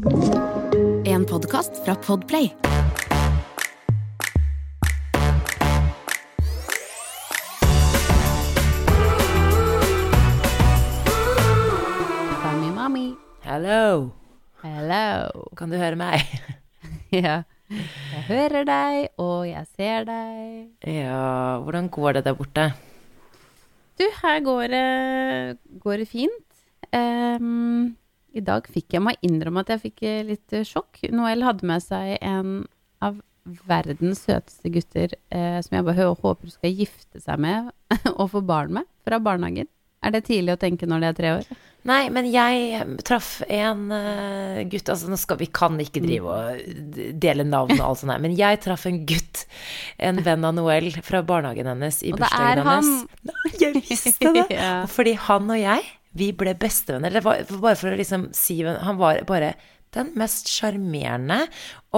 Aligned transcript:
En 0.00 1.26
podkast 1.28 1.84
fra 1.84 1.94
Podplay. 1.94 2.48
Mommy, 12.42 12.70
mommy. 12.72 13.14
Hello. 13.44 14.10
Hello. 14.62 15.44
Kan 15.56 15.68
du 15.72 15.76
høre 15.76 15.96
meg? 16.00 16.24
Ja. 17.10 17.42
Jeg 17.70 18.20
hører 18.28 18.64
deg, 18.66 19.08
og 19.18 19.42
jeg 19.48 19.64
ser 19.74 20.04
deg. 20.06 20.68
Ja, 20.86 21.58
hvordan 21.58 21.88
går 21.90 22.16
det 22.16 22.22
der 22.28 22.36
borte? 22.38 22.68
Du, 23.98 24.04
her 24.22 24.38
går 24.46 24.62
det, 24.70 24.84
går 25.82 26.02
det 26.04 26.06
fint. 26.10 26.62
Ehm, 26.94 27.96
I 28.36 28.42
dag 28.46 28.68
fikk 28.70 28.94
jeg 28.94 29.02
meg 29.02 29.18
innrømme 29.26 29.64
at 29.64 29.72
jeg 29.74 29.82
fikk 29.88 30.04
eh, 30.06 30.20
litt 30.28 30.54
eh, 30.54 30.66
sjokk. 30.66 31.02
Noel 31.14 31.42
hadde 31.46 31.66
med 31.66 31.82
seg 31.82 32.14
en 32.20 32.60
av 33.02 33.18
verdens 33.66 34.20
søteste 34.26 34.70
gutter 34.70 35.16
eh, 35.32 35.58
som 35.64 35.74
jeg 35.78 35.86
bare 35.86 36.12
håper 36.20 36.52
skal 36.52 36.76
gifte 36.82 37.22
seg 37.22 37.40
med 37.42 37.72
og 38.20 38.28
få 38.34 38.42
barn 38.46 38.76
med, 38.78 38.88
fra 39.06 39.18
barnehagen. 39.22 39.70
Er 40.00 40.14
det 40.14 40.22
tidlig 40.30 40.54
å 40.54 40.60
tenke 40.60 40.86
når 40.88 41.02
det 41.02 41.08
er 41.10 41.16
tre 41.18 41.30
år? 41.40 41.48
Nei, 41.88 42.02
men 42.12 42.26
jeg 42.28 42.84
traff 43.08 43.42
en 43.48 43.86
eh, 43.92 44.60
gutt 44.68 44.88
Altså, 44.92 45.08
nå 45.12 45.16
skal 45.20 45.38
vi 45.40 45.48
kan 45.52 45.76
ikke 45.80 46.00
drive 46.04 46.28
og 46.32 46.80
dele 47.20 47.44
navn 47.48 47.74
og 47.78 47.84
alt 47.84 48.00
sånt 48.02 48.12
her, 48.12 48.20
men 48.20 48.36
jeg 48.36 48.60
traff 48.64 48.84
en 48.88 49.02
gutt, 49.08 49.44
en 50.00 50.20
venn 50.24 50.44
av 50.44 50.56
Noel, 50.56 50.90
fra 51.04 51.20
barnehagen 51.24 51.68
hennes 51.72 52.00
i 52.04 52.12
Og 52.14 52.20
det 52.20 52.28
bursdagen 52.28 52.60
er 52.60 52.68
han. 52.68 52.90
hennes. 52.90 53.32
Nei, 53.32 53.54
jeg 53.64 53.80
visste 53.80 54.34
det! 54.36 54.46
Ja. 54.60 54.72
Fordi 54.92 55.14
han 55.26 55.52
og 55.52 55.60
jeg, 55.60 55.88
vi 56.16 56.30
ble 56.34 56.54
bestevenner. 56.58 57.12
Det 57.14 57.22
var 57.24 57.44
bare 57.52 57.78
for 57.78 57.92
å 57.92 57.98
liksom 57.98 58.30
si 58.36 58.60
Han 58.64 58.98
var 58.98 59.22
bare 59.28 59.54
den 59.94 60.12
mest 60.18 60.46
sjarmerende, 60.50 61.40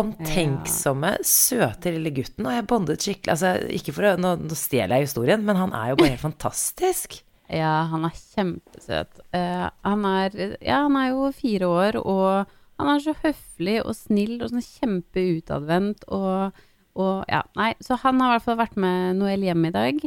omtenksomme, 0.00 1.18
søte 1.28 1.92
lille 1.92 2.12
gutten. 2.16 2.46
Og 2.48 2.54
jeg 2.56 2.68
bondet 2.70 3.04
skikkelig 3.04 3.34
Altså, 3.34 3.52
ikke 3.68 3.94
for 3.96 4.08
å 4.08 4.14
Nå, 4.20 4.32
nå 4.46 4.56
stjeler 4.56 5.00
jeg 5.00 5.10
historien, 5.10 5.44
men 5.44 5.60
han 5.60 5.76
er 5.76 5.92
jo 5.92 6.00
bare 6.00 6.14
helt 6.16 6.26
fantastisk. 6.26 7.20
Ja, 7.52 7.82
han 7.90 8.06
er 8.06 8.14
kjempesøt. 8.16 9.18
Uh, 9.34 9.66
han, 9.84 10.04
er, 10.08 10.36
ja, 10.64 10.78
han 10.86 10.94
er 10.96 11.10
jo 11.10 11.26
fire 11.36 11.68
år, 11.68 11.98
og 12.00 12.48
han 12.80 12.88
er 12.88 13.02
så 13.04 13.12
høflig 13.18 13.74
og 13.82 13.92
snill 13.98 14.38
og 14.38 14.54
sånn 14.54 14.64
kjempeutadvendt. 14.64 16.06
Og, 16.16 16.62
og 16.96 17.26
ja, 17.28 17.42
nei, 17.58 17.74
så 17.84 17.98
han 18.00 18.22
har 18.24 18.30
i 18.30 18.34
hvert 18.38 18.46
fall 18.46 18.56
vært 18.62 18.78
med 18.80 19.20
Noel 19.20 19.44
hjem 19.44 19.68
i 19.68 19.74
dag. 19.74 20.00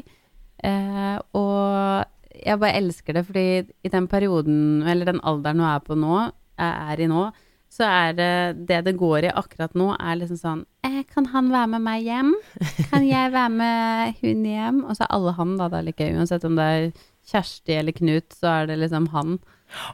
Uh, 0.66 1.18
og 1.38 2.15
jeg 2.44 2.60
bare 2.62 2.78
elsker 2.82 3.14
det, 3.18 3.26
fordi 3.28 3.46
i 3.86 3.90
den 3.94 4.08
perioden, 4.12 4.84
eller 4.88 5.06
den 5.14 5.22
alderen 5.24 5.60
hun 5.64 5.70
er 5.70 5.80
på 5.86 5.98
nå, 6.00 6.20
jeg 6.60 6.92
er 6.96 7.04
i 7.06 7.08
nå, 7.12 7.26
så 7.76 7.84
er 7.90 8.14
det 8.16 8.68
det 8.70 8.78
det 8.86 8.94
går 9.00 9.26
i 9.28 9.32
akkurat 9.36 9.74
nå, 9.76 9.90
er 10.00 10.16
liksom 10.22 10.38
sånn 10.40 10.62
eh, 10.88 11.02
Kan 11.12 11.26
han 11.34 11.50
være 11.52 11.68
med 11.74 11.84
meg 11.84 12.06
hjem? 12.06 12.30
Kan 12.92 13.04
jeg 13.08 13.34
være 13.34 13.50
med 13.52 14.22
hun 14.22 14.46
hjem? 14.48 14.78
Og 14.86 14.96
så 14.96 15.04
er 15.08 15.12
alle 15.18 15.34
han, 15.36 15.58
da. 15.60 15.68
Det 15.74 15.82
er 15.82 15.88
like. 15.90 16.08
Uansett 16.16 16.46
om 16.48 16.56
det 16.56 16.68
er 16.78 16.86
Kjersti 17.26 17.76
eller 17.80 17.92
Knut, 17.98 18.32
så 18.38 18.48
er 18.62 18.68
det 18.70 18.78
liksom 18.84 19.10
han. 19.12 19.36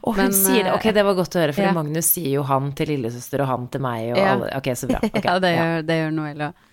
Og 0.04 0.14
hun 0.18 0.26
Men, 0.28 0.34
sier 0.36 0.68
det. 0.68 0.74
Ok, 0.76 0.90
det 0.94 1.06
var 1.08 1.16
godt 1.18 1.38
å 1.38 1.42
høre, 1.42 1.54
for 1.56 1.64
ja. 1.66 1.72
Magnus 1.74 2.10
sier 2.12 2.36
jo 2.36 2.44
han 2.46 2.70
til 2.78 2.92
lillesøster 2.92 3.42
og 3.42 3.50
han 3.50 3.70
til 3.72 3.82
meg 3.82 4.12
og 4.12 4.20
Ja. 4.20 4.34
alle. 4.36 4.52
Ok, 4.60 4.68
så 4.78 4.90
bra. 4.92 5.00
Okay, 5.08 5.24
ja, 5.32 5.38
det 5.42 5.54
ja. 5.56 5.64
gjør, 5.64 5.88
det 5.88 5.98
gjør 6.02 6.14
Noel 6.20 6.44
òg. 6.52 6.68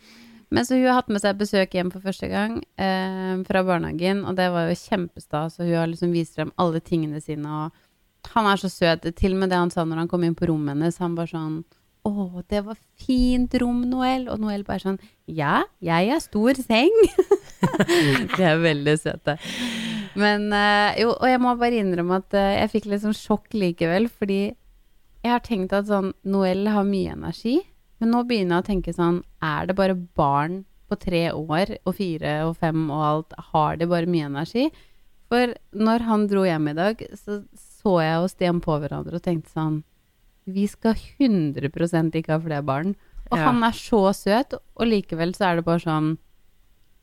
Men 0.55 0.65
så 0.65 0.79
hun 0.79 0.87
har 0.89 1.01
hatt 1.01 1.11
med 1.13 1.21
seg 1.21 1.41
besøk 1.41 1.75
hjem 1.77 1.91
for 1.93 2.05
første 2.05 2.29
gang 2.31 2.61
eh, 2.81 3.35
fra 3.49 3.63
barnehagen, 3.67 4.23
og 4.25 4.39
det 4.39 4.49
var 4.55 4.71
jo 4.71 4.79
kjempestas. 4.81 5.59
Og 5.59 5.69
hun 5.69 5.77
har 5.77 5.91
liksom 5.91 6.15
vist 6.15 6.39
frem 6.39 6.53
alle 6.57 6.81
tingene 6.81 7.21
sine, 7.21 7.45
og 7.67 8.33
han 8.35 8.49
er 8.49 8.61
så 8.61 8.71
søt. 8.73 9.05
Til 9.19 9.37
og 9.37 9.43
med 9.43 9.53
det 9.53 9.61
han 9.61 9.73
sa 9.73 9.85
når 9.85 10.05
han 10.05 10.11
kom 10.11 10.25
inn 10.25 10.39
på 10.39 10.49
rommet 10.49 10.75
hennes, 10.77 11.01
han 11.03 11.19
bare 11.19 11.33
sånn 11.35 11.61
å, 12.09 12.43
det 12.49 12.63
var 12.65 12.79
fint 13.01 13.53
rom, 13.61 13.83
Noel. 13.91 14.29
Og 14.33 14.41
Noel 14.41 14.65
bare 14.67 14.85
sånn 14.85 15.01
Ja, 15.29 15.65
jeg 15.85 16.13
har 16.13 16.23
stor 16.25 16.57
seng. 16.63 16.95
det 18.39 18.45
er 18.45 18.63
veldig 18.63 18.95
søte. 19.01 19.37
Men 20.19 20.49
eh, 20.55 21.03
jo, 21.03 21.13
og 21.13 21.29
jeg 21.29 21.43
må 21.43 21.55
bare 21.61 21.83
innrømme 21.83 22.23
at 22.23 22.37
eh, 22.39 22.55
jeg 22.63 22.73
fikk 22.75 22.89
litt 22.91 23.05
sånn 23.05 23.17
sjokk 23.17 23.53
likevel, 23.55 24.09
fordi 24.09 24.41
jeg 24.49 25.31
har 25.35 25.43
tenkt 25.45 25.75
at 25.77 25.89
sånn 25.91 26.13
Noel 26.27 26.67
har 26.73 26.87
mye 26.87 27.15
energi, 27.17 27.59
men 28.01 28.11
nå 28.15 28.25
begynner 28.29 28.59
jeg 28.59 28.65
å 28.65 28.69
tenke 28.69 28.95
sånn 28.95 29.23
Er 29.43 29.67
det 29.67 29.75
bare 29.77 29.95
barn 29.95 30.65
på 30.91 30.99
tre 30.99 31.31
år 31.33 31.77
og 31.85 31.95
fire 31.99 32.45
og 32.49 32.57
fem 32.57 32.91
og 32.91 33.03
alt, 33.05 33.33
har 33.53 33.77
de 33.77 33.87
bare 33.87 34.07
mye 34.07 34.27
energi? 34.31 34.71
For 35.29 35.53
når 35.77 36.01
han 36.07 36.27
dro 36.31 36.45
hjem 36.47 36.69
i 36.71 36.75
dag, 36.79 37.03
så 37.15 37.43
så 37.83 38.01
jeg 38.03 38.23
og 38.23 38.31
Stian 38.33 38.61
på 38.65 38.79
hverandre 38.81 39.15
og 39.19 39.23
tenkte 39.23 39.51
sånn 39.53 39.83
Vi 40.49 40.67
skal 40.67 40.95
100% 40.95 42.15
ikke 42.17 42.33
ha 42.33 42.39
flere 42.41 42.65
barn. 42.65 42.95
Og 43.31 43.37
Ja. 43.39 43.45
han 43.45 43.63
er 43.63 43.73
så 43.77 44.01
søt, 44.17 44.55
og 44.55 44.87
likevel 44.87 45.35
så 45.37 45.51
er 45.53 45.57
det 45.57 45.65
bare 45.67 45.79
sånn 45.85 46.17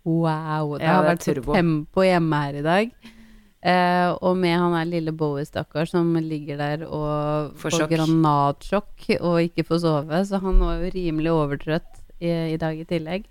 Wow. 0.05 0.77
Det 0.77 0.83
Ja, 0.85 1.01
har 1.01 1.15
vært 1.15 1.23
så 1.25 1.33
turbo. 1.33 1.53
tempo 1.53 2.01
hjemme 2.01 2.33
her 2.43 2.55
i 2.55 2.61
dag. 2.61 2.91
Eh, 3.65 4.09
og 4.21 4.35
med 4.37 4.53
han 4.61 4.75
der 4.77 4.89
lille 4.91 5.13
Bowie, 5.15 5.45
stakkar, 5.47 5.87
som 5.89 6.11
ligger 6.21 6.59
der 6.61 6.83
og 6.85 7.55
Får 7.57 7.79
får 7.79 7.89
granatsjokk 7.95 9.07
og 9.17 9.39
ikke 9.47 9.65
får 9.65 9.81
sove. 9.87 10.19
Så 10.29 10.41
han 10.43 10.59
var 10.61 10.83
jo 10.83 10.91
rimelig 10.93 11.31
overtrøtt 11.33 12.03
i, 12.19 12.29
i 12.53 12.59
dag 12.61 12.77
i 12.77 12.85
tillegg. 12.85 13.25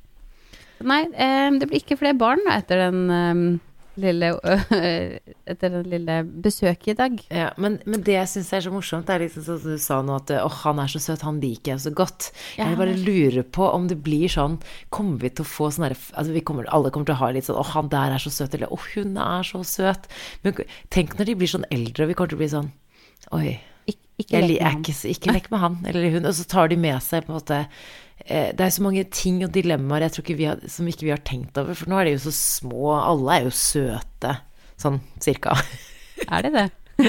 Nei, 0.85 1.05
eh, 1.15 1.53
det 1.55 1.69
blir 1.71 1.85
ikke 1.85 2.01
flere 2.01 2.19
barn 2.19 2.43
da, 2.49 2.59
etter 2.59 2.83
den 2.89 3.05
eh, 3.15 3.45
lille 4.01 4.31
Etter 5.51 5.73
den 5.73 5.89
lille 5.91 6.17
besøket 6.45 6.95
i 6.95 6.97
dag. 6.99 7.19
Ja, 7.35 7.51
men, 7.61 7.79
men 7.89 8.05
det 8.07 8.17
jeg 8.17 8.31
syns 8.31 8.53
er 8.57 8.65
så 8.65 8.73
morsomt, 8.75 9.07
det 9.09 9.17
er 9.17 9.25
liksom 9.27 9.45
sånn 9.47 9.61
som 9.63 9.75
du 9.75 9.83
sa 9.83 9.99
nå, 10.05 10.17
at 10.23 10.33
åh, 10.39 10.61
han 10.65 10.81
er 10.83 10.93
så 10.93 11.03
søt, 11.03 11.25
han 11.27 11.41
liker 11.43 11.75
jeg 11.75 11.85
så 11.85 11.93
godt. 11.97 12.31
Ja, 12.59 12.71
Jeg 12.71 12.81
bare 12.81 12.97
lurer 12.99 13.45
på 13.45 13.69
om 13.71 13.89
det 13.91 14.01
blir 14.05 14.31
sånn 14.33 14.57
Kommer 14.95 15.21
vi 15.23 15.31
til 15.35 15.45
å 15.45 15.49
få 15.49 15.71
sånn 15.75 15.89
derre 15.89 15.99
altså 16.15 16.45
kommer, 16.47 16.69
Alle 16.75 16.93
kommer 16.95 17.11
til 17.11 17.17
å 17.17 17.23
ha 17.23 17.31
litt 17.35 17.49
sånn 17.49 17.61
åh, 17.61 17.75
han 17.77 17.93
der 17.93 18.17
er 18.17 18.23
så 18.23 18.33
søt, 18.33 18.57
eller 18.57 18.73
åh, 18.73 18.89
hun 18.95 19.19
er 19.21 19.47
så 19.47 19.63
søt. 19.67 20.09
Men 20.47 20.59
tenk 20.95 21.19
når 21.19 21.31
de 21.31 21.39
blir 21.43 21.55
sånn 21.55 21.69
eldre, 21.75 22.07
og 22.07 22.13
vi 22.13 22.19
kommer 22.19 22.35
til 22.35 22.41
å 22.41 22.45
bli 22.45 22.53
sånn 22.57 22.75
Oi. 23.35 23.55
Ikke, 24.21 24.39
ikke 24.47 25.33
lek 25.33 25.49
med 25.51 25.55
med 25.57 25.61
han 25.63 25.77
eller 25.91 26.13
hun. 26.15 26.27
Og 26.29 26.37
så 26.39 26.45
tar 26.47 26.69
de 26.71 26.77
med 26.79 27.03
seg 27.03 27.25
på 27.25 27.33
en 27.33 27.39
måte 27.41 27.65
Det 28.25 28.63
er 28.63 28.71
så 28.73 28.85
mange 28.85 29.03
ting 29.13 29.43
og 29.45 29.51
dilemmaer 29.53 30.07
jeg 30.07 30.15
tror 30.15 30.25
ikke 30.25 30.37
vi 30.39 30.47
har, 30.49 30.61
som 30.71 30.87
ikke 30.89 31.05
vi 31.05 31.13
har 31.13 31.21
tenkt 31.27 31.59
over. 31.61 31.77
For 31.77 31.91
nå 31.91 31.99
er 31.99 32.09
de 32.09 32.15
jo 32.15 32.23
så 32.25 32.33
små. 32.37 32.95
Alle 32.97 33.35
er 33.35 33.49
jo 33.49 33.53
søte. 33.59 34.37
Sånn 34.81 35.03
cirka. 35.23 35.59
Er 36.29 36.47
det 36.47 36.55
det? 36.55 36.71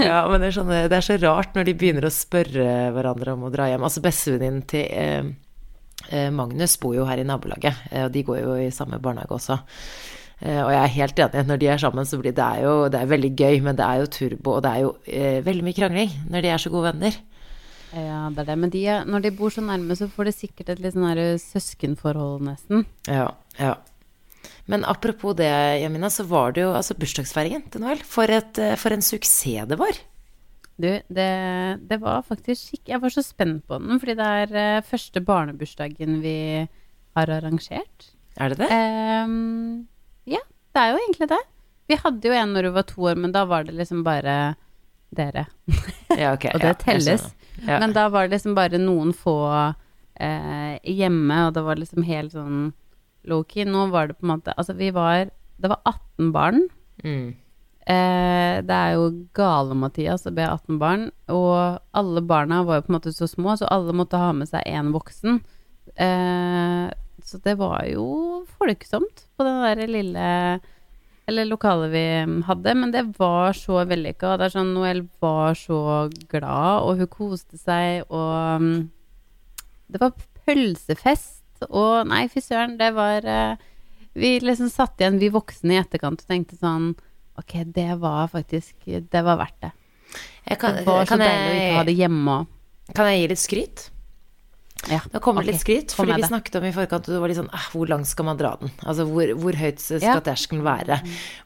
Ja, 0.00 0.24
men 0.28 0.40
det 0.40 0.50
er, 0.50 0.54
sånn, 0.54 0.70
det 0.70 0.96
er 0.96 1.04
så 1.04 1.16
rart 1.20 1.54
når 1.56 1.68
de 1.68 1.74
begynner 1.78 2.06
å 2.06 2.12
spørre 2.12 2.66
hverandre 2.94 3.34
om 3.36 3.46
å 3.46 3.52
dra 3.52 3.68
hjem. 3.70 3.84
Altså 3.86 4.02
bestevenninnen 4.04 4.64
til 4.70 4.86
eh, 4.86 5.28
eh, 6.10 6.30
Magnus 6.34 6.76
bor 6.80 6.94
jo 6.96 7.06
her 7.08 7.20
i 7.20 7.26
nabolaget, 7.26 7.84
eh, 7.90 8.06
og 8.06 8.14
de 8.14 8.24
går 8.26 8.40
jo 8.42 8.56
i 8.60 8.70
samme 8.74 9.00
barnehage 9.02 9.36
også. 9.36 9.58
Eh, 10.40 10.60
og 10.62 10.70
jeg 10.72 10.80
er 10.80 10.94
helt 10.96 11.22
enig, 11.26 11.44
når 11.48 11.62
de 11.62 11.70
er 11.72 11.82
sammen 11.82 12.08
så 12.08 12.20
blir 12.20 12.36
det 12.36 12.46
er 12.46 12.64
jo 12.64 12.74
det 12.92 13.00
er 13.00 13.12
veldig 13.12 13.32
gøy, 13.36 13.60
men 13.66 13.80
det 13.80 13.86
er 13.86 14.02
jo 14.02 14.12
turbo, 14.18 14.56
og 14.56 14.64
det 14.64 14.72
er 14.72 14.84
jo 14.86 14.94
eh, 15.06 15.40
veldig 15.46 15.66
mye 15.66 15.78
krangling 15.80 16.16
når 16.32 16.46
de 16.46 16.54
er 16.54 16.64
så 16.64 16.72
gode 16.72 16.92
venner. 16.92 17.20
Ja, 17.94 18.28
det 18.30 18.44
er 18.44 18.50
det. 18.52 18.58
Men 18.62 18.72
de, 18.72 18.82
når 19.10 19.24
de 19.24 19.32
bor 19.34 19.52
så 19.54 19.64
nærme, 19.64 19.96
så 19.98 20.08
får 20.10 20.30
de 20.30 20.34
sikkert 20.36 20.74
et 20.74 20.82
litt 20.82 20.94
sånn 20.94 21.08
her 21.08 21.22
søskenforhold, 21.42 22.44
nesten. 22.46 22.84
Ja, 23.10 23.32
ja. 23.58 23.74
Men 24.70 24.84
apropos 24.86 25.34
det, 25.38 25.50
Jamina, 25.82 26.10
så 26.12 26.24
var 26.30 26.54
det 26.54 26.62
jo 26.62 26.70
altså 26.76 26.94
bursdagsfeiringen 26.98 27.66
til 27.72 27.82
Noel. 27.82 28.02
For, 28.06 28.30
et, 28.30 28.58
eh, 28.62 28.76
for 28.78 28.94
en 28.94 29.02
suksess 29.02 29.66
det 29.70 29.78
var. 29.80 29.98
Du, 30.80 30.88
det, 31.12 31.30
det 31.90 31.98
var 32.00 32.22
faktisk 32.24 32.70
skikk... 32.70 32.84
Jeg 32.88 33.02
var 33.02 33.12
så 33.12 33.24
spent 33.26 33.66
på 33.68 33.80
den, 33.82 33.98
fordi 34.00 34.16
det 34.16 34.28
er 34.44 34.54
eh, 34.62 34.86
første 34.86 35.20
barnebursdagen 35.24 36.20
vi 36.22 36.36
har 37.18 37.32
arrangert. 37.34 38.12
Er 38.40 38.54
det 38.54 38.62
det? 38.62 38.70
Um, 38.70 39.88
ja, 40.30 40.40
det 40.72 40.84
er 40.84 40.94
jo 40.94 41.02
egentlig 41.02 41.28
det. 41.34 41.42
Vi 41.90 41.98
hadde 41.98 42.30
jo 42.30 42.38
en 42.38 42.54
når 42.54 42.70
hun 42.70 42.76
var 42.78 42.86
to 42.88 43.04
år, 43.10 43.18
men 43.18 43.34
da 43.34 43.42
var 43.50 43.66
det 43.66 43.74
liksom 43.76 44.04
bare 44.06 44.54
dere. 45.10 45.48
Ja, 46.14 46.32
ok. 46.32 46.46
Og 46.54 46.62
det 46.62 46.70
ja, 46.70 46.78
telles. 46.78 47.26
Ja. 47.66 47.78
Men 47.82 47.92
da 47.96 48.08
var 48.08 48.26
det 48.26 48.36
liksom 48.36 48.56
bare 48.56 48.80
noen 48.80 49.12
få 49.16 49.36
eh, 50.20 50.78
hjemme, 50.84 51.46
og 51.46 51.54
det 51.56 51.64
var 51.66 51.80
liksom 51.80 52.06
helt 52.06 52.34
sånn 52.36 52.70
low-key. 53.28 53.66
Nå 53.68 53.88
var 53.92 54.10
det 54.10 54.18
på 54.18 54.26
en 54.26 54.34
måte 54.36 54.54
Altså, 54.56 54.76
vi 54.78 54.90
var 54.96 55.28
Det 55.60 55.68
var 55.68 55.80
18 55.84 56.32
barn. 56.32 56.62
Mm. 57.04 57.34
Eh, 57.90 58.56
det 58.64 58.76
er 58.76 58.94
jo 58.94 59.10
gale-Mathias 59.36 60.26
å 60.28 60.34
be 60.36 60.44
18 60.46 60.78
barn, 60.80 61.08
og 61.32 61.80
alle 61.96 62.22
barna 62.22 62.62
var 62.64 62.78
jo 62.78 62.86
på 62.86 62.92
en 62.92 62.96
måte 62.98 63.12
så 63.16 63.28
små, 63.28 63.56
så 63.58 63.68
alle 63.72 63.96
måtte 63.96 64.20
ha 64.20 64.30
med 64.36 64.48
seg 64.48 64.64
én 64.68 64.92
voksen. 64.94 65.40
Eh, 65.96 66.86
så 67.24 67.40
det 67.44 67.56
var 67.60 67.84
jo 67.90 68.44
folksomt 68.58 69.26
på 69.36 69.44
den 69.44 69.64
der 69.64 69.90
lille 69.90 70.28
eller 71.30 71.48
lokalet 71.48 71.92
vi 71.94 72.04
hadde, 72.46 72.74
men 72.76 72.92
det 72.94 73.04
var 73.18 73.54
så 73.56 73.84
vellykka. 73.88 74.36
Det 74.40 74.48
er 74.48 74.54
sånn 74.56 74.72
Noel 74.74 75.04
var 75.22 75.56
så 75.58 75.80
glad, 76.30 76.84
og 76.84 77.00
hun 77.00 77.10
koste 77.12 77.60
seg, 77.60 78.04
og 78.10 78.64
mm, 78.64 78.80
det 79.94 80.02
var 80.02 80.14
pølsefest, 80.44 81.66
og 81.68 82.08
nei, 82.10 82.24
fy 82.32 82.42
søren, 82.42 82.78
det 82.80 82.92
var 82.96 83.26
eh, 83.28 83.66
Vi 84.16 84.40
liksom 84.42 84.70
satt 84.72 84.98
igjen, 84.98 85.20
vi 85.20 85.28
voksne 85.30 85.76
i 85.76 85.80
etterkant, 85.80 86.22
og 86.24 86.30
tenkte 86.30 86.56
sånn 86.58 86.94
Ok, 87.38 87.52
det 87.72 87.94
var 88.00 88.26
faktisk 88.32 88.74
Det 88.84 89.22
var 89.24 89.38
verdt 89.40 89.60
det. 89.62 89.70
Jeg 90.48 90.58
kan, 90.60 90.74
Det 90.80 90.86
var 90.88 91.04
så 91.04 91.14
kan, 91.14 91.22
deilig 91.22 91.50
å 91.50 91.58
ikke 91.60 91.76
ha 91.78 91.84
det 91.86 91.94
hjemme 91.98 92.36
òg. 92.40 92.48
kan 92.96 93.10
jeg 93.10 93.20
gi 93.20 93.28
litt 93.30 93.42
skryt? 93.44 93.84
Ja. 94.88 95.00
Da 95.12 95.20
kommer 95.20 95.44
det 95.44 95.52
litt 95.52 95.60
skryt, 95.60 95.92
fordi 95.92 96.14
vi 96.16 96.22
det. 96.22 96.28
snakket 96.30 96.54
om 96.56 96.64
i 96.64 96.70
forkant, 96.72 97.04
og 97.04 97.12
det 97.12 97.18
var 97.20 97.28
litt 97.28 97.36
sånn 97.36 97.50
eh, 97.52 97.66
Hvor 97.74 97.90
langt 97.90 98.08
skal 98.08 98.24
man 98.30 98.38
dra 98.40 98.54
den? 98.62 98.70
Altså 98.88 99.04
hvor, 99.04 99.28
hvor 99.36 99.58
høyt 99.60 99.82
skal 99.82 100.00
Ja. 100.00 100.14
terskelen 100.24 100.62
være? 100.64 100.96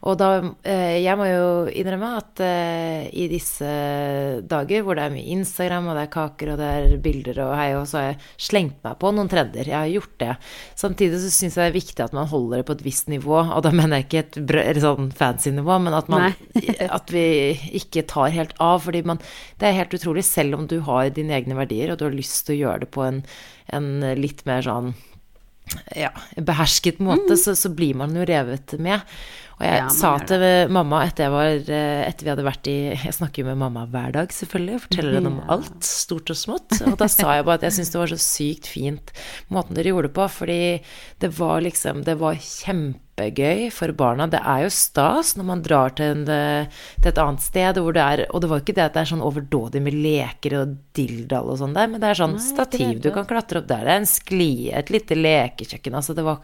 Og 0.07 0.19
da 0.21 0.29
eh, 0.63 1.01
Jeg 1.03 1.19
må 1.19 1.27
jo 1.27 1.49
innrømme 1.75 2.13
at 2.21 2.41
eh, 2.47 3.09
i 3.11 3.27
disse 3.33 3.67
dager 4.47 4.85
hvor 4.87 4.95
det 4.99 5.09
er 5.09 5.15
mye 5.17 5.35
Instagram, 5.35 5.89
og 5.91 5.99
det 5.99 6.05
er 6.07 6.13
kaker, 6.15 6.53
og 6.55 6.61
det 6.63 6.69
er 6.79 6.95
bilder 7.03 7.41
og 7.49 7.53
hei, 7.59 7.69
og 7.75 7.89
så 7.91 7.99
har 8.01 8.07
jeg 8.13 8.21
slengt 8.47 8.79
meg 8.87 8.99
på 9.03 9.11
noen 9.17 9.31
trender. 9.33 9.67
Jeg 9.67 9.77
har 9.77 9.91
gjort 9.93 10.15
det. 10.23 10.31
Samtidig 10.79 11.21
så 11.25 11.33
syns 11.35 11.59
jeg 11.59 11.65
det 11.65 11.71
er 11.73 11.77
viktig 11.81 12.05
at 12.07 12.15
man 12.17 12.31
holder 12.31 12.63
det 12.63 12.69
på 12.71 12.77
et 12.79 12.85
visst 12.87 13.11
nivå, 13.13 13.37
og 13.43 13.63
da 13.67 13.73
mener 13.75 13.99
jeg 14.01 14.09
ikke 14.09 14.23
et 14.25 14.39
brø 14.47 14.65
sånn 14.85 15.11
fancy 15.17 15.51
nivå, 15.55 15.79
men 15.83 15.95
at 15.97 16.09
man 16.13 16.31
At 16.95 17.11
vi 17.13 17.25
ikke 17.79 18.05
tar 18.11 18.31
helt 18.35 18.55
av, 18.63 18.83
fordi 18.85 19.03
man 19.07 19.19
Det 19.59 19.69
er 19.69 19.79
helt 19.81 19.95
utrolig, 19.97 20.25
selv 20.27 20.59
om 20.59 20.67
du 20.71 20.79
har 20.87 21.11
dine 21.15 21.35
egne 21.37 21.57
verdier, 21.59 21.93
og 21.93 21.99
du 22.01 22.07
har 22.09 22.15
lyst 22.15 22.45
til 22.47 22.57
å 22.57 22.61
gjøre 22.65 22.85
det 22.85 22.91
på 22.95 23.05
en, 23.07 23.23
en 23.75 23.91
litt 24.19 24.45
mer 24.49 24.65
sånn 24.67 24.93
ja, 25.97 26.11
behersket 26.37 27.01
måte, 27.03 27.37
så, 27.41 27.55
så 27.57 27.71
blir 27.73 27.97
man 27.99 28.15
jo 28.17 28.27
revet 28.29 28.77
med. 28.83 29.01
Og 29.55 29.62
jeg. 29.62 29.79
Ja, 29.79 29.91
sa 29.95 30.17
til 30.27 30.43
mamma 30.75 31.05
etter, 31.06 31.29
jeg 31.29 31.35
var, 31.35 31.53
eh, 31.77 32.03
etter 32.09 32.27
vi 32.27 32.33
hadde 32.33 32.47
vært 32.47 32.71
i 32.71 32.77
Jeg 32.91 33.15
snakker 33.15 33.45
jo 33.45 33.51
med 33.53 33.61
mamma 33.61 33.85
hver 33.87 34.15
dag, 34.17 34.35
selvfølgelig, 34.35 34.75
og 34.75 34.85
forteller 34.89 35.19
henne 35.21 35.31
om 35.31 35.41
alt, 35.55 35.79
stort 35.87 36.33
og 36.35 36.39
smått. 36.41 36.75
Og 36.89 36.97
da 36.99 37.09
sa 37.11 37.37
jeg 37.37 37.47
bare 37.47 37.61
at 37.61 37.69
jeg 37.69 37.79
syntes 37.79 37.95
det 37.95 38.03
var 38.03 38.12
så 38.15 38.21
sykt 38.25 38.71
fint 38.71 39.15
måten 39.55 39.79
dere 39.79 39.93
gjorde 39.93 40.11
det 40.11 40.17
på, 40.17 40.27
fordi 40.41 40.61
det 41.23 41.31
var 41.39 41.62
liksom 41.65 42.03
Det 42.05 42.17
var 42.19 42.35
kjempegøy 42.35 43.71
for 43.73 43.95
barna. 43.97 44.27
Det 44.31 44.41
er 44.43 44.65
jo 44.65 44.73
stas 44.75 45.35
når 45.39 45.49
man 45.53 45.62
drar 45.65 45.95
til, 45.95 46.19
en, 46.19 46.27
til 46.27 47.11
et 47.12 47.21
annet 47.23 47.45
sted 47.45 47.79
hvor 47.79 47.95
det 47.95 48.03
er 48.03 48.25
Og 48.35 48.43
det 48.43 48.50
var 48.50 48.62
ikke 48.62 48.77
det 48.77 48.87
at 48.89 48.97
det 48.97 49.05
er 49.05 49.12
sånn 49.15 49.25
overdådig 49.25 49.83
med 49.85 49.95
leker 49.95 50.59
og 50.61 50.79
dilldall 50.99 51.53
og 51.55 51.61
sånn 51.62 51.77
der, 51.77 51.91
men 51.93 52.03
det 52.03 52.11
er 52.11 52.23
sånn 52.25 52.39
Nei, 52.39 52.47
stativ 52.47 52.99
du 53.05 53.12
kan 53.15 53.29
klatre 53.29 53.62
opp 53.62 53.71
der, 53.71 53.87
det 53.87 53.95
er 53.95 54.03
en 54.03 54.11
sklie, 54.11 54.75
et 54.75 54.91
lite 54.91 55.19
lekekjøkken, 55.19 55.95
altså 55.95 56.17
det 56.17 56.27
var 56.27 56.43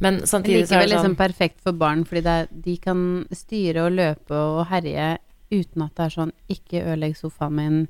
Men 0.00 0.22
samtidig 0.26 0.66
så 0.68 0.78
er 0.78 0.86
det 0.86 0.94
sånn 0.94 0.96
liksom 0.96 1.16
perfekt 1.20 1.60
for 1.64 1.76
barn, 1.76 2.06
fordi 2.08 2.24
det 2.24 2.36
er, 2.42 2.50
de 2.66 2.76
kan 2.80 3.06
styre 3.36 3.86
og 3.86 3.96
løpe 3.98 4.36
og 4.36 4.66
herje 4.72 5.14
uten 5.50 5.84
at 5.84 5.96
det 5.98 6.04
er 6.06 6.14
sånn 6.14 6.36
Ikke 6.52 6.84
ødelegg 6.84 7.16
sofaen 7.18 7.56
min, 7.58 7.80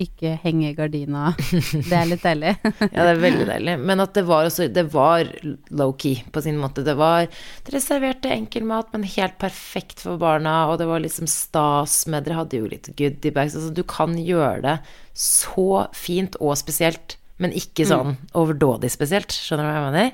ikke 0.00 0.32
henge 0.40 0.70
gardina. 0.78 1.34
Det 1.90 1.92
er 1.92 2.06
litt 2.08 2.22
deilig. 2.24 2.54
Ja, 2.94 3.04
det 3.04 3.10
er 3.10 3.18
veldig 3.20 3.46
deilig. 3.50 3.74
Men 3.84 4.00
at 4.00 4.14
det 4.16 4.22
var 4.24 4.48
også 4.48 4.70
Det 4.72 4.86
var 4.94 5.28
low-key 5.68 6.22
på 6.32 6.40
sin 6.44 6.56
måte. 6.60 6.84
Det 6.86 6.94
var 6.96 7.28
Dere 7.66 7.82
serverte 7.84 8.32
enkel 8.32 8.64
mat, 8.68 8.88
men 8.94 9.04
helt 9.04 9.36
perfekt 9.42 10.00
for 10.06 10.16
barna, 10.20 10.70
og 10.70 10.78
det 10.80 10.88
var 10.88 11.04
liksom 11.04 11.28
stas 11.30 12.06
med 12.08 12.24
Dere 12.24 12.40
hadde 12.40 12.62
jo 12.62 12.70
litt 12.72 12.88
goodiebags. 12.96 13.58
Altså, 13.58 13.74
du 13.76 13.84
kan 13.84 14.16
gjøre 14.16 14.64
det 14.64 14.78
så 15.12 15.84
fint 15.92 16.40
og 16.40 16.56
spesielt, 16.56 17.18
men 17.40 17.52
ikke 17.56 17.84
sånn 17.88 18.16
overdådig 18.36 18.88
spesielt. 18.96 19.36
Skjønner 19.36 19.68
du 19.68 19.70
hva 19.70 19.76
jeg 19.76 19.86
mener? 19.90 20.12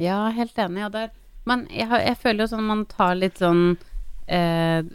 Ja, 0.00 0.28
helt 0.32 0.58
enig. 0.58 0.84
Ja, 0.84 1.08
men 1.48 1.66
jeg, 1.70 1.88
har, 1.90 2.02
jeg 2.04 2.18
føler 2.22 2.44
jo 2.44 2.52
sånn 2.54 2.68
man 2.68 2.84
tar 2.90 3.16
litt 3.18 3.40
sånn 3.42 3.74
eh, 4.30 4.86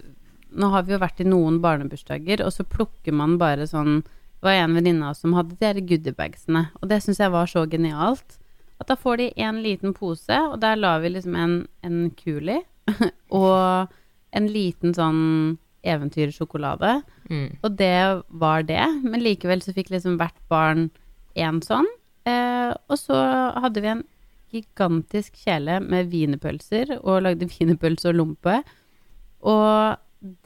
Nå 0.57 0.69
har 0.71 0.85
vi 0.88 0.94
jo 0.95 1.01
vært 1.01 1.19
i 1.19 1.27
noen 1.27 1.59
barnebursdager, 1.61 2.41
og 2.45 2.53
så 2.55 2.63
plukker 2.63 3.13
man 3.13 3.35
bare 3.41 3.67
sånn 3.67 3.99
Det 3.99 4.45
var 4.47 4.61
en 4.61 4.77
venninne 4.77 5.03
av 5.03 5.13
oss 5.13 5.23
som 5.25 5.35
hadde 5.35 5.57
de 5.59 5.83
goodiebagsene, 5.89 6.69
og 6.79 6.88
det 6.89 7.01
syns 7.03 7.19
jeg 7.19 7.33
var 7.33 7.49
så 7.51 7.65
genialt. 7.69 8.38
At 8.79 8.91
da 8.91 8.95
får 8.95 9.19
de 9.19 9.27
en 9.44 9.61
liten 9.65 9.94
pose, 9.97 10.38
og 10.51 10.59
der 10.61 10.77
la 10.79 10.97
vi 11.03 11.11
liksom 11.11 11.35
en, 11.35 11.55
en 11.83 12.03
i, 12.07 12.59
og 13.41 13.94
en 14.38 14.49
liten 14.53 14.94
sånn 14.95 15.57
eventyrsjokolade. 15.88 17.01
Mm. 17.29 17.57
Og 17.61 17.71
det 17.79 18.21
var 18.29 18.63
det, 18.67 18.83
men 19.03 19.23
likevel 19.23 19.63
så 19.63 19.73
fikk 19.75 19.91
liksom 19.94 20.19
hvert 20.21 20.38
barn 20.51 20.89
én 21.38 21.61
sånn. 21.65 21.89
Eh, 22.27 22.71
og 22.88 22.99
så 22.99 23.17
hadde 23.57 23.83
vi 23.83 23.91
en 23.91 24.05
gigantisk 24.57 25.38
kjele 25.45 25.80
med 25.83 26.09
wienerpølser, 26.13 26.98
og 27.04 27.24
lagde 27.25 27.48
wienerpølse 27.54 28.09
og 28.12 28.19
lompe. 28.19 28.59
Og 29.48 29.98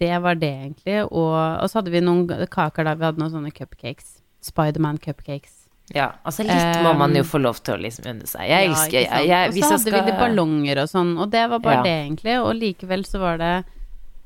det 0.02 0.14
var 0.24 0.36
det, 0.36 0.52
egentlig. 0.66 0.98
Og, 1.08 1.34
og 1.34 1.70
så 1.72 1.80
hadde 1.80 1.94
vi 1.94 2.04
noen 2.04 2.28
kaker 2.52 2.88
da 2.88 2.96
vi 3.00 3.08
hadde 3.08 3.22
noen 3.24 3.34
sånne 3.34 3.54
cupcakes. 3.56 4.18
Spiderman 4.44 5.00
cupcakes. 5.02 5.58
Ja, 5.92 6.14
altså 6.24 6.46
litt 6.48 6.78
må 6.86 6.94
man 6.96 7.12
jo 7.18 7.24
få 7.28 7.42
lov 7.42 7.58
til 7.66 7.76
å 7.76 7.82
liksom 7.84 8.06
unne 8.14 8.28
seg. 8.30 8.46
Jeg 8.48 8.68
Ja, 8.68 8.72
elsker 8.72 8.98
jeg, 9.02 9.28
jeg, 9.28 9.50
Og 9.50 9.58
så 9.58 9.70
hadde 9.74 9.80
skal 9.84 10.06
vi 10.08 10.14
ballonger 10.22 10.80
og 10.86 10.88
sånn, 10.92 11.10
og 11.20 11.32
det 11.34 11.42
var 11.52 11.60
bare 11.64 11.82
Ja. 11.82 11.84
det, 11.84 11.96
egentlig. 12.06 12.36
Og 12.40 12.52
likevel 12.56 13.04
så 13.08 13.20
var 13.20 13.42
det 13.42 13.54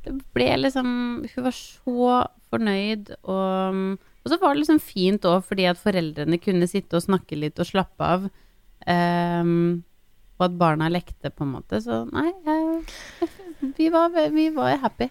Det 0.05 0.13
ble 0.37 0.49
liksom 0.61 0.89
Hun 1.31 1.43
var 1.47 1.55
så 1.57 2.27
fornøyd, 2.53 3.09
og, 3.25 3.79
og 3.97 4.29
så 4.29 4.37
var 4.43 4.53
det 4.53 4.61
liksom 4.61 4.79
fint 4.79 5.25
òg, 5.25 5.41
fordi 5.47 5.65
at 5.65 5.81
foreldrene 5.81 6.37
kunne 6.37 6.67
sitte 6.69 6.99
og 6.99 7.01
snakke 7.07 7.35
litt 7.39 7.57
og 7.59 7.65
slappe 7.65 8.05
av. 8.13 8.27
ehm, 8.87 9.83
og 10.35 10.47
at 10.49 10.57
barna 10.59 10.89
lekte, 10.91 11.31
på 11.31 11.45
en 11.45 11.53
måte. 11.57 11.79
Så 11.83 12.03
nei, 12.11 12.31
jeg, 12.45 13.29
vi, 13.77 13.91
var, 13.93 14.11
vi 14.33 14.49
var 14.55 14.81
happy. 14.83 15.09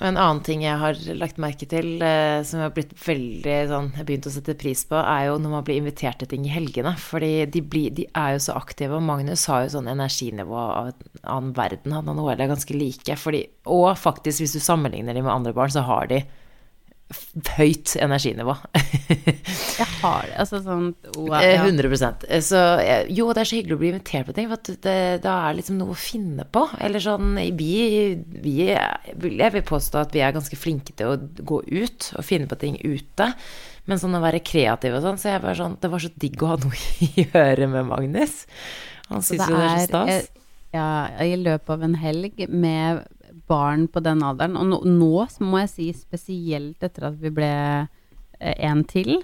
Og 0.00 0.06
en 0.08 0.16
annen 0.16 0.40
ting 0.42 0.62
jeg 0.64 0.80
har 0.80 0.96
lagt 1.20 1.40
merke 1.42 1.66
til, 1.68 2.00
eh, 2.02 2.40
som 2.48 2.58
jeg 2.58 2.64
har 2.70 2.74
blitt 2.74 2.94
veldig 2.96 3.56
sånn 3.68 3.90
begynt 4.00 4.26
å 4.26 4.32
sette 4.32 4.56
pris 4.58 4.86
på, 4.88 4.96
er 4.96 5.26
jo 5.28 5.36
når 5.38 5.52
man 5.52 5.66
blir 5.66 5.82
invitert 5.82 6.22
til 6.22 6.30
ting 6.30 6.46
i 6.48 6.52
helgene. 6.54 6.94
Fordi 6.98 7.44
de, 7.52 7.60
blir, 7.60 7.92
de 7.94 8.06
er 8.08 8.34
jo 8.34 8.44
så 8.46 8.56
aktive, 8.56 8.96
og 8.96 9.04
Magnus 9.04 9.44
har 9.52 9.66
jo 9.66 9.74
sånn 9.76 9.90
energinivå 9.92 10.56
av 10.62 10.90
en 10.90 11.10
annen 11.22 11.52
verden. 11.58 11.94
Han 11.98 12.08
og 12.08 12.18
Noel 12.18 12.40
er 12.40 12.50
ganske 12.50 12.76
like. 12.76 13.18
Fordi, 13.20 13.44
og 13.68 13.92
faktisk, 14.00 14.40
hvis 14.42 14.56
du 14.56 14.64
sammenligner 14.64 15.14
dem 15.14 15.28
med 15.28 15.34
andre 15.36 15.52
barn, 15.56 15.74
så 15.74 15.84
har 15.84 16.08
de 16.10 16.22
høyt 17.58 17.94
energinivå. 18.02 18.54
Jeg 19.78 19.86
har 20.02 20.26
det. 20.28 20.36
Altså 20.42 20.60
sånn 20.64 20.88
wow, 21.16 21.38
Eh, 21.40 21.54
ja. 21.56 21.64
100% 21.66 22.26
Så 22.44 22.60
eh, 22.82 23.06
jo, 23.14 23.28
det 23.34 23.42
er 23.44 23.48
så 23.50 23.56
hyggelig 23.58 23.76
å 23.76 23.80
bli 23.82 23.90
invitert 23.92 24.28
på 24.28 24.34
ting, 24.36 24.48
for 24.50 24.60
at 24.60 24.70
det, 24.84 24.96
da 25.24 25.34
er 25.48 25.56
liksom 25.58 25.78
noe 25.80 25.94
å 25.94 25.98
finne 25.98 26.46
på. 26.52 26.64
Eller 26.82 27.02
sånn 27.04 27.34
Vi, 27.58 27.72
vi 28.44 28.56
Jeg 28.70 29.52
vil 29.56 29.66
påstå 29.68 30.02
at 30.04 30.14
vi 30.16 30.22
er 30.24 30.34
ganske 30.36 30.58
flinke 30.58 30.94
til 30.98 31.14
å 31.14 31.18
gå 31.52 31.62
ut 31.68 32.10
og 32.18 32.26
finne 32.28 32.48
på 32.50 32.58
ting 32.60 32.78
ute. 32.82 33.32
Men 33.88 33.98
sånn 33.98 34.14
å 34.14 34.22
være 34.22 34.42
kreativ 34.46 34.94
og 34.94 35.02
sånn, 35.02 35.18
så 35.18 35.32
jeg 35.32 35.42
bare 35.42 35.58
sånn 35.58 35.78
Det 35.82 35.90
var 35.90 36.02
så 36.04 36.12
digg 36.22 36.42
å 36.46 36.52
ha 36.52 36.60
noe 36.62 36.84
i 37.08 37.26
øret 37.32 37.68
med 37.72 37.88
Magnus. 37.90 38.44
Han 39.08 39.24
Så 39.24 39.34
syns 39.34 39.48
jo 39.50 39.58
det 39.58 39.66
er 39.66 39.82
så 39.82 39.88
stas. 39.90 40.14
eh, 40.14 40.38
Ja, 40.72 40.86
i 41.20 41.34
løpet 41.36 41.68
av 41.74 41.82
en 41.84 41.98
helg 42.00 42.46
med 42.48 43.02
barn 43.50 43.86
på 43.90 44.02
den 44.04 44.22
alderen, 44.24 44.56
og 44.58 44.68
nå, 44.70 44.80
nå 44.86 45.26
må 45.44 45.62
jeg 45.64 45.72
si 45.72 45.88
spesielt 45.96 46.82
etter 46.84 47.08
at 47.10 47.18
vi 47.20 47.32
ble 47.34 47.52
eh, 47.52 48.54
en 48.68 48.84
til, 48.88 49.20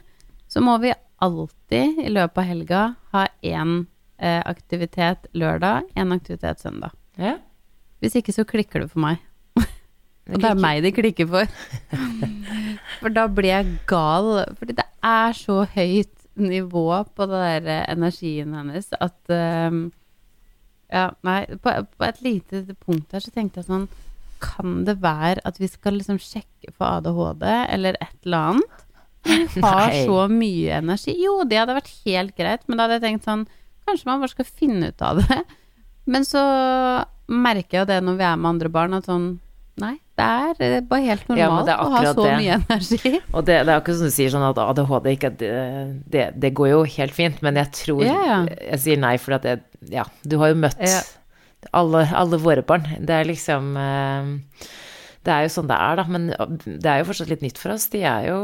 så 0.49 0.62
må 0.65 0.79
vi 0.82 0.95
alltid 1.25 2.02
i 2.04 2.11
løpet 2.12 2.40
av 2.40 2.49
helga 2.49 2.83
ha 3.14 3.26
én 3.42 3.81
eh, 4.19 4.42
aktivitet 4.47 5.28
lørdag, 5.35 5.88
én 5.99 6.14
aktivitet 6.14 6.62
søndag. 6.62 6.95
Ja. 7.19 7.38
Hvis 7.99 8.16
ikke 8.19 8.35
så 8.35 8.47
klikker 8.47 8.85
det 8.85 8.92
for 8.92 9.02
meg. 9.02 9.23
Og 10.28 10.42
det 10.42 10.49
er 10.50 10.61
meg 10.61 10.83
de 10.85 10.92
klikker 10.92 11.28
for. 11.31 11.49
For 12.99 13.14
da 13.14 13.25
blir 13.33 13.49
jeg 13.49 13.78
gal. 13.88 14.45
Fordi 14.59 14.75
det 14.76 14.85
er 15.04 15.37
så 15.37 15.62
høyt 15.73 16.14
nivå 16.38 16.88
på 17.16 17.28
den 17.31 17.45
der 17.47 17.71
eh, 17.73 17.87
energien 17.92 18.52
hennes 18.54 18.92
at 19.00 19.33
ehm, 19.35 19.88
Ja, 20.88 21.11
nei, 21.21 21.42
på, 21.61 21.73
på 21.85 22.04
et 22.07 22.21
lite 22.25 22.62
punkt 22.81 23.12
her 23.12 23.21
så 23.21 23.28
tenkte 23.35 23.61
jeg 23.61 23.66
sånn 23.66 23.83
Kan 24.42 24.83
det 24.88 24.99
være 25.02 25.42
at 25.49 25.59
vi 25.61 25.68
skal 25.71 25.99
liksom 25.99 26.21
sjekke 26.23 26.73
for 26.75 26.99
ADHD 26.99 27.47
eller 27.49 27.99
et 28.02 28.16
eller 28.26 28.52
annet? 28.52 28.85
Hun 29.28 29.64
har 29.64 29.90
Nei. 29.90 30.02
så 30.07 30.18
mye 30.30 30.76
energi. 30.78 31.14
Jo, 31.21 31.40
det 31.49 31.59
hadde 31.61 31.76
vært 31.76 31.90
helt 32.07 32.37
greit, 32.38 32.62
men 32.66 32.78
da 32.78 32.87
hadde 32.87 33.00
jeg 33.00 33.07
tenkt 33.09 33.28
sånn 33.28 33.49
Kanskje 33.88 34.04
man 34.04 34.21
bare 34.21 34.35
skal 34.35 34.45
finne 34.45 34.90
ut 34.92 35.00
av 35.00 35.16
det. 35.23 35.37
Men 36.12 36.25
så 36.28 36.40
merker 37.28 37.78
jeg 37.78 37.83
jo 37.83 37.88
det 37.88 38.02
når 38.04 38.18
vi 38.18 38.26
er 38.28 38.40
med 38.40 38.50
andre 38.50 38.71
barn, 38.73 38.97
at 38.99 39.09
sånn 39.09 39.30
Nei, 39.78 39.95
det 40.18 40.26
er 40.26 40.62
eh, 40.66 40.80
bare 40.83 41.04
helt 41.07 41.28
normalt 41.30 41.68
er 41.71 41.78
å 41.78 41.90
ha 41.92 42.00
så 42.11 42.25
det. 42.25 42.33
mye 42.40 42.57
energi. 42.59 43.12
Og 43.37 43.45
det, 43.47 43.61
det 43.62 43.71
er 43.71 43.76
akkurat 43.76 44.00
som 44.00 44.09
du 44.11 44.14
sier, 44.16 44.33
sånn 44.33 44.47
at 44.49 44.59
ADHD 44.59 45.12
ikke 45.12 45.30
det, 45.38 45.52
det, 46.11 46.25
det 46.42 46.50
går 46.59 46.73
jo 46.73 46.80
helt 46.97 47.14
fint, 47.14 47.38
men 47.47 47.61
jeg 47.61 47.71
tror 47.78 48.02
Ja, 48.02 48.16
ja. 48.26 48.38
Jeg 48.73 48.83
sier 48.83 49.00
nei 49.00 49.14
fordi 49.23 49.38
at 49.38 49.47
det 49.47 49.92
Ja, 49.95 50.09
du 50.26 50.35
har 50.42 50.50
jo 50.50 50.59
møtt 50.64 50.83
Ja. 50.83 50.99
Alle, 51.73 52.05
alle 52.17 52.38
våre 52.41 52.62
barn. 52.67 52.87
Det 53.00 53.15
er 53.15 53.27
liksom 53.29 53.73
eh, 53.77 54.31
Det 55.27 55.33
er 55.35 55.43
jo 55.45 55.50
sånn 55.57 55.69
det 55.69 55.77
er, 55.77 55.97
da. 56.00 56.05
Men 56.09 56.29
det 56.31 56.87
er 56.88 57.00
jo 57.03 57.09
fortsatt 57.11 57.29
litt 57.33 57.43
nytt 57.45 57.59
for 57.61 57.75
oss. 57.75 57.88
De 57.93 58.00
er 58.07 58.29
jo 58.31 58.38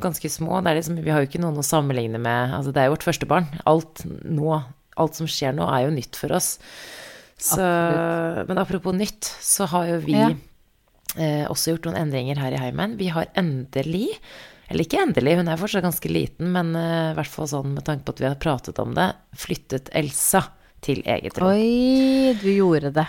ganske 0.00 0.30
små. 0.32 0.60
Det 0.62 0.70
er 0.72 0.78
liksom, 0.80 1.00
vi 1.04 1.10
har 1.12 1.20
jo 1.24 1.28
ikke 1.28 1.42
noen 1.42 1.58
å 1.60 1.66
sammenligne 1.66 2.20
med. 2.22 2.54
Altså, 2.56 2.72
det 2.72 2.80
er 2.84 2.88
jo 2.88 2.94
vårt 2.94 3.08
første 3.08 3.28
barn. 3.28 3.50
Alt 3.68 4.04
nå, 4.06 4.60
alt 4.96 5.18
som 5.18 5.28
skjer 5.28 5.52
nå, 5.58 5.66
er 5.68 5.88
jo 5.88 5.96
nytt 5.96 6.16
for 6.20 6.32
oss. 6.38 6.54
Så, 7.42 7.58
men 8.46 8.60
apropos 8.62 8.94
nytt, 8.94 9.26
så 9.42 9.66
har 9.72 9.88
jo 9.90 9.98
vi 10.04 10.14
Ja. 10.14 10.30
eh, 11.18 11.44
også 11.50 11.72
gjort 11.74 11.88
noen 11.90 11.98
endringer 12.04 12.38
her 12.38 12.54
i 12.54 12.60
heimen. 12.62 12.94
Vi 13.00 13.08
har 13.10 13.26
endelig, 13.36 14.12
eller 14.70 14.86
ikke 14.86 15.02
endelig, 15.02 15.34
hun 15.40 15.48
er 15.50 15.58
fortsatt 15.60 15.82
ganske 15.84 16.08
liten, 16.12 16.52
men 16.54 16.70
eh, 16.78 17.10
i 17.10 17.16
hvert 17.18 17.32
fall 17.34 17.50
sånn 17.50 17.74
med 17.74 17.84
tanke 17.88 18.06
på 18.06 18.14
at 18.14 18.22
vi 18.22 18.28
har 18.30 18.38
pratet 18.40 18.78
om 18.78 18.94
det, 18.94 19.08
flyttet 19.34 19.90
Elsa 19.98 20.44
til 20.82 21.02
eget 21.06 21.38
rom. 21.38 21.52
Oi, 21.54 22.34
du 22.42 22.48
gjorde 22.50 22.92
det. 22.94 23.06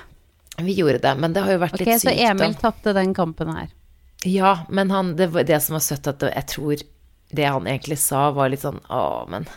Vi 0.62 0.76
gjorde 0.78 1.00
det, 1.02 1.16
men 1.18 1.34
det 1.34 1.42
har 1.46 1.56
jo 1.56 1.62
vært 1.64 1.80
Ok, 1.80 1.86
litt 1.88 2.04
så 2.04 2.14
Emil 2.14 2.54
tapte 2.62 2.94
den 2.94 3.14
kampen 3.18 3.50
her. 3.56 3.72
Ja, 4.30 4.54
men 4.70 4.92
han, 4.94 5.16
det, 5.20 5.32
det 5.50 5.60
som 5.66 5.76
var 5.76 5.84
søtt, 5.84 6.08
at 6.08 6.24
jeg 6.30 6.48
tror 6.52 6.84
det 7.34 7.50
han 7.50 7.68
egentlig 7.68 7.98
sa, 8.00 8.28
var 8.32 8.52
litt 8.54 8.62
sånn 8.62 8.80
Å, 8.94 9.26
men 9.28 9.48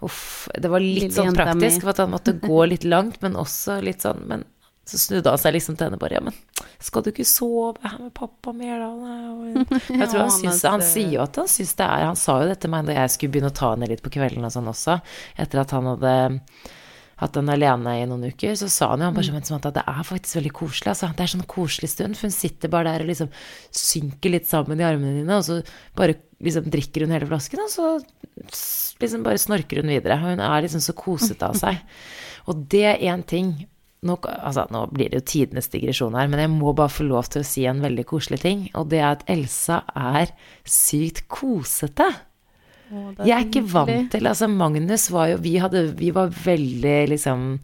uff. 0.00 0.48
Det 0.56 0.70
var 0.72 0.82
litt 0.82 1.06
Lille 1.06 1.14
sånn 1.14 1.36
praktisk, 1.36 1.84
for 1.84 1.92
at 1.92 2.00
han 2.02 2.14
måtte 2.14 2.34
gå 2.40 2.64
litt 2.72 2.86
langt, 2.88 3.20
men 3.22 3.36
også 3.38 3.78
litt 3.84 4.04
sånn 4.06 4.24
Men 4.30 4.46
så 4.86 5.00
snudde 5.02 5.32
han 5.32 5.40
seg 5.42 5.56
liksom 5.56 5.76
til 5.76 5.88
henne 5.88 6.00
bare 6.00 6.18
Ja, 6.18 6.22
men 6.24 6.34
skal 6.82 7.04
du 7.04 7.10
ikke 7.10 7.26
sove 7.26 7.80
her 7.82 7.98
med 8.00 8.12
pappa 8.16 8.52
mer, 8.56 8.80
da? 8.80 9.66
Jeg 9.90 10.08
tror 10.10 10.20
han 10.22 10.34
syns 10.34 10.62
Han 10.66 10.84
sier 10.84 11.16
jo 11.18 11.22
at 11.24 11.40
han 11.40 11.50
syns 11.50 11.74
det 11.78 11.86
er 11.86 12.06
Han 12.06 12.18
sa 12.20 12.38
jo 12.42 12.50
det 12.52 12.58
til 12.62 12.72
meg 12.72 12.88
da 12.88 12.96
jeg 13.00 13.14
skulle 13.14 13.36
begynne 13.36 13.52
å 13.52 13.56
ta 13.60 13.72
henne 13.74 13.90
litt 13.90 14.04
på 14.04 14.12
kvelden 14.14 14.46
og 14.46 14.54
sånn 14.54 14.72
også, 14.72 14.98
etter 15.42 15.62
at 15.62 15.74
han 15.76 15.90
hadde 15.92 16.14
hatt 17.20 17.36
den 17.36 17.48
alene 17.48 17.94
i 17.96 18.06
noen 18.08 18.28
uker, 18.28 18.52
så 18.60 18.68
sa 18.72 18.90
han 18.92 19.00
jo 19.00 19.08
han 19.08 19.16
bare 19.16 19.40
sånn, 19.48 19.60
at 19.62 19.78
det 19.78 19.84
er 19.88 20.02
faktisk 20.04 20.38
veldig 20.40 20.52
koselig. 20.58 20.90
Altså. 20.92 21.08
Det 21.16 21.24
er 21.24 21.32
sånn 21.32 21.46
koselig 21.48 21.92
stund, 21.92 22.18
for 22.18 22.28
hun 22.28 22.36
sitter 22.36 22.72
bare 22.72 22.92
der 22.92 23.06
og 23.06 23.10
liksom 23.12 23.30
synker 23.72 24.34
litt 24.34 24.50
sammen 24.50 24.82
i 24.82 24.86
armene 24.88 25.22
dine, 25.22 25.38
og 25.38 25.46
så 25.46 25.62
bare 25.96 26.18
liksom 26.44 26.68
drikker 26.72 27.06
hun 27.06 27.14
hele 27.16 27.28
flasken, 27.30 27.62
og 27.64 27.72
så 27.72 27.94
liksom 29.00 29.24
bare 29.24 29.40
snorker 29.40 29.80
hun 29.80 29.94
videre. 29.94 30.18
Hun 30.20 30.44
er 30.44 30.66
liksom 30.66 30.84
så 30.84 30.96
kosete 30.96 31.48
av 31.48 31.56
seg. 31.58 31.80
Og 32.46 32.60
det 32.70 32.84
er 32.86 33.00
én 33.10 33.24
ting 33.26 33.48
nå, 34.06 34.14
altså, 34.22 34.66
nå 34.70 34.84
blir 34.92 35.10
det 35.10 35.18
jo 35.18 35.26
tidenes 35.32 35.70
digresjon 35.72 36.14
her, 36.14 36.28
men 36.30 36.44
jeg 36.44 36.52
må 36.52 36.70
bare 36.76 36.92
få 36.92 37.06
lov 37.08 37.26
til 37.32 37.42
å 37.42 37.48
si 37.48 37.64
en 37.66 37.82
veldig 37.82 38.04
koselig 38.06 38.38
ting, 38.44 38.60
og 38.78 38.90
det 38.92 39.00
er 39.00 39.08
at 39.16 39.24
Elsa 39.32 39.80
er 39.98 40.30
sykt 40.62 41.24
kosete. 41.32 42.06
Jeg 42.90 43.34
er 43.34 43.44
ikke 43.46 43.64
vant 43.72 44.10
til 44.12 44.26
Altså, 44.30 44.48
Magnus 44.48 45.08
var 45.10 45.32
jo 45.32 45.36
Vi, 45.42 45.56
hadde, 45.62 45.82
vi 45.98 46.10
var 46.14 46.28
veldig 46.30 46.96
liksom 47.10 47.58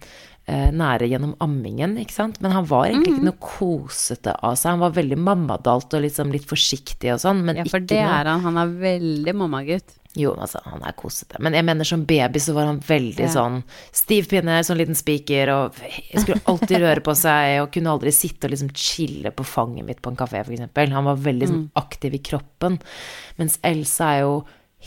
eh, 0.48 0.70
nære 0.74 1.06
gjennom 1.08 1.36
ammingen, 1.44 1.96
ikke 2.02 2.16
sant. 2.16 2.40
Men 2.42 2.50
han 2.56 2.66
var 2.66 2.88
egentlig 2.88 3.14
ikke 3.14 3.28
noe 3.30 3.38
kosete 3.40 4.34
av 4.42 4.56
seg. 4.58 4.72
Han 4.74 4.82
var 4.82 4.96
veldig 4.96 5.18
mammadalt 5.22 5.94
og 5.94 6.02
liksom 6.02 6.32
litt 6.34 6.46
forsiktig 6.50 7.12
og 7.14 7.20
sånn, 7.22 7.44
men 7.46 7.60
Ja, 7.62 7.66
for 7.70 7.78
det 7.80 8.00
noe 8.02 8.16
er 8.20 8.30
han. 8.32 8.40
Han 8.48 8.58
er 8.58 8.72
veldig 8.82 9.34
mammagutt. 9.38 9.98
Jo, 10.18 10.34
altså, 10.36 10.60
han 10.68 10.82
er 10.84 10.92
kosete. 10.92 11.38
Men 11.40 11.54
jeg 11.56 11.64
mener 11.64 11.88
som 11.88 12.02
baby 12.04 12.40
så 12.42 12.52
var 12.52 12.66
han 12.68 12.80
veldig 12.84 13.22
Ja. 13.24 13.30
sånn 13.32 13.62
stiv 13.96 14.26
pinne, 14.28 14.58
sånn 14.66 14.76
liten 14.76 14.98
spiker, 14.98 15.48
og 15.54 15.78
skulle 16.18 16.42
alltid 16.50 16.82
røre 16.82 17.00
på 17.06 17.14
seg, 17.16 17.62
og 17.62 17.70
kunne 17.72 17.94
aldri 17.94 18.12
sitte 18.12 18.44
og 18.44 18.52
liksom 18.52 18.74
chille 18.76 19.30
på 19.32 19.46
fanget 19.46 19.86
mitt 19.86 20.02
på 20.02 20.10
en 20.12 20.18
kafé, 20.20 20.42
eksempel. 20.44 20.92
Han 20.92 21.04
var 21.08 21.16
veldig 21.16 21.48
sånn 21.48 21.70
aktiv 21.80 22.18
i 22.18 22.20
kroppen. 22.20 22.76
Mens 23.38 23.56
Elsa 23.64 24.10
er 24.18 24.20
jo 24.26 24.34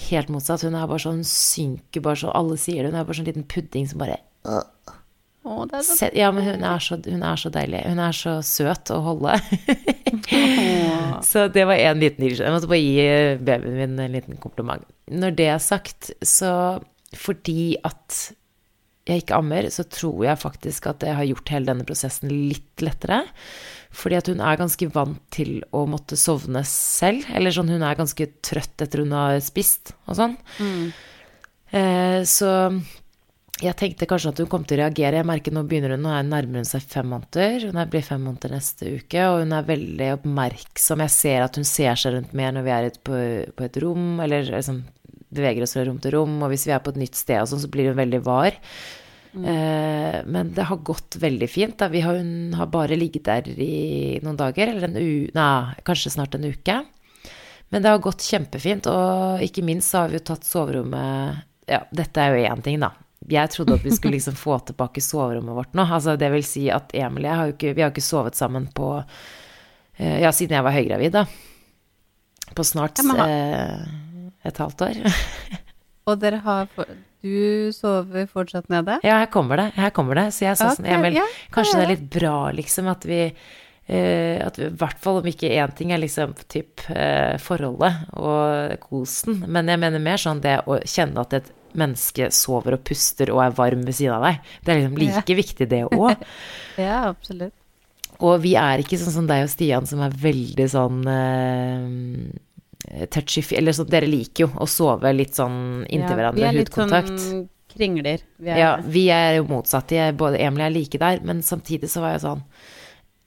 helt 0.09 0.31
motsatt. 0.33 0.65
Hun 0.65 0.75
er 0.77 0.87
bare 0.89 1.03
sånn 1.05 1.23
synker 1.27 2.03
bare 2.03 2.19
så 2.19 2.33
Alle 2.35 2.57
sier 2.59 2.83
det. 2.83 2.91
Hun 2.91 2.99
er 2.99 3.07
bare 3.07 3.19
sånn 3.19 3.29
liten 3.29 3.47
pudding 3.49 3.87
som 3.89 4.01
bare 4.01 4.19
det 5.69 5.77
er 5.77 5.83
så 5.85 6.07
Ja, 6.17 6.31
men 6.33 6.45
hun 6.45 6.63
er, 6.65 6.81
så, 6.81 6.97
hun 7.05 7.23
er 7.25 7.37
så 7.37 7.51
deilig. 7.53 7.83
Hun 7.85 8.01
er 8.01 8.15
så 8.17 8.39
søt 8.45 8.89
å 8.93 8.97
holde. 9.05 9.35
så 11.29 11.45
det 11.53 11.67
var 11.69 11.77
en 11.77 12.01
liten 12.01 12.25
irritasjon. 12.25 12.47
Jeg 12.47 12.55
måtte 12.55 12.71
bare 12.71 12.81
gi 12.81 13.45
babyen 13.45 13.77
min 13.77 14.01
en 14.01 14.17
liten 14.17 14.41
kompliment. 14.41 14.87
Når 15.11 15.37
det 15.37 15.47
er 15.53 15.61
sagt, 15.61 16.09
så 16.25 16.51
fordi 17.15 17.75
at 17.85 18.33
jeg 19.05 19.21
ikke 19.21 19.37
ammer, 19.37 19.69
så 19.69 19.85
tror 19.85 20.23
jeg 20.25 20.41
faktisk 20.41 20.87
at 20.89 21.05
jeg 21.05 21.13
har 21.13 21.27
gjort 21.29 21.51
hele 21.53 21.69
denne 21.69 21.85
prosessen 21.85 22.31
litt 22.33 22.81
lettere. 22.81 23.21
Fordi 23.95 24.19
at 24.19 24.29
hun 24.31 24.43
er 24.43 24.59
ganske 24.59 24.89
vant 24.91 25.21
til 25.33 25.61
å 25.75 25.85
måtte 25.87 26.17
sovne 26.19 26.65
selv. 26.67 27.25
Eller 27.31 27.55
sånn, 27.55 27.71
hun 27.71 27.85
er 27.85 27.97
ganske 27.97 28.27
trøtt 28.45 28.83
etter 28.83 29.05
hun 29.05 29.15
har 29.15 29.39
spist 29.43 29.95
og 30.05 30.19
sånn. 30.19 30.37
Eh, 31.75 32.21
så 32.27 32.51
jeg 33.63 33.75
tenkte 33.79 34.07
kanskje 34.09 34.33
at 34.33 34.39
hun 34.43 34.49
kom 34.51 34.65
til 34.67 34.81
å 34.81 34.83
reagere. 34.83 35.21
Jeg 35.21 35.27
merker 35.29 35.55
nå 35.55 35.63
begynner 35.63 35.95
hun, 35.95 36.03
nå 36.03 36.11
er 36.11 36.27
nærmer 36.27 36.59
hun 36.59 36.67
seg 36.67 36.83
fem 36.91 37.07
måneder. 37.07 37.69
Hun 37.69 37.79
blir 37.91 38.03
fem 38.03 38.25
måneder 38.27 38.51
neste 38.51 38.97
uke, 38.97 39.21
og 39.29 39.45
hun 39.45 39.55
er 39.55 39.69
veldig 39.69 40.09
oppmerksom. 40.17 41.03
Jeg 41.05 41.15
ser 41.15 41.45
at 41.45 41.55
hun 41.59 41.67
ser 41.67 42.01
seg 42.01 42.17
rundt 42.17 42.35
mer 42.35 42.51
når 42.55 42.67
vi 42.67 42.75
er 42.75 42.89
på, 42.99 43.21
på 43.55 43.67
et 43.67 43.79
rom, 43.83 44.19
eller 44.25 44.51
liksom 44.51 44.83
beveger 45.35 45.63
oss 45.63 45.75
fra 45.75 45.85
rom 45.87 46.01
til 46.03 46.17
rom, 46.17 46.35
og 46.43 46.51
hvis 46.51 46.67
vi 46.67 46.75
er 46.75 46.83
på 46.83 46.91
et 46.93 46.99
nytt 46.99 47.17
sted 47.19 47.41
og 47.41 47.49
sånn, 47.51 47.63
så 47.63 47.71
blir 47.71 47.91
hun 47.91 47.99
veldig 47.99 48.21
var. 48.27 48.59
Eh, 49.35 50.17
men 50.25 50.51
det 50.55 50.67
har 50.69 50.77
gått 50.77 51.17
veldig 51.19 51.49
fint. 51.49 51.77
Da. 51.79 51.89
Vi 51.91 52.01
har, 52.05 52.15
hun 52.15 52.53
har 52.55 52.69
bare 52.71 52.95
ligget 52.95 53.27
der 53.27 53.49
i 53.49 54.19
noen 54.23 54.37
dager, 54.39 54.71
eller 54.71 54.87
en 54.89 54.99
u... 54.99 55.31
Nei, 55.35 55.75
kanskje 55.87 56.13
snart 56.13 56.37
en 56.37 56.47
uke. 56.47 56.77
Men 57.73 57.83
det 57.83 57.91
har 57.91 58.03
gått 58.03 58.23
kjempefint, 58.23 58.87
og 58.87 59.41
ikke 59.43 59.65
minst 59.65 59.91
så 59.91 60.03
har 60.03 60.13
vi 60.13 60.19
jo 60.19 60.27
tatt 60.29 60.45
soverommet 60.47 61.43
Ja, 61.67 61.81
dette 61.91 62.21
er 62.21 62.35
jo 62.35 62.45
én 62.45 62.61
ting, 62.63 62.77
da. 62.83 62.91
Jeg 63.25 63.49
trodde 63.55 63.79
at 63.79 63.85
vi 63.85 63.93
skulle 63.95 64.15
liksom 64.19 64.37
få 64.37 64.59
tilbake 64.67 65.01
soverommet 65.01 65.57
vårt 65.57 65.73
nå. 65.75 65.87
Altså, 65.87 66.15
det 66.19 66.29
vil 66.31 66.45
si 66.45 66.67
at 66.71 66.93
Emil 66.95 67.25
og 67.25 67.29
jeg 67.31 67.39
har 67.39 67.49
jo 67.49 67.55
ikke 67.55 67.73
Vi 67.73 67.83
har 67.83 67.93
ikke 67.93 68.05
sovet 68.05 68.37
sammen 68.37 68.69
på 68.75 68.91
eh, 69.01 70.21
Ja, 70.21 70.31
siden 70.31 70.59
jeg 70.59 70.67
var 70.67 70.77
høygravid, 70.77 71.17
da. 71.17 71.25
På 72.55 72.63
snart 72.63 73.01
Ja, 73.01 73.25
eh, 73.25 74.29
et 74.45 74.61
halvt 74.61 74.85
år. 74.85 75.01
Og 76.05 76.19
dere 76.21 76.37
har. 76.45 76.69
Du 77.25 77.73
sover 77.73 78.27
fortsatt 78.29 78.69
nede? 78.69 78.99
Ja, 79.05 79.17
her 79.23 79.29
kommer 79.33 79.57
det. 79.57 79.71
Her 79.79 79.93
kommer 79.95 80.19
det. 80.19 80.27
Så 80.35 80.45
jeg 80.45 80.59
sa 80.59 80.71
sånn, 80.77 80.85
Emil, 80.85 81.17
ja, 81.17 81.25
kanskje 81.55 81.79
det 81.79 81.85
er 81.87 81.93
litt 81.95 82.09
bra, 82.19 82.39
liksom, 82.55 82.91
at 82.93 83.07
vi 83.09 83.21
Uh, 83.85 84.41
at 84.41 84.55
I 84.57 84.71
hvert 84.73 84.97
fall 84.97 85.19
om 85.19 85.27
ikke 85.29 85.51
én 85.61 85.73
ting 85.77 85.91
er 85.93 85.99
liksom 86.01 86.31
typ 86.49 86.81
uh, 86.89 87.35
forholdet 87.37 88.07
og 88.17 88.79
kosen, 88.81 89.43
men 89.45 89.69
jeg 89.69 89.77
mener 89.77 90.01
mer 90.01 90.17
sånn 90.17 90.41
det 90.41 90.55
å 90.65 90.79
kjenne 90.81 91.21
at 91.21 91.35
et 91.37 91.51
menneske 91.77 92.31
sover 92.33 92.79
og 92.79 92.81
puster 92.87 93.29
og 93.29 93.43
er 93.43 93.53
varm 93.53 93.83
ved 93.85 93.93
siden 93.99 94.15
av 94.17 94.25
deg. 94.25 94.49
Det 94.65 94.73
er 94.73 94.79
liksom 94.79 94.97
like 95.03 95.37
viktig, 95.37 95.69
det 95.69 95.83
òg. 95.91 96.25
Ja, 96.81 97.03
absolutt. 97.11 97.53
Og 98.23 98.39
vi 98.41 98.55
er 98.57 98.81
ikke 98.81 98.97
sånn 98.97 99.19
som 99.19 99.29
deg 99.29 99.45
og 99.45 99.53
Stian, 99.53 99.85
som 99.85 100.01
er 100.05 100.17
veldig 100.17 100.67
sånn 100.71 101.01
eh, 101.11 101.87
touchy 103.11 103.43
Eller 103.57 103.75
sånn, 103.75 103.89
dere 103.89 104.07
liker 104.09 104.45
jo 104.45 104.49
å 104.61 104.67
sove 104.69 105.11
litt 105.15 105.35
sånn 105.37 105.85
inntil 105.89 106.13
Ja, 106.15 106.15
hverandre, 106.21 106.39
Vi 106.41 106.47
er 106.47 106.57
litt 106.59 106.69
hudkontakt. 106.71 107.19
sånn 107.19 107.43
kringler. 107.75 108.21
Vi 108.39 108.49
er, 108.53 108.57
Ja, 108.61 108.71
vi 108.81 109.07
er 109.11 109.35
jo 109.41 109.45
motsatt. 109.49 109.91
Jeg, 109.91 110.15
både 110.17 110.39
Emil 110.39 110.61
og 110.61 110.65
jeg 110.65 110.71
er 110.71 110.75
like 110.79 110.99
der, 111.01 111.19
men 111.27 111.41
samtidig 111.43 111.89
så 111.91 112.01
var 112.05 112.13
jeg 112.15 112.21
sånn 112.23 112.43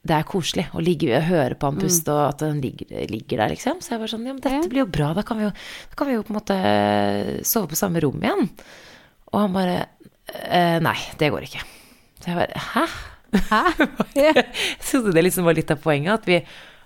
Det 0.08 0.14
er 0.16 0.22
koselig 0.24 0.64
å 0.72 0.80
ligge 0.80 1.10
og 1.18 1.26
høre 1.28 1.54
på 1.58 1.68
han 1.68 1.76
puste, 1.82 2.08
og 2.14 2.22
at 2.30 2.40
han 2.46 2.60
ligger, 2.62 2.86
ligger 3.10 3.42
der, 3.42 3.48
liksom. 3.52 3.82
Så 3.84 3.92
jeg 3.92 4.00
var 4.00 4.08
sånn 4.14 4.24
Ja, 4.24 4.32
men 4.32 4.40
dette 4.40 4.70
blir 4.72 4.84
jo 4.86 4.88
bra. 4.94 5.10
Da 5.18 5.22
kan 5.26 5.36
vi 5.36 5.44
jo, 5.44 5.50
da 5.90 5.98
kan 6.00 6.08
vi 6.08 6.14
jo 6.16 6.22
på 6.24 6.32
en 6.32 6.38
måte 6.40 6.58
sove 7.44 7.68
på 7.68 7.76
samme 7.76 8.00
rom 8.00 8.22
igjen. 8.22 8.48
Og 9.34 9.40
han 9.42 9.52
bare 9.52 9.76
eh, 10.48 10.78
Nei, 10.80 10.96
det 11.20 11.28
går 11.34 11.44
ikke. 11.50 11.60
Så 12.22 12.30
jeg 12.32 12.38
bare 12.40 12.64
Hæ? 12.72 12.86
Hæ? 13.50 13.62
Jeg 14.16 14.46
trodde 14.80 15.12
det 15.12 15.22
liksom 15.26 15.44
var 15.44 15.52
litt 15.58 15.68
av 15.74 15.82
poenget, 15.84 16.14
at 16.14 16.24
vi 16.30 16.38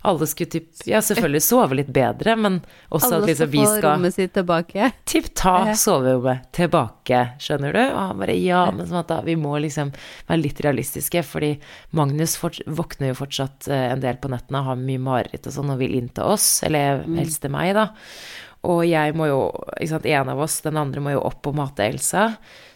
alle 0.03 0.27
skulle 0.27 0.51
typ 0.51 0.87
Ja, 0.89 1.01
selvfølgelig 1.05 1.43
sove 1.47 1.77
litt 1.79 1.91
bedre, 1.95 2.35
men 2.37 2.59
også 2.91 3.09
at 3.09 3.17
Alle 3.19 3.29
vi 3.31 3.35
skal 3.39 3.51
vi 3.53 3.63
få 3.63 3.79
rommet 3.85 4.17
sitt 4.17 4.35
tilbake. 4.35 4.91
Typ 5.09 5.29
ta 5.39 5.55
soverommet 5.79 6.49
tilbake, 6.57 7.23
skjønner 7.43 7.77
du? 7.77 7.83
Og 7.85 8.01
han 8.01 8.23
bare 8.23 8.37
ja, 8.39 8.65
men 8.75 8.89
sånn 8.89 9.03
at 9.03 9.11
da, 9.13 9.21
vi 9.27 9.37
må 9.39 9.55
liksom 9.63 9.93
være 10.29 10.43
litt 10.43 10.63
realistiske, 10.65 11.23
fordi 11.27 11.55
Magnus 11.99 12.37
fort, 12.41 12.59
våkner 12.67 13.13
jo 13.13 13.21
fortsatt 13.23 13.71
eh, 13.71 13.89
en 13.93 14.03
del 14.03 14.19
på 14.19 14.31
nettene, 14.33 14.65
har 14.67 14.81
mye 14.81 15.03
mareritt 15.03 15.47
og 15.47 15.55
sånn, 15.55 15.75
og 15.75 15.83
vil 15.83 15.99
inn 15.99 16.11
til 16.15 16.35
oss, 16.35 16.49
eller 16.67 17.05
helst 17.19 17.45
til 17.45 17.55
meg, 17.55 17.75
da. 17.79 17.91
Og 18.71 18.85
jeg 18.87 19.15
må 19.19 19.27
jo, 19.27 19.39
ikke 19.75 19.91
sant, 19.91 20.05
en 20.07 20.29
av 20.31 20.41
oss, 20.45 20.61
den 20.63 20.79
andre 20.79 21.03
må 21.03 21.17
jo 21.17 21.25
opp 21.27 21.49
og 21.51 21.57
mate 21.59 21.83
Elsa. 21.83 22.29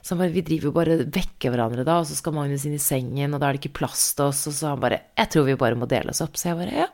Så 0.02 0.14
han 0.14 0.22
bare, 0.24 0.34
vi 0.34 0.42
driver 0.46 0.70
jo 0.70 0.74
bare 0.74 0.96
vekker 1.14 1.52
hverandre 1.54 1.84
da, 1.86 2.00
og 2.02 2.08
så 2.08 2.18
skal 2.18 2.34
Magnus 2.34 2.66
inn 2.66 2.74
i 2.74 2.82
sengen, 2.82 3.34
og 3.34 3.42
da 3.42 3.48
er 3.48 3.56
det 3.56 3.62
ikke 3.62 3.80
plass 3.82 4.08
til 4.18 4.32
oss, 4.32 4.44
og 4.50 4.56
så 4.56 4.72
han 4.72 4.82
bare, 4.82 5.00
jeg 5.14 5.30
tror 5.30 5.46
vi 5.46 5.58
bare 5.60 5.78
må 5.78 5.86
dele 5.90 6.10
oss 6.10 6.22
opp. 6.24 6.38
Så 6.38 6.50
jeg 6.50 6.58
bare, 6.58 6.74
ja, 6.86 6.88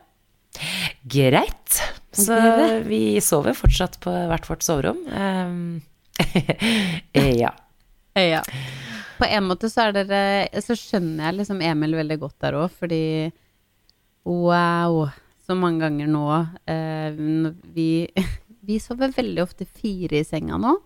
greit. 1.03 1.81
Så 2.13 2.35
vi 2.85 3.21
sover 3.21 3.55
fortsatt 3.57 3.99
på 4.03 4.11
hvert 4.29 4.49
vårt 4.49 4.63
soverom. 4.63 5.01
Ehm, 5.13 5.81
ja. 7.43 7.53
Ja. 8.13 8.43
På 9.17 9.25
en 9.25 9.47
måte 9.49 9.69
så 9.71 9.87
er 9.87 9.95
dere 9.95 10.61
Så 10.61 10.75
skjønner 10.77 11.25
jeg 11.25 11.39
liksom 11.39 11.61
Emil 11.65 11.95
veldig 11.97 12.19
godt 12.21 12.35
der 12.43 12.57
òg, 12.59 12.73
fordi 12.77 13.31
wow, 14.29 15.07
så 15.43 15.57
mange 15.57 15.83
ganger 15.83 16.11
nå 16.13 16.27
eh, 16.69 17.17
vi, 17.73 17.87
vi 18.67 18.79
sover 18.79 19.13
veldig 19.15 19.43
ofte 19.43 19.65
fire 19.65 20.21
i 20.21 20.27
senga 20.27 20.59
nå. 20.61 20.77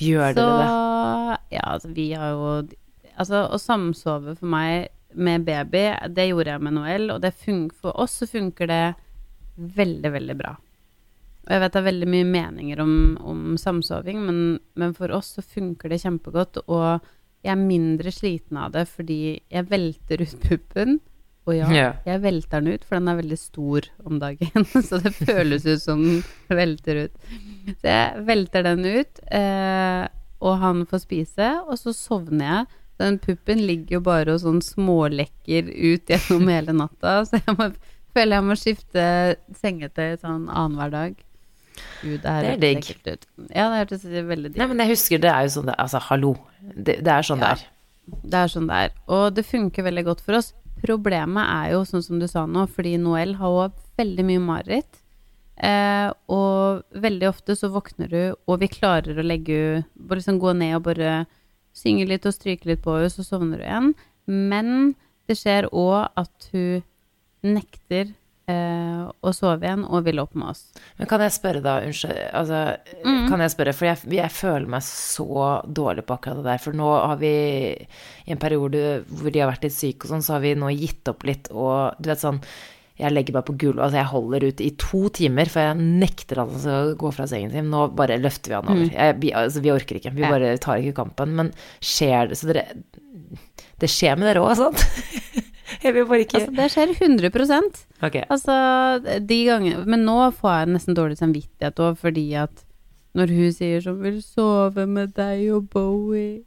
Gjør 0.00 0.36
så 0.36 0.44
dere 0.44 0.60
det? 0.60 1.40
ja, 1.56 1.64
altså 1.74 1.90
vi 1.96 2.12
har 2.16 2.36
jo 2.36 2.52
Altså 3.20 3.42
å 3.52 3.58
samsove 3.60 4.32
for 4.38 4.48
meg 4.48 4.88
med 5.12 5.42
baby, 5.44 5.82
det 6.14 6.28
gjorde 6.30 6.54
jeg 6.54 6.62
med 6.64 6.72
Noel, 6.72 7.10
og 7.12 7.18
det 7.20 7.34
for 7.42 7.92
oss 8.00 8.14
så 8.22 8.28
funker 8.30 8.70
det 8.70 8.84
veldig, 9.56 10.12
veldig 10.16 10.36
bra. 10.38 10.54
Og 11.46 11.54
jeg 11.54 11.62
vet 11.62 11.74
det 11.74 11.80
er 11.80 11.88
veldig 11.88 12.08
mye 12.12 12.26
meninger 12.28 12.82
om, 12.82 12.96
om 13.26 13.44
samsoving, 13.58 14.20
men, 14.26 14.40
men 14.78 14.92
for 14.96 15.12
oss 15.16 15.34
så 15.38 15.44
funker 15.44 15.90
det 15.90 16.02
kjempegodt. 16.02 16.60
Og 16.68 17.00
jeg 17.40 17.54
er 17.54 17.62
mindre 17.62 18.12
sliten 18.12 18.60
av 18.60 18.74
det 18.74 18.84
fordi 18.90 19.22
jeg 19.48 19.70
velter 19.70 20.22
ut 20.22 20.36
puppen. 20.44 20.98
Og 21.48 21.56
ja, 21.56 21.68
yeah. 21.72 21.94
jeg 22.04 22.20
velter 22.22 22.60
den 22.60 22.76
ut, 22.76 22.82
for 22.84 23.00
den 23.00 23.08
er 23.10 23.18
veldig 23.18 23.38
stor 23.40 23.86
om 24.04 24.18
dagen. 24.20 24.66
Så 24.88 25.00
det 25.02 25.14
føles 25.16 25.64
ut 25.66 25.82
som 25.82 26.02
den 26.04 26.58
velter 26.60 27.06
ut. 27.06 27.30
Så 27.80 27.88
jeg 27.88 28.26
velter 28.28 28.66
den 28.68 28.84
ut, 28.84 29.22
eh, 29.32 30.04
og 30.40 30.60
han 30.60 30.84
får 30.88 31.02
spise, 31.02 31.48
og 31.66 31.80
så 31.80 31.92
sovner 31.96 32.46
jeg. 32.46 32.76
Den 33.00 33.18
puppen 33.20 33.60
ligger 33.64 33.98
jo 33.98 34.00
bare 34.04 34.32
og 34.36 34.40
sånn 34.42 34.60
smålekker 34.64 35.68
ut 35.68 36.12
gjennom 36.12 36.48
hele 36.52 36.74
natta, 36.76 37.18
så 37.28 37.40
jeg 37.40 37.56
må 37.58 37.70
Føler 38.14 38.36
jeg 38.40 38.46
må 38.48 38.56
skifte 38.58 39.02
sengetøy 39.60 40.16
sånn 40.20 40.46
annenhver 40.50 40.90
dag. 40.94 41.18
Gud, 42.02 42.20
det 42.20 42.32
Det 42.42 42.52
er 42.52 42.56
digg. 42.60 42.88
Ja, 43.54 43.68
det 43.70 43.78
hørtes 43.84 44.02
veldig 44.04 44.50
digg 44.50 44.58
Nei, 44.60 44.66
men 44.68 44.82
jeg 44.82 44.90
husker 44.92 45.20
det 45.22 45.30
er 45.32 45.46
jo 45.46 45.52
sånn 45.54 45.68
det 45.70 45.76
Altså, 45.80 46.00
hallo. 46.10 46.32
Det, 46.60 46.98
det 47.06 47.12
er 47.14 47.22
sånn 47.24 47.40
Ja. 47.40 47.54
det 47.54 47.64
er. 47.64 47.68
Det 48.24 48.40
er 48.40 48.50
sånn 48.52 48.66
det 48.68 48.80
er. 48.84 48.90
Og 49.08 49.34
det 49.36 49.44
funker 49.46 49.86
veldig 49.86 50.04
godt 50.04 50.20
for 50.26 50.36
oss. 50.40 50.52
Problemet 50.82 51.44
er 51.46 51.72
jo, 51.74 51.84
sånn 51.84 52.02
som 52.02 52.18
du 52.18 52.26
sa 52.28 52.46
nå, 52.46 52.66
fordi 52.68 52.96
Noel 52.98 53.34
har 53.38 53.48
også 53.68 53.90
veldig 54.00 54.24
mye 54.26 54.42
mareritt. 54.42 55.00
Eh, 55.60 56.08
og 56.32 56.82
veldig 56.96 57.28
ofte 57.28 57.52
så 57.56 57.68
våkner 57.70 58.08
du, 58.08 58.22
og 58.48 58.60
vi 58.62 58.68
klarer 58.72 59.18
å 59.20 59.24
legge 59.24 59.84
bare 59.94 60.22
liksom 60.22 60.38
Gå 60.40 60.54
ned 60.56 60.78
og 60.78 60.86
bare 60.88 61.26
synge 61.76 62.06
litt 62.08 62.24
og 62.26 62.32
stryke 62.32 62.64
litt 62.66 62.80
på 62.82 62.96
henne, 62.96 63.10
så 63.12 63.22
sovner 63.24 63.60
du 63.60 63.64
igjen. 63.66 63.90
Men 64.26 64.94
det 65.28 65.36
skjer 65.38 65.68
òg 65.70 66.08
at 66.16 66.48
hun 66.52 66.82
nekter 67.46 68.10
eh, 68.50 69.02
å 69.22 69.30
sove 69.36 69.62
igjen 69.62 69.84
og 69.86 70.02
vil 70.08 70.18
opp 70.18 70.32
med 70.34 70.48
oss. 70.50 70.64
Men 70.98 71.06
kan 71.10 71.22
jeg 71.22 71.34
spørre 71.36 71.60
da, 71.62 71.76
unnskyld, 71.86 72.18
altså, 72.34 72.62
Mm. 73.04 73.28
kan 73.30 73.40
jeg 73.44 73.52
spørre, 73.54 73.74
for 73.76 73.86
jeg, 73.86 73.98
jeg 74.16 74.30
føler 74.34 74.66
meg 74.66 74.82
så 74.82 75.62
dårlig 75.70 76.02
på 76.08 76.16
akkurat 76.18 76.40
det 76.40 76.48
der, 76.48 76.58
for 76.64 76.72
nå 76.74 76.88
har 77.06 77.16
vi, 77.20 77.30
i 78.26 78.34
en 78.34 78.40
periode 78.42 79.04
hvor 79.06 79.30
de 79.30 79.38
har 79.44 79.52
vært 79.52 79.68
litt 79.68 79.76
syke 79.76 80.04
og 80.04 80.10
sånn, 80.16 80.24
så 80.26 80.34
har 80.34 80.40
vi 80.44 80.54
nå 80.58 80.72
gitt 80.74 81.06
opp 81.12 81.22
litt, 81.28 81.48
og 81.54 81.94
du 82.02 82.10
vet 82.10 82.18
sånn, 82.24 82.42
jeg 83.00 83.14
legger 83.14 83.32
meg 83.38 83.46
på 83.48 83.54
gulvet, 83.56 83.80
altså 83.86 83.96
jeg 83.96 84.10
holder 84.10 84.44
ut 84.50 84.60
i 84.60 84.70
to 84.76 84.98
timer, 85.16 85.48
for 85.48 85.62
jeg 85.64 85.78
nekter 86.02 86.42
at 86.42 86.50
han 86.52 86.60
skal 86.60 86.90
gå 87.00 87.12
fra 87.16 87.24
sengen 87.30 87.54
sin, 87.54 87.70
nå 87.72 87.86
bare 87.96 88.18
løfter 88.20 88.50
vi 88.52 88.58
han 88.58 88.68
over. 88.74 88.90
Jeg, 88.92 89.14
vi, 89.22 89.30
altså, 89.32 89.62
vi 89.64 89.70
orker 89.72 89.96
ikke, 90.02 90.12
vi 90.18 90.26
Mm. 90.26 90.30
Bare 90.34 90.50
tar 90.60 90.82
ikke 90.82 90.98
kampen, 90.98 91.32
men 91.38 91.52
skjer 91.80 92.28
det, 92.28 92.36
så 92.36 92.50
dere, 92.50 92.66
det 93.80 93.88
skjer 93.88 94.18
med 94.20 94.28
dere 94.28 94.42
også, 94.44 94.68
sant? 94.68 95.46
jeg 95.84 95.94
vil 95.94 96.06
bare 96.06 96.24
ikke, 96.24 96.40
Altså, 96.40 96.54
det 96.56 96.68
skjer 96.74 96.94
100 96.96 97.84
okay. 98.02 98.24
Altså, 98.28 98.56
de 99.26 99.38
gangene 99.46 99.86
Men 99.86 100.04
nå 100.08 100.18
får 100.36 100.56
jeg 100.58 100.72
nesten 100.74 100.98
dårlig 100.98 101.18
samvittighet 101.20 101.82
òg, 101.84 101.98
fordi 102.00 102.26
at 102.34 102.64
når 103.18 103.32
hun 103.34 103.52
sier 103.52 103.80
sånn 103.82 103.98
'Vil 104.02 104.20
sove 104.22 104.86
med 104.86 105.14
deg 105.16 105.48
og 105.54 105.68
Bowie' 105.72 106.44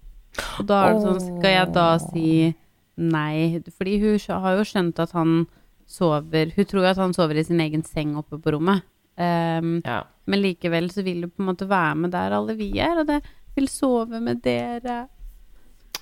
Og 0.59 0.67
da 0.67 0.85
er 0.87 0.93
det 0.93 1.03
sånn 1.03 1.19
Skal 1.19 1.51
jeg 1.57 1.73
da 1.75 1.89
si 1.99 2.55
nei? 2.97 3.59
Fordi 3.77 3.99
hun 3.99 4.41
har 4.43 4.57
jo 4.57 4.63
skjønt 4.69 4.99
at 4.99 5.11
han 5.11 5.45
sover 5.89 6.53
Hun 6.55 6.65
tror 6.65 6.83
jo 6.83 6.89
at 6.93 7.01
han 7.01 7.13
sover 7.13 7.37
i 7.37 7.43
sin 7.43 7.59
egen 7.59 7.83
seng 7.83 8.15
oppe 8.17 8.39
på 8.39 8.55
rommet. 8.55 8.83
Um, 9.17 9.81
Ja. 9.85 10.03
men 10.25 10.41
likevel 10.41 10.89
så 10.89 11.03
vil 11.03 11.21
du 11.21 11.27
på 11.27 11.43
en 11.43 11.51
måte 11.51 11.67
være 11.69 11.95
med 11.95 12.11
der 12.11 12.31
alle 12.33 12.55
vi 12.57 12.71
er, 12.79 12.97
og 12.97 13.05
det 13.07 13.21
vil 13.55 13.67
sove 13.67 14.19
med 14.19 14.41
dere. 14.41 15.07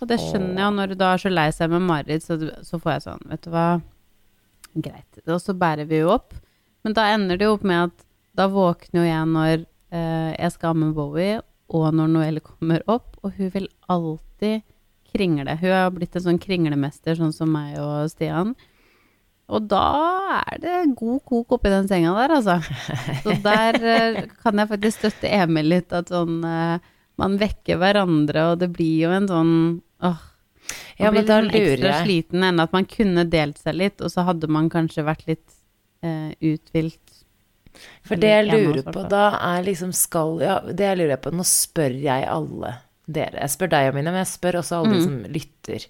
Og 0.01 0.09
det 0.09 0.17
skjønner 0.17 0.57
jeg, 0.57 0.67
og 0.67 0.77
når 0.79 0.91
du 0.91 0.95
da 0.97 1.11
er 1.13 1.21
så 1.21 1.29
lei 1.31 1.47
seg 1.53 1.69
med 1.69 1.83
Marit, 1.85 2.25
så, 2.25 2.37
så 2.65 2.79
får 2.81 2.95
jeg 2.95 3.03
sånn, 3.05 3.25
vet 3.29 3.43
du 3.45 3.51
hva 3.53 3.65
Greit. 4.71 5.19
Og 5.27 5.41
så 5.43 5.53
bærer 5.57 5.87
vi 5.89 5.99
jo 5.99 6.13
opp. 6.13 6.33
Men 6.85 6.95
da 6.97 7.09
ender 7.11 7.37
det 7.37 7.45
jo 7.45 7.57
opp 7.57 7.65
med 7.67 7.89
at 7.89 8.05
da 8.39 8.47
våkner 8.49 9.01
jo 9.01 9.07
jeg 9.09 9.29
når 9.33 9.55
eh, 9.59 10.31
jeg 10.37 10.53
skal 10.55 10.71
amme 10.71 10.93
Bowie, 10.95 11.41
og 11.71 11.87
når 11.95 12.11
Noelle 12.11 12.43
kommer 12.43 12.83
opp, 12.91 13.17
og 13.21 13.35
hun 13.37 13.51
vil 13.53 13.67
alltid 13.91 14.63
kringle. 15.11 15.57
Hun 15.59 15.75
har 15.75 15.91
blitt 15.93 16.15
en 16.15 16.25
sånn 16.25 16.39
kringlemester, 16.41 17.17
sånn 17.19 17.35
som 17.35 17.51
meg 17.51 17.77
og 17.83 18.07
Stian. 18.11 18.55
Og 19.51 19.67
da 19.67 19.83
er 20.45 20.61
det 20.63 20.75
god 20.95 21.19
kok 21.27 21.57
oppi 21.57 21.71
den 21.71 21.89
senga 21.91 22.15
der, 22.15 22.37
altså. 22.39 22.57
Så 23.25 23.35
der 23.43 23.79
eh, 23.83 24.21
kan 24.39 24.63
jeg 24.63 24.71
faktisk 24.71 25.01
støtte 25.01 25.31
Emil 25.35 25.67
litt, 25.73 25.91
at 25.95 26.11
sånn 26.11 26.41
eh, 26.47 26.89
Man 27.19 27.35
vekker 27.37 27.77
hverandre, 27.77 28.45
og 28.53 28.61
det 28.63 28.71
blir 28.73 29.03
jo 29.03 29.09
en 29.13 29.27
sånn 29.29 29.51
åh. 30.01 30.19
Ja, 31.01 31.09
men 31.11 31.25
da 31.25 31.39
litt 31.41 31.55
jeg. 31.55 31.77
ekstra 31.79 32.03
sliten 32.05 32.43
enn 32.45 32.59
at 32.61 32.71
man 32.75 32.85
kunne 32.85 33.23
delt 33.29 33.57
seg 33.59 33.75
litt, 33.75 34.01
og 34.05 34.11
så 34.13 34.23
hadde 34.27 34.47
man 34.51 34.69
kanskje 34.69 35.03
vært 35.07 35.25
litt 35.27 35.55
eh, 36.05 36.31
uthvilt. 36.41 36.99
For 38.05 38.19
det 38.19 38.29
jeg 38.29 38.47
lurer 38.51 38.83
på 38.93 39.03
da, 39.09 39.23
er 39.55 39.63
liksom 39.63 39.93
skal 39.95 40.41
Ja, 40.43 40.57
det 40.61 40.83
jeg 40.89 40.97
lurer 40.99 41.19
på 41.23 41.31
Nå 41.31 41.45
spør 41.47 41.93
jeg 42.03 42.25
alle 42.27 42.73
dere. 43.07 43.39
Jeg 43.45 43.53
spør 43.55 43.71
deg 43.71 43.87
og 43.89 43.95
mine, 43.95 44.11
men 44.11 44.21
jeg 44.25 44.31
spør 44.33 44.59
også 44.59 44.81
alle 44.81 44.91
Mm. 44.91 44.97
de 44.97 45.03
som 45.05 45.33
lytter 45.37 45.85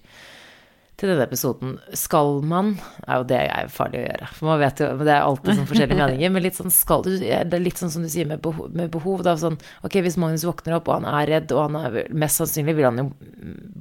til 1.02 1.10
denne 1.12 1.24
episoden. 1.26 1.72
Skal 1.98 2.38
man 2.46 2.72
er 3.04 3.18
jo 3.20 3.26
Det 3.32 3.40
er 3.42 3.68
farlig 3.74 4.00
å 4.00 4.04
gjøre, 4.06 4.28
for 4.38 4.48
man 4.52 4.60
vet 4.62 4.82
jo 4.84 4.88
men 4.94 5.08
Det 5.08 5.14
er 5.16 5.26
alltid 5.26 5.58
sånn 5.58 5.68
forskjellige 5.72 5.98
meninger, 6.02 6.32
men 6.36 6.46
litt 6.46 6.58
sånn 6.60 6.72
skal 6.74 7.02
du 7.04 7.10
Det 7.18 7.32
er 7.42 7.62
litt 7.64 7.82
sånn 7.82 7.90
som 7.92 8.06
du 8.06 8.10
sier 8.12 8.28
med 8.30 8.40
behov, 8.44 8.70
med 8.78 8.92
behov 8.94 9.24
da, 9.26 9.34
sånn 9.40 9.58
Ok, 9.82 9.98
hvis 10.06 10.16
Magnus 10.22 10.46
våkner 10.48 10.78
opp, 10.78 10.88
og 10.88 11.00
han 11.02 11.08
er 11.10 11.28
redd, 11.34 11.52
og 11.52 11.66
han 11.66 11.80
er 11.82 11.98
Mest 12.14 12.38
sannsynlig 12.40 12.76
vil 12.78 12.88
han 12.88 13.02
jo 13.02 13.08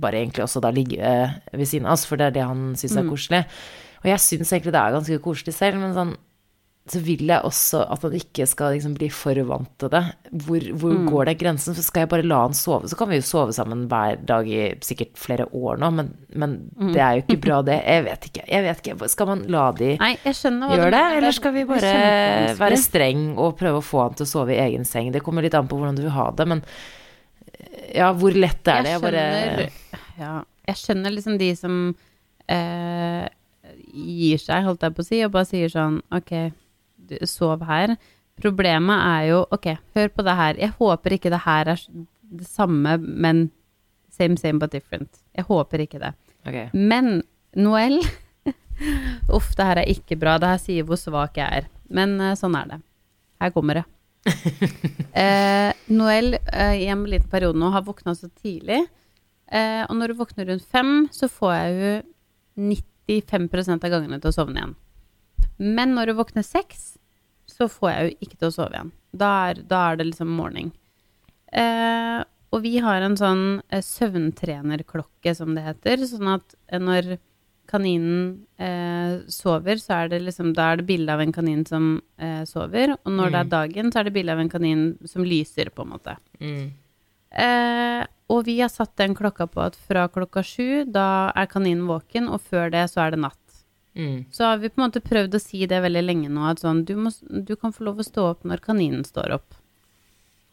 bare 0.01 0.17
egentlig 0.23 0.43
også 0.47 0.59
da 0.65 0.73
ligge 0.73 0.97
eh, 0.97 1.37
ved 1.53 1.69
siden 1.69 1.85
av 1.87 1.93
oss, 1.99 2.07
for 2.09 2.17
det 2.17 2.31
er 2.31 2.37
det 2.41 2.47
han 2.49 2.71
syns 2.75 2.97
Mm. 2.97 3.05
er 3.05 3.09
koselig. 3.13 3.41
Og 4.01 4.09
jeg 4.09 4.19
syns 4.23 4.49
egentlig 4.51 4.73
det 4.73 4.81
er 4.81 4.95
ganske 4.97 5.17
koselig 5.21 5.53
selv, 5.53 5.77
men 5.79 5.93
sånn 5.93 6.15
så 6.89 6.97
vil 7.05 7.21
jeg 7.29 7.45
også 7.45 7.83
at 7.93 8.01
han 8.01 8.15
ikke 8.17 8.45
skal 8.49 8.73
liksom 8.73 8.95
bli 8.97 9.07
for 9.13 9.37
vant 9.47 9.69
til 9.79 9.91
det. 9.93 9.99
Hvor, 10.33 10.63
hvor 10.81 10.95
Mm. 10.97 11.03
går 11.11 11.25
den 11.29 11.37
grensen? 11.37 11.75
For 11.77 11.85
skal 11.85 12.01
jeg 12.01 12.09
bare 12.09 12.25
la 12.25 12.39
han 12.41 12.53
sove, 12.57 12.89
så 12.89 12.97
kan 12.97 13.07
vi 13.11 13.19
jo 13.19 13.25
sove 13.27 13.53
sammen 13.53 13.83
hver 13.87 14.17
dag 14.25 14.47
i 14.49 14.63
sikkert 14.81 15.13
flere 15.15 15.45
år 15.53 15.77
nå, 15.79 15.91
men, 15.93 16.09
men 16.33 16.55
Mm. 16.75 16.89
det 16.93 17.01
er 17.05 17.13
jo 17.19 17.21
ikke 17.27 17.39
bra, 17.45 17.61
det. 17.61 17.77
Jeg 17.85 18.03
vet 18.07 18.25
ikke. 18.31 18.43
Jeg 18.49 18.63
vet 18.65 18.81
ikke. 18.81 19.09
Skal 19.13 19.27
man 19.29 19.43
la 19.47 19.67
de 19.77 19.91
Nei, 20.01 20.17
jeg 20.25 20.33
gjøre 20.33 20.91
det, 20.91 21.03
eller 21.19 21.31
skal 21.37 21.53
vi 21.53 21.63
bare 21.69 21.93
være 22.57 22.77
streng 22.81 23.37
og 23.37 23.57
prøve 23.61 23.77
å 23.77 23.85
få 23.85 24.01
han 24.07 24.13
til 24.17 24.25
å 24.25 24.31
sove 24.33 24.55
i 24.57 24.59
egen 24.65 24.83
seng? 24.83 25.11
Det 25.13 25.21
kommer 25.23 25.43
litt 25.45 25.53
an 25.55 25.67
på 25.69 25.77
hvordan 25.77 25.95
du 25.95 26.01
vil 26.07 26.11
ha 26.17 26.31
det, 26.31 26.47
men 26.47 26.63
ja, 27.93 28.11
hvor 28.13 28.33
lett 28.33 28.67
er 28.67 28.81
det? 28.83 28.95
Jeg 28.95 29.01
bare 29.03 29.21
skjønner, 29.21 29.69
ja, 30.19 30.33
jeg 30.67 30.75
skjønner 30.81 31.13
liksom 31.13 31.37
de 31.37 31.51
som 31.55 31.77
eh, 32.49 33.27
gir 33.93 34.37
seg, 34.41 34.63
holdt 34.65 34.81
jeg 34.87 34.95
på 34.97 35.03
å 35.03 35.07
si, 35.07 35.21
og 35.25 35.31
bare 35.35 35.45
sier 35.49 35.69
sånn 35.71 36.01
Ok, 36.15 36.31
sov 37.29 37.65
her. 37.67 37.95
Problemet 38.41 39.03
er 39.05 39.27
jo 39.31 39.41
Ok, 39.53 39.67
hør 39.95 40.11
på 40.15 40.25
det 40.25 40.35
her. 40.37 40.59
Jeg 40.61 40.75
håper 40.79 41.17
ikke 41.17 41.31
det 41.33 41.43
her 41.45 41.73
er 41.73 41.83
det 42.31 42.47
samme, 42.47 42.97
men 42.97 43.49
same, 44.09 44.37
same 44.37 44.59
but 44.59 44.71
different. 44.71 45.21
Jeg 45.35 45.45
håper 45.49 45.83
ikke 45.85 45.99
det. 45.99 46.13
Okay. 46.47 46.69
Men 46.73 47.23
Noel 47.55 47.99
Uff, 49.35 49.51
det 49.57 49.67
her 49.67 49.81
er 49.83 49.91
ikke 49.91 50.17
bra. 50.17 50.37
Det 50.41 50.53
her 50.53 50.61
sier 50.61 50.87
hvor 50.87 50.99
svak 50.99 51.37
jeg 51.37 51.61
er. 51.61 51.67
Men 51.91 52.15
uh, 52.21 52.33
sånn 52.39 52.55
er 52.57 52.71
det. 52.71 52.79
Her 53.41 53.51
kommer 53.53 53.81
det. 53.81 53.85
uh, 55.21 55.69
Noel 55.91 56.35
uh, 56.39 56.73
i 56.77 56.87
en 56.89 57.05
liten 57.09 57.29
periode 57.29 57.59
nå 57.59 57.69
har 57.75 57.85
våkna 57.85 58.15
så 58.17 58.31
tidlig. 58.41 58.81
Eh, 59.51 59.83
og 59.89 59.97
når 59.99 60.13
hun 60.13 60.21
våkner 60.21 60.47
rundt 60.47 60.67
fem, 60.71 60.93
så 61.11 61.27
får 61.27 61.53
jeg 61.57 62.03
hun 62.55 62.71
95% 62.71 63.83
av 63.83 63.91
gangene 63.91 64.19
til 64.21 64.31
å 64.31 64.35
sovne 64.35 64.61
igjen. 64.61 64.75
Men 65.59 65.95
når 65.97 66.13
hun 66.13 66.21
våkner 66.21 66.45
seks, 66.47 66.93
så 67.61 67.69
får 67.69 67.91
jeg 67.91 68.03
jo 68.03 68.27
ikke 68.27 68.37
til 68.37 68.49
å 68.49 68.55
sove 68.57 68.75
igjen. 68.75 68.93
Da 69.21 69.31
er, 69.51 69.65
da 69.69 69.81
er 69.91 69.99
det 69.99 70.11
liksom 70.11 70.31
morgen. 70.33 70.71
Eh, 71.51 72.21
og 72.51 72.63
vi 72.65 72.77
har 72.83 73.03
en 73.05 73.17
sånn 73.19 73.43
eh, 73.69 73.83
søvntrenerklokke, 73.85 75.35
som 75.37 75.53
det 75.55 75.65
heter. 75.67 76.07
Sånn 76.09 76.31
at 76.33 76.55
eh, 76.71 76.81
når 76.81 77.17
kaninen 77.71 78.47
eh, 78.59 79.21
sover, 79.31 79.79
så 79.79 80.01
er 80.01 80.11
det 80.11 80.21
liksom 80.25 80.51
Da 80.57 80.71
er 80.71 80.81
det 80.81 80.87
bilde 80.89 81.13
av 81.13 81.21
en 81.23 81.33
kanin 81.35 81.63
som 81.67 81.93
eh, 82.19 82.43
sover. 82.49 82.95
Og 82.99 83.13
når 83.15 83.31
det 83.31 83.43
er 83.43 83.51
dagen, 83.55 83.91
så 83.91 84.01
er 84.01 84.09
det 84.09 84.15
bilde 84.17 84.35
av 84.35 84.41
en 84.43 84.51
kanin 84.51 84.87
som 85.07 85.23
lyser, 85.27 85.71
på 85.71 85.85
en 85.85 85.93
måte. 85.93 86.17
Mm. 86.41 86.71
Eh, 87.31 88.01
og 88.31 88.43
vi 88.47 88.57
har 88.59 88.71
satt 88.71 88.95
den 88.99 89.15
klokka 89.15 89.47
på 89.51 89.63
at 89.63 89.77
fra 89.87 90.07
klokka 90.11 90.43
sju, 90.43 90.83
da 90.87 91.31
er 91.35 91.47
kaninen 91.51 91.87
våken, 91.87 92.27
og 92.31 92.43
før 92.43 92.71
det 92.73 92.87
så 92.91 93.05
er 93.05 93.15
det 93.15 93.21
natt. 93.23 93.39
Mm. 93.97 94.25
Så 94.31 94.47
har 94.47 94.61
vi 94.61 94.69
på 94.71 94.79
en 94.79 94.85
måte 94.87 95.03
prøvd 95.03 95.35
å 95.35 95.41
si 95.43 95.65
det 95.67 95.81
veldig 95.83 96.03
lenge 96.05 96.29
nå, 96.31 96.45
at 96.47 96.63
sånn, 96.63 96.85
du, 96.87 96.95
må, 96.95 97.11
du 97.27 97.55
kan 97.59 97.73
få 97.75 97.89
lov 97.89 97.99
å 97.99 98.07
stå 98.07 98.27
opp 98.29 98.47
når 98.47 98.63
kaninen 98.63 99.03
står 99.07 99.35
opp. 99.35 99.57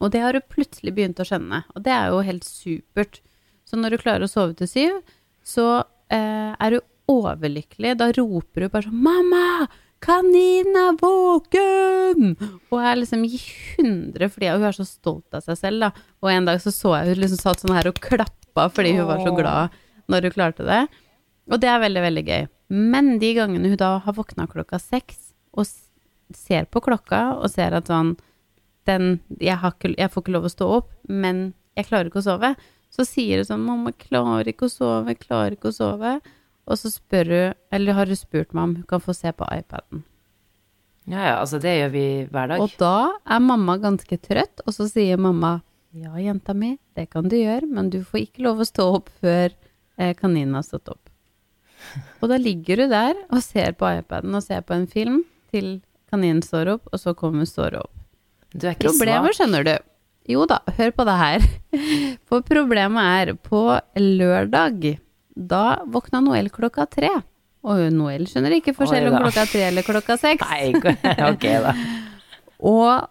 Og 0.03 0.13
det 0.15 0.23
har 0.23 0.35
du 0.35 0.43
plutselig 0.43 0.95
begynt 0.95 1.21
å 1.23 1.27
skjønne, 1.27 1.65
og 1.75 1.85
det 1.87 1.95
er 1.95 2.13
jo 2.13 2.23
helt 2.27 2.47
supert. 2.47 3.21
Så 3.67 3.79
når 3.79 3.95
du 3.95 4.03
klarer 4.03 4.27
å 4.27 4.31
sove 4.31 4.55
til 4.59 4.71
syv, 4.71 5.01
så 5.47 5.67
eh, 6.15 6.55
er 6.55 6.75
du 6.75 6.81
overlykkelig. 7.09 7.97
Da 7.99 8.11
roper 8.17 8.65
du 8.65 8.73
bare 8.73 8.89
sånn 8.89 9.03
'Mamma! 9.05 9.69
Kaninen 9.99 10.77
er 10.79 10.99
våken!' 11.01 12.37
Og 12.71 12.77
er 12.79 13.01
liksom 13.01 13.25
i 13.27 13.41
hundre 13.75 14.29
fordi 14.31 14.53
hun 14.53 14.67
er 14.69 14.77
så 14.77 14.87
stolt 14.87 15.35
av 15.35 15.43
seg 15.43 15.59
selv, 15.59 15.89
da. 15.89 15.91
Og 16.23 16.31
en 16.31 16.47
dag 16.47 16.61
så 16.63 16.71
så 16.71 16.95
jeg 16.99 17.15
hun 17.15 17.25
liksom 17.25 17.43
satt 17.43 17.65
sånn 17.65 17.75
her 17.75 17.91
og 17.91 17.99
klappa 17.99 18.69
fordi 18.71 18.95
hun 18.95 19.09
var 19.11 19.25
så 19.25 19.35
glad 19.35 19.75
når 20.09 20.29
hun 20.29 20.37
klarte 20.37 20.69
det. 20.69 20.85
Og 21.51 21.59
det 21.59 21.69
er 21.73 21.83
veldig, 21.83 22.05
veldig 22.07 22.25
gøy. 22.29 22.47
Men 22.69 23.19
de 23.19 23.33
gangene 23.37 23.71
hun 23.73 23.81
da 23.81 23.97
har 24.05 24.17
våkna 24.17 24.47
klokka 24.51 24.79
seks 24.81 25.33
og 25.57 25.69
ser 26.37 26.69
på 26.69 26.83
klokka 26.85 27.39
og 27.39 27.49
ser 27.53 27.77
at 27.77 27.89
sånn 27.89 28.17
den, 28.89 29.19
jeg, 29.37 29.57
har 29.61 29.75
ikke, 29.75 29.93
jeg 29.99 30.11
får 30.13 30.25
ikke 30.25 30.35
lov 30.35 30.49
å 30.49 30.53
stå 30.53 30.67
opp, 30.79 30.93
men 31.09 31.51
jeg 31.77 31.89
klarer 31.91 32.09
ikke 32.09 32.23
å 32.23 32.29
sove. 32.29 32.55
Så 32.89 33.05
sier 33.05 33.43
hun 33.43 33.49
sånn 33.49 33.65
'Mamma, 33.67 33.93
klarer 33.93 34.49
ikke 34.49 34.69
å 34.69 34.73
sove, 34.73 35.13
klarer 35.21 35.59
ikke 35.59 35.69
å 35.69 35.77
sove'. 35.77 36.21
Og 36.69 36.77
så 36.81 36.93
spør 36.93 37.33
hun, 37.33 37.59
eller 37.73 37.97
har 37.97 38.09
hun 38.09 38.17
spurt 38.17 38.55
meg 38.57 38.63
om 38.63 38.75
hun 38.81 38.89
kan 38.89 39.05
få 39.05 39.15
se 39.17 39.33
på 39.33 39.45
iPaden. 39.53 40.05
Ja, 41.09 41.21
ja, 41.25 41.37
altså 41.41 41.61
det 41.61 41.73
gjør 41.73 41.93
vi 41.93 42.07
hver 42.29 42.51
dag. 42.53 42.61
Og 42.61 42.75
da 42.81 43.17
er 43.25 43.41
mamma 43.41 43.79
ganske 43.81 44.19
trøtt, 44.21 44.65
og 44.67 44.77
så 44.77 44.89
sier 44.89 45.17
mamma 45.17 45.61
'Ja, 45.93 46.13
jenta 46.21 46.55
mi, 46.55 46.79
det 46.95 47.09
kan 47.11 47.29
du 47.29 47.37
gjøre, 47.37 47.67
men 47.67 47.89
du 47.91 48.05
får 48.05 48.29
ikke 48.29 48.45
lov 48.45 48.61
å 48.61 48.69
stå 48.69 48.85
opp 48.99 49.09
før 49.21 49.55
eh, 49.97 50.15
kaninen 50.15 50.55
har 50.55 50.63
stått 50.63 50.89
opp'. 50.93 51.08
Og 52.23 52.29
da 52.33 52.39
ligger 52.41 52.83
du 52.83 52.89
der 52.91 53.19
og 53.29 53.43
ser 53.45 53.75
på 53.79 53.89
iPaden 54.01 54.35
og 54.35 54.43
ser 54.45 54.65
på 54.67 54.75
en 54.77 54.87
film 54.91 55.23
til 55.53 55.79
kaninen 56.11 56.43
står 56.45 56.75
opp, 56.77 56.89
og 56.93 57.01
så 57.01 57.15
kommer 57.17 57.47
Ståre 57.49 57.83
opp. 57.85 57.93
Du 58.55 58.65
er 58.67 58.75
ikke 58.75 58.89
Problemet, 58.91 59.35
svak. 59.35 59.39
skjønner 59.43 59.67
du. 59.67 59.75
Jo 60.29 60.45
da, 60.49 60.59
hør 60.77 60.93
på 60.97 61.05
det 61.09 61.17
her. 61.21 61.45
For 62.29 62.45
problemet 62.45 63.11
er, 63.29 63.35
på 63.37 63.63
lørdag, 64.01 64.99
da 65.37 65.65
våkna 65.89 66.21
Noel 66.25 66.49
klokka 66.53 66.89
tre. 66.91 67.11
Og 67.69 67.81
Noel 67.93 68.25
skjønner 68.31 68.57
ikke 68.57 68.75
forskjell 68.77 69.11
om 69.11 69.19
klokka 69.21 69.45
tre 69.51 69.67
eller 69.69 69.85
klokka 69.87 70.17
seks. 70.21 70.45
Nei, 70.49 70.73
ok 71.29 71.47
da. 71.65 71.75
Og 72.73 73.09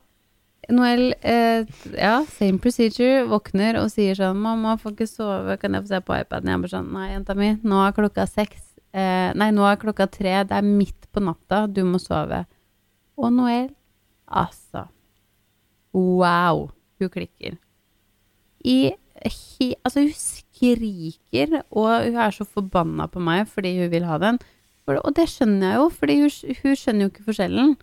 Noel, 0.69 1.13
eh, 1.21 1.63
ja, 1.95 2.25
same 2.27 2.59
procedure, 2.59 3.23
våkner 3.29 3.77
og 3.79 3.87
sier 3.93 4.17
sånn 4.19 4.35
'Mamma, 4.35 4.75
får 4.81 4.95
ikke 4.95 5.07
sove, 5.07 5.59
kan 5.61 5.73
jeg 5.73 5.83
få 5.83 5.87
se 5.87 6.01
på 6.01 6.17
iPaden?' 6.17 6.51
Jeg 6.51 6.61
bare 6.61 6.75
sånn 6.75 6.91
'Nei, 6.91 7.07
jenta 7.13 7.35
mi, 7.35 7.55
nå 7.63 7.87
er 7.87 7.95
klokka 7.95 8.27
seks. 8.27 8.75
Eh, 8.93 9.31
nei, 9.33 9.51
nå 9.51 9.63
er 9.63 9.77
klokka 9.77 10.11
tre. 10.11 10.43
Det 10.43 10.51
er 10.51 10.61
midt 10.61 11.07
på 11.13 11.23
natta. 11.23 11.67
Du 11.71 11.83
må 11.83 11.99
sove.' 11.99 12.45
Og 13.17 13.31
Noel, 13.31 13.69
altså 14.27 14.87
Wow. 15.93 16.71
Hun 16.99 17.09
klikker. 17.09 17.57
I 18.65 18.93
he, 19.23 19.75
Altså, 19.85 20.01
hun 20.01 20.13
skriker, 20.13 21.63
og 21.71 22.05
hun 22.05 22.15
er 22.15 22.31
så 22.31 22.45
forbanna 22.45 23.07
på 23.07 23.21
meg 23.23 23.47
fordi 23.47 23.79
hun 23.79 23.91
vil 23.91 24.05
ha 24.05 24.17
den. 24.17 24.39
Og 24.87 25.15
det 25.15 25.27
skjønner 25.27 25.71
jeg 25.71 25.79
jo, 25.81 25.89
fordi 25.89 26.19
hun, 26.21 26.31
hun 26.61 26.75
skjønner 26.79 27.01
jo 27.01 27.11
ikke 27.11 27.25
forskjellen. 27.27 27.75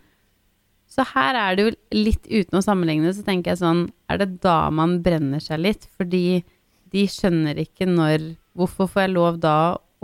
Så 0.95 1.03
her 1.11 1.35
er 1.35 1.57
det 1.57 1.63
jo 1.65 1.71
litt 1.97 2.27
uten 2.29 2.59
å 2.59 2.63
sammenligne, 2.63 3.11
så 3.11 3.25
tenker 3.25 3.51
jeg 3.51 3.59
sånn 3.59 3.81
Er 4.07 4.21
det 4.21 4.29
da 4.45 4.69
man 4.71 5.01
brenner 5.03 5.41
seg 5.43 5.59
litt? 5.59 5.89
Fordi 5.99 6.39
de 6.93 7.05
skjønner 7.11 7.59
ikke 7.65 7.87
når 7.89 8.29
Hvorfor 8.55 8.87
får 8.87 9.07
jeg 9.07 9.15
lov 9.17 9.39
da 9.43 9.55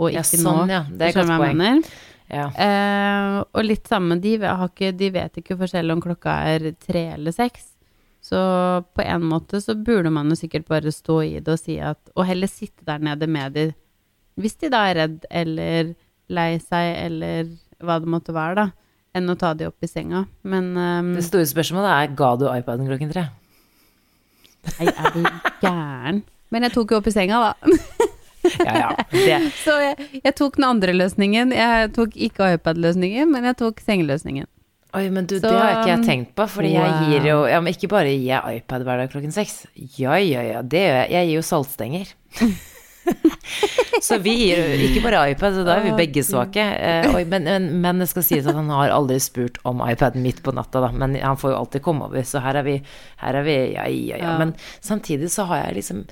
og 0.02 0.10
Ja, 0.12 0.20
ikke 0.20 0.40
sånn, 0.42 0.66
nå? 0.66 0.72
ja. 0.72 0.82
Det 0.88 1.08
er 1.08 1.14
godt 1.16 1.30
poeng. 1.40 1.84
Ja. 2.32 2.46
Eh, 2.64 3.36
og 3.44 3.64
litt 3.64 3.88
samme, 3.88 4.16
de, 4.20 4.32
har 4.42 4.64
ikke, 4.66 4.90
de 4.96 5.10
vet 5.14 5.36
ikke 5.40 5.56
forskjell 5.60 5.92
om 5.94 6.00
klokka 6.02 6.34
er 6.48 6.72
tre 6.80 7.04
eller 7.14 7.32
seks. 7.36 7.70
Så 8.24 8.40
på 8.96 9.04
en 9.04 9.24
måte 9.28 9.60
så 9.62 9.76
burde 9.78 10.10
man 10.12 10.32
jo 10.32 10.38
sikkert 10.38 10.66
bare 10.68 10.92
stå 10.94 11.16
i 11.26 11.32
det 11.40 11.54
og 11.54 11.60
si 11.60 11.78
at 11.82 11.98
Og 12.14 12.26
heller 12.28 12.50
sitte 12.50 12.84
der 12.86 13.02
nede 13.02 13.26
med 13.30 13.56
de 13.56 13.64
hvis 14.40 14.54
de 14.62 14.70
da 14.72 14.84
er 14.88 14.96
redd 14.96 15.26
eller 15.28 15.90
lei 16.32 16.52
seg 16.62 16.94
eller 17.02 17.50
hva 17.82 17.98
det 18.00 18.08
måtte 18.08 18.32
være, 18.32 18.54
da, 18.62 18.81
enn 19.14 19.28
å 19.32 19.36
ta 19.38 19.52
de 19.54 19.66
opp 19.68 19.84
i 19.84 19.88
senga. 19.90 20.24
Men 20.48 20.72
um, 20.76 21.12
Det 21.16 21.24
store 21.26 21.46
spørsmålet 21.50 21.90
er 21.92 22.14
ga 22.18 22.30
du 22.40 22.46
iPaden 22.48 22.88
klokken 22.88 23.12
tre? 23.12 23.26
nei, 24.78 24.86
er 24.92 25.14
du 25.14 25.22
gæren? 25.64 26.22
Men 26.52 26.66
jeg 26.68 26.74
tok 26.76 26.92
jo 26.94 26.98
opp 27.02 27.08
i 27.10 27.14
senga, 27.14 27.40
da. 27.50 27.52
Ja, 28.42 28.72
ja. 28.74 28.86
Det, 29.12 29.36
Så 29.64 29.76
jeg, 29.78 30.08
jeg 30.18 30.34
tok 30.34 30.56
den 30.58 30.64
andre 30.66 30.90
løsningen. 30.96 31.52
Jeg 31.54 31.92
tok 31.94 32.16
ikke 32.18 32.48
iPad-løsningen, 32.56 33.30
men 33.30 33.46
jeg 33.46 33.54
tok 33.60 33.78
sengeløsningen. 33.84 34.48
oi, 34.98 35.04
men 35.14 35.28
du, 35.30 35.36
Så, 35.38 35.46
det 35.46 35.52
har 35.60 35.76
ikke 35.78 35.92
jeg 35.92 36.02
tenkt 36.08 36.32
på, 36.36 36.48
fordi 36.50 36.72
jeg 36.74 36.96
gir 37.06 37.28
jo 37.30 37.36
Ja, 37.48 37.60
men 37.62 37.70
ikke 37.72 37.88
bare 37.92 38.10
gir 38.10 38.26
jeg 38.32 38.58
iPad 38.64 38.82
hver 38.88 38.98
dag 38.98 39.12
klokken 39.14 39.32
seks. 39.32 39.60
Ja, 39.96 40.18
ja, 40.18 40.42
ja, 40.42 40.62
det 40.66 40.82
gjør 40.82 40.98
jeg. 41.04 41.10
Jeg 41.14 41.30
gir 41.30 41.38
jo 41.38 41.44
saltstenger. 41.52 42.10
så 44.02 44.18
vi 44.22 44.34
ikke 44.86 45.02
bare 45.04 45.22
iPad, 45.32 45.56
så 45.56 45.64
da 45.66 45.76
er 45.76 45.86
vi 45.86 45.94
begge 45.98 46.24
svake. 46.26 46.62
Eh, 46.62 47.08
men, 47.28 47.46
men, 47.46 47.68
men 47.84 48.02
det 48.02 48.08
skal 48.10 48.26
sies 48.26 48.48
at 48.48 48.58
han 48.58 48.70
har 48.72 48.94
aldri 48.94 49.18
spurt 49.22 49.60
om 49.68 49.82
iPaden 49.86 50.24
midt 50.24 50.42
på 50.44 50.54
natta, 50.56 50.82
da. 50.84 50.92
Men 50.94 51.16
han 51.20 51.38
får 51.40 51.54
jo 51.54 51.62
alltid 51.62 51.84
komme 51.84 52.08
over, 52.10 52.26
så 52.26 52.42
her 52.44 52.60
er 52.62 52.68
vi, 52.68 52.76
her 53.22 53.40
er 53.40 53.48
vi 53.48 53.56
ja, 53.74 53.88
ja, 53.88 54.20
ja. 54.22 54.36
Men 54.40 54.54
samtidig 54.80 55.30
så 55.32 55.48
har 55.50 55.66
jeg 55.66 55.80
liksom 55.80 56.04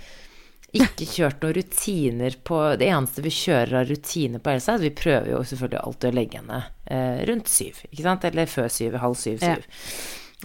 ikke 0.70 1.06
kjørt 1.08 1.40
noen 1.42 1.54
rutiner 1.56 2.34
på 2.46 2.58
Det 2.78 2.86
eneste 2.86 3.24
vi 3.24 3.32
kjører 3.34 3.80
av 3.80 3.88
rutiner 3.90 4.42
på 4.42 4.52
Elsa, 4.52 4.76
er 4.76 4.78
at 4.78 4.86
vi 4.86 4.92
prøver 5.00 5.32
jo 5.32 5.40
selvfølgelig 5.42 5.80
alltid 5.80 6.10
å 6.10 6.18
legge 6.18 6.42
henne 6.42 6.60
eh, 6.86 7.22
rundt 7.30 7.50
syv, 7.50 7.80
ikke 7.90 8.04
sant? 8.06 8.26
Eller 8.28 8.50
før 8.50 8.68
syv, 8.70 9.00
halv 9.02 9.18
syv, 9.18 9.42
syv. 9.42 9.64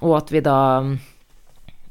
Og 0.01 0.15
at 0.17 0.33
vi 0.33 0.41
da 0.45 0.57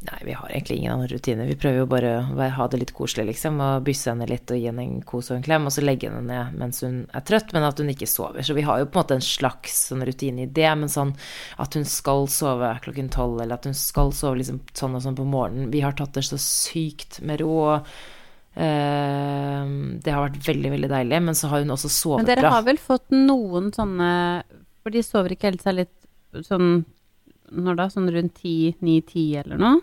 Nei, 0.05 0.19
vi 0.25 0.33
har 0.37 0.51
egentlig 0.51 0.77
ingen 0.77 0.93
andre 0.93 1.07
rutiner. 1.17 1.47
Vi 1.49 1.57
prøver 1.57 1.79
jo 1.81 1.87
bare 1.89 2.09
å 2.29 2.47
ha 2.59 2.65
det 2.69 2.77
litt 2.83 2.91
koselig, 2.93 3.25
liksom. 3.31 3.57
Og 3.65 3.87
bysse 3.87 4.11
henne 4.11 4.27
litt 4.29 4.51
og 4.53 4.59
gi 4.59 4.67
henne 4.69 4.85
en 4.85 4.99
kos 5.07 5.31
og 5.31 5.39
en 5.39 5.45
klem, 5.47 5.65
og 5.65 5.73
så 5.73 5.85
legge 5.85 6.11
henne 6.11 6.21
ned 6.29 6.59
mens 6.61 6.83
hun 6.85 6.99
er 7.09 7.25
trøtt, 7.25 7.55
men 7.57 7.65
at 7.65 7.81
hun 7.81 7.89
ikke 7.89 8.09
sover. 8.11 8.45
Så 8.45 8.57
vi 8.57 8.67
har 8.67 8.83
jo 8.83 8.89
på 8.91 8.99
en 8.99 9.01
måte 9.01 9.17
en 9.17 9.25
slags 9.25 9.79
sånn 9.89 10.05
rutine 10.05 10.45
i 10.45 10.51
det, 10.59 10.69
men 10.77 10.93
sånn 10.93 11.15
at 11.63 11.79
hun 11.79 11.89
skal 11.89 12.29
sove 12.29 12.75
klokken 12.85 13.09
tolv, 13.15 13.41
eller 13.41 13.57
at 13.57 13.69
hun 13.71 13.79
skal 13.79 14.13
sove 14.13 14.43
liksom 14.43 14.59
sånn 14.77 14.99
og 14.99 15.07
sånn 15.07 15.17
på 15.17 15.25
morgenen. 15.25 15.71
Vi 15.73 15.81
har 15.87 15.97
tatt 15.97 16.13
det 16.19 16.27
så 16.29 16.41
sykt 16.43 17.23
med 17.25 17.41
ro. 17.41 17.55
og 17.63 18.61
eh, 18.61 19.65
det 20.05 20.13
har 20.13 20.27
vært 20.27 20.37
veldig, 20.51 20.75
veldig 20.77 20.93
deilig, 20.93 21.23
men 21.31 21.41
så 21.41 21.49
har 21.55 21.65
hun 21.65 21.73
også 21.79 21.89
sovet 21.89 22.21
bra. 22.21 22.27
Men 22.27 22.33
dere 22.35 22.45
bra. 22.45 22.53
har 22.59 22.69
vel 22.69 22.83
fått 22.83 23.09
noen 23.15 23.73
sånne 23.73 24.13
For 24.85 24.93
de 24.93 25.01
sover 25.01 25.33
ikke 25.33 25.49
helt 25.49 25.65
seg 25.65 25.81
litt 25.81 26.45
sånn 26.45 26.85
Når 27.57 27.81
da? 27.81 27.89
Sånn 27.89 28.13
rundt 28.13 28.37
ti, 28.43 28.75
ni-ti 28.85 29.31
eller 29.41 29.57
noe? 29.57 29.81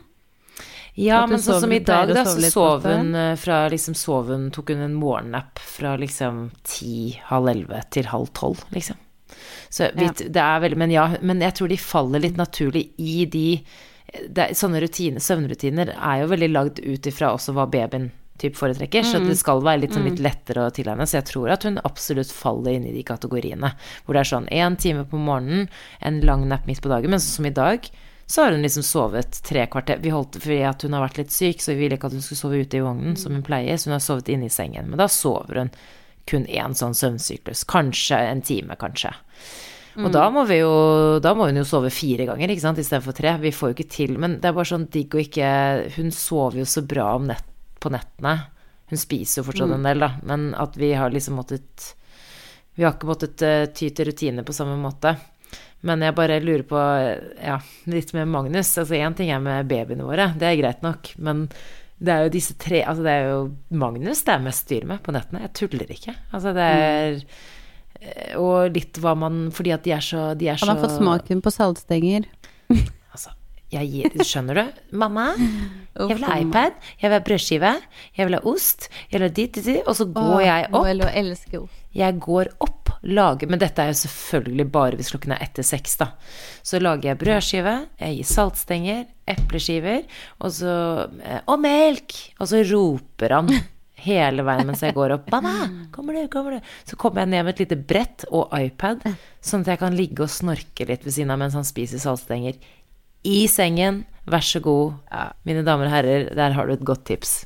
Ja, 0.99 1.21
men 1.27 1.39
sånn 1.39 1.61
som 1.63 1.71
i 1.71 1.79
dag, 1.79 2.09
da, 2.11 2.25
så 2.27 2.41
sov 2.51 2.83
hun 2.83 3.15
eh, 3.15 3.35
fra 3.39 3.63
liksom 3.71 3.95
sov 3.95 4.27
hun 4.27 4.49
Tok 4.51 4.73
hun 4.73 4.81
en 4.83 4.97
morgennapp 4.99 5.59
fra 5.63 5.95
liksom 5.97 6.49
ti, 6.67 7.13
halv 7.29 7.47
elleve 7.53 7.79
til 7.95 8.09
halv 8.11 8.27
tolv, 8.35 8.65
liksom. 8.75 8.99
Så 9.71 9.87
Ja. 9.95 10.11
det 10.11 10.35
er 10.35 10.59
veldig 10.59 10.77
Men 10.77 10.91
ja, 10.91 11.05
men 11.21 11.39
jeg 11.39 11.55
tror 11.55 11.69
de 11.71 11.77
faller 11.77 12.19
litt 12.19 12.35
naturlig 12.35 12.89
i 12.99 13.25
de 13.25 13.63
det, 14.27 14.49
Sånne 14.59 14.81
rutiner, 14.83 15.23
søvnrutiner 15.23 15.93
er 15.95 16.17
jo 16.21 16.27
veldig 16.27 16.49
lagd 16.51 16.81
ut 16.83 17.07
ifra 17.07 17.31
også 17.31 17.53
hva 17.55 17.63
babyen 17.71 18.09
typ 18.41 18.57
foretrekker, 18.57 19.05
så 19.05 19.19
det 19.21 19.37
skal 19.37 19.61
være 19.61 19.83
litt, 19.83 19.93
sånn, 19.93 20.07
litt 20.09 20.19
lettere 20.19 20.65
å 20.65 20.71
tilegne. 20.73 21.05
Så 21.05 21.19
jeg 21.19 21.27
tror 21.29 21.51
at 21.53 21.63
hun 21.67 21.77
absolutt 21.85 22.31
faller 22.33 22.73
inn 22.73 22.87
i 22.89 22.93
de 22.95 23.03
kategoriene. 23.05 23.69
Hvor 24.03 24.17
det 24.17 24.23
er 24.23 24.29
sånn 24.31 24.47
én 24.49 24.75
time 24.81 25.05
på 25.05 25.19
morgenen, 25.21 25.69
en 26.01 26.17
lang 26.25 26.47
napp 26.49 26.65
midt 26.67 26.81
på 26.81 26.89
dagen, 26.89 27.13
men 27.13 27.21
sånn 27.21 27.37
som 27.37 27.45
i 27.45 27.53
dag, 27.53 27.85
så 28.31 28.45
har 28.45 28.53
hun 28.55 28.61
liksom 28.63 28.83
sovet 28.83 29.41
tre 29.43 29.65
kvarter. 29.67 29.97
Vi 29.99 30.11
holdt 30.13 30.37
fordi 30.39 30.61
at 30.63 30.85
hun 30.85 30.93
har 30.95 31.03
vært 31.03 31.17
litt 31.19 31.33
syk, 31.35 31.59
så 31.59 31.73
vi 31.73 31.81
ville 31.81 31.97
ikke 31.97 32.07
at 32.07 32.13
hun 32.15 32.23
skulle 32.23 32.39
sove 32.39 32.61
ute 32.63 32.77
i 32.79 32.83
vognen, 32.85 33.17
som 33.19 33.33
hun 33.35 33.43
pleier, 33.43 33.75
så 33.75 33.89
hun 33.89 33.97
har 33.97 34.03
sovet 34.05 34.31
inne 34.31 34.47
i 34.47 34.53
sengen. 34.53 34.87
Men 34.87 35.01
da 35.01 35.09
sover 35.11 35.59
hun 35.59 35.71
kun 36.31 36.45
én 36.47 36.77
sånn 36.77 36.95
søvnsyklus. 36.95 37.65
Kanskje 37.67 38.21
en 38.29 38.43
time, 38.47 38.77
kanskje. 38.79 39.11
Og 39.99 40.07
da 40.15 40.29
må 40.31 40.45
vi 40.47 40.61
jo 40.61 40.71
Da 41.19 41.33
må 41.35 41.49
hun 41.49 41.59
jo 41.59 41.65
sove 41.67 41.89
fire 41.91 42.23
ganger, 42.29 42.53
ikke 42.53 42.63
sant, 42.63 42.79
istedenfor 42.79 43.17
tre. 43.17 43.33
Vi 43.41 43.51
får 43.51 43.73
jo 43.73 43.75
ikke 43.75 43.91
til 43.91 44.13
Men 44.15 44.37
det 44.39 44.47
er 44.47 44.55
bare 44.55 44.69
sånn 44.69 44.87
digg 44.93 45.11
å 45.11 45.19
ikke 45.19 45.49
Hun 45.97 46.13
sover 46.15 46.61
jo 46.61 46.67
så 46.69 46.85
bra 46.87 47.09
om 47.17 47.27
nett, 47.27 47.43
på 47.83 47.91
nettene. 47.91 48.37
Hun 48.87 49.01
spiser 49.01 49.41
jo 49.41 49.49
fortsatt 49.49 49.75
en 49.75 49.87
del, 49.87 50.03
da, 50.03 50.13
men 50.27 50.53
at 50.55 50.79
vi 50.79 50.93
har 50.95 51.11
liksom 51.11 51.35
måttet 51.39 51.91
Vi 52.77 52.87
har 52.87 52.95
ikke 52.95 53.11
måttet 53.11 53.43
uh, 53.43 53.65
ty 53.75 53.91
til 53.91 54.07
rutiner 54.07 54.47
på 54.47 54.55
samme 54.55 54.79
måte. 54.79 55.17
Men 55.87 56.03
jeg 56.05 56.13
bare 56.17 56.39
lurer 56.43 56.63
på, 56.67 56.79
ja, 57.41 57.57
litt 57.89 58.11
med 58.13 58.29
Magnus. 58.29 58.73
Altså 58.77 58.99
én 58.99 59.15
ting 59.17 59.31
er 59.33 59.41
med 59.41 59.69
babyene 59.69 60.05
våre, 60.05 60.31
det 60.37 60.49
er 60.49 60.59
greit 60.59 60.83
nok, 60.85 61.13
men 61.17 61.47
det 62.01 62.13
er 62.13 62.25
jo 62.25 62.33
disse 62.33 62.55
tre 62.57 62.79
Altså 62.81 63.03
det 63.05 63.11
er 63.13 63.27
jo 63.29 63.41
Magnus 63.77 64.23
det 64.25 64.33
er 64.33 64.45
mest 64.45 64.65
styr 64.65 64.87
med 64.89 65.03
på 65.05 65.13
nettene. 65.13 65.43
Jeg 65.45 65.53
tuller 65.59 65.91
ikke. 65.93 66.15
Altså 66.33 66.53
det 66.57 66.65
er 66.65 67.19
eh, 68.01 68.31
Og 68.41 68.73
litt 68.73 68.97
hva 69.03 69.13
man 69.13 69.43
Fordi 69.53 69.75
at 69.75 69.85
de 69.85 69.93
er 69.93 70.01
så 70.05 70.31
de 70.33 70.49
er 70.49 70.57
Han 70.63 70.73
har 70.73 70.81
fått 70.81 70.97
smaken 70.97 71.43
på 71.45 71.53
saltstenger. 71.53 72.25
Gir 73.71 74.11
Skjønner 74.27 74.57
du? 74.57 74.81
Mamma, 74.99 75.29
jeg 75.37 76.17
vil 76.17 76.25
ha 76.27 76.37
iPad, 76.43 76.75
jeg 76.99 77.07
vil 77.07 77.15
ha 77.15 77.21
brødskive, 77.23 77.71
jeg 78.17 78.27
vil 78.27 78.35
ha 78.35 78.41
ost, 78.51 78.89
jeg 79.07 79.15
vil 79.15 79.25
ha 79.27 79.31
dit, 79.31 79.53
dit, 79.55 79.63
dit, 79.63 79.81
og 79.87 79.95
så 79.95 80.07
går 80.11 80.41
jeg 80.43 80.67
opp. 80.71 80.83
Jeg 81.95 82.19
går 82.23 82.51
opp, 82.63 82.91
lager 83.03 83.49
Men 83.51 83.59
dette 83.59 83.81
er 83.83 83.89
jo 83.91 83.97
selvfølgelig 84.03 84.65
bare 84.71 84.99
hvis 84.99 85.09
klokken 85.15 85.33
er 85.35 85.43
etter 85.47 85.65
seks, 85.65 85.97
da. 86.03 86.11
Så 86.67 86.79
lager 86.83 87.13
jeg 87.13 87.21
brødskive, 87.23 87.75
jeg 88.03 88.17
gir 88.19 88.29
saltstenger, 88.35 89.05
epleskiver, 89.31 90.03
og 90.43 90.51
så 90.59 90.73
eh, 91.23 91.39
Og 91.47 91.59
melk! 91.63 92.17
Og 92.39 92.51
så 92.51 92.65
roper 92.67 93.37
han 93.39 93.53
hele 94.01 94.41
veien 94.45 94.65
mens 94.67 94.81
jeg 94.81 94.95
går 94.97 95.15
opp. 95.15 95.27
'Mamma, 95.31 95.87
kommer 95.93 96.17
du? 96.17 96.27
Kommer 96.31 96.57
du?' 96.57 96.69
Så 96.89 96.97
kommer 96.97 97.21
jeg 97.21 97.29
ned 97.33 97.45
med 97.45 97.53
et 97.53 97.63
lite 97.65 97.77
brett 97.77 98.25
og 98.31 98.49
iPad, 98.57 99.03
sånn 99.41 99.61
at 99.61 99.75
jeg 99.75 99.81
kan 99.83 99.95
ligge 99.97 100.25
og 100.25 100.31
snorke 100.33 100.87
litt 100.89 101.05
ved 101.05 101.13
siden 101.13 101.33
av 101.33 101.41
mens 101.41 101.53
han 101.57 101.67
spiser 101.67 102.01
saltstenger. 102.01 102.57
I 103.21 103.45
sengen. 103.45 104.01
Vær 104.25 104.41
så 104.41 104.59
god. 104.63 104.95
Mine 105.45 105.61
damer 105.65 105.85
og 105.85 105.93
herrer, 105.93 106.23
der 106.33 106.55
har 106.55 106.65
du 106.65 106.73
et 106.73 106.85
godt 106.85 107.03
tips. 107.05 107.43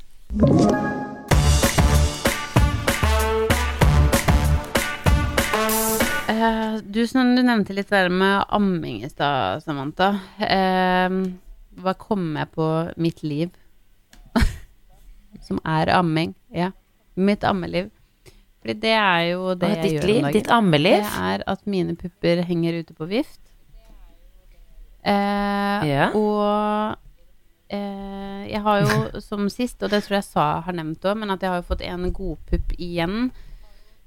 Eh, 6.31 6.77
du, 6.79 7.01
du 7.03 7.41
nevnte 7.43 7.75
litt 7.75 7.91
der 7.91 8.07
med 8.07 8.45
amming 8.55 9.03
i 9.03 9.11
stad, 9.11 9.65
Samantha. 9.67 10.13
Eh, 10.39 11.19
hva 11.83 11.95
kom 11.99 12.33
jeg 12.39 12.51
på 12.55 12.71
mitt 12.95 13.19
liv? 13.27 13.51
som 15.47 15.59
er 15.67 15.91
amming. 15.97 16.37
Ja. 16.55 16.71
Mitt 17.19 17.43
ammeliv. 17.43 17.91
Fordi 18.63 18.79
det 18.79 18.95
er 18.95 19.23
jo 19.33 19.51
det 19.59 19.73
er 19.73 19.83
jeg 19.83 19.97
gjør 19.97 20.07
liv? 20.07 20.15
om 20.15 20.29
dagen. 20.29 20.37
Ditt 20.39 20.53
ammeliv? 20.55 21.01
Det 21.03 21.25
er 21.33 21.43
at 21.51 21.67
mine 21.67 21.99
pupper 21.99 22.45
henger 22.47 22.79
ute 22.79 22.95
på 22.95 23.11
vift. 23.11 23.41
Eh, 25.05 25.85
Ja. 25.85 26.07
Og 26.17 26.97
eh, 27.69 28.45
jeg 28.49 28.61
har 28.65 28.81
jo 28.81 29.19
som 29.29 29.47
sist, 29.53 29.81
og 29.83 29.89
det 29.93 30.03
tror 30.05 30.17
jeg 30.19 30.27
sa 30.29 30.45
har 30.65 30.73
nevnt 30.73 31.05
òg, 31.05 31.17
men 31.21 31.29
at 31.33 31.41
jeg 31.45 31.49
har 31.51 31.61
jo 31.61 31.67
fått 31.69 31.83
en 31.85 32.11
godpupp 32.13 32.73
igjen. 32.79 33.31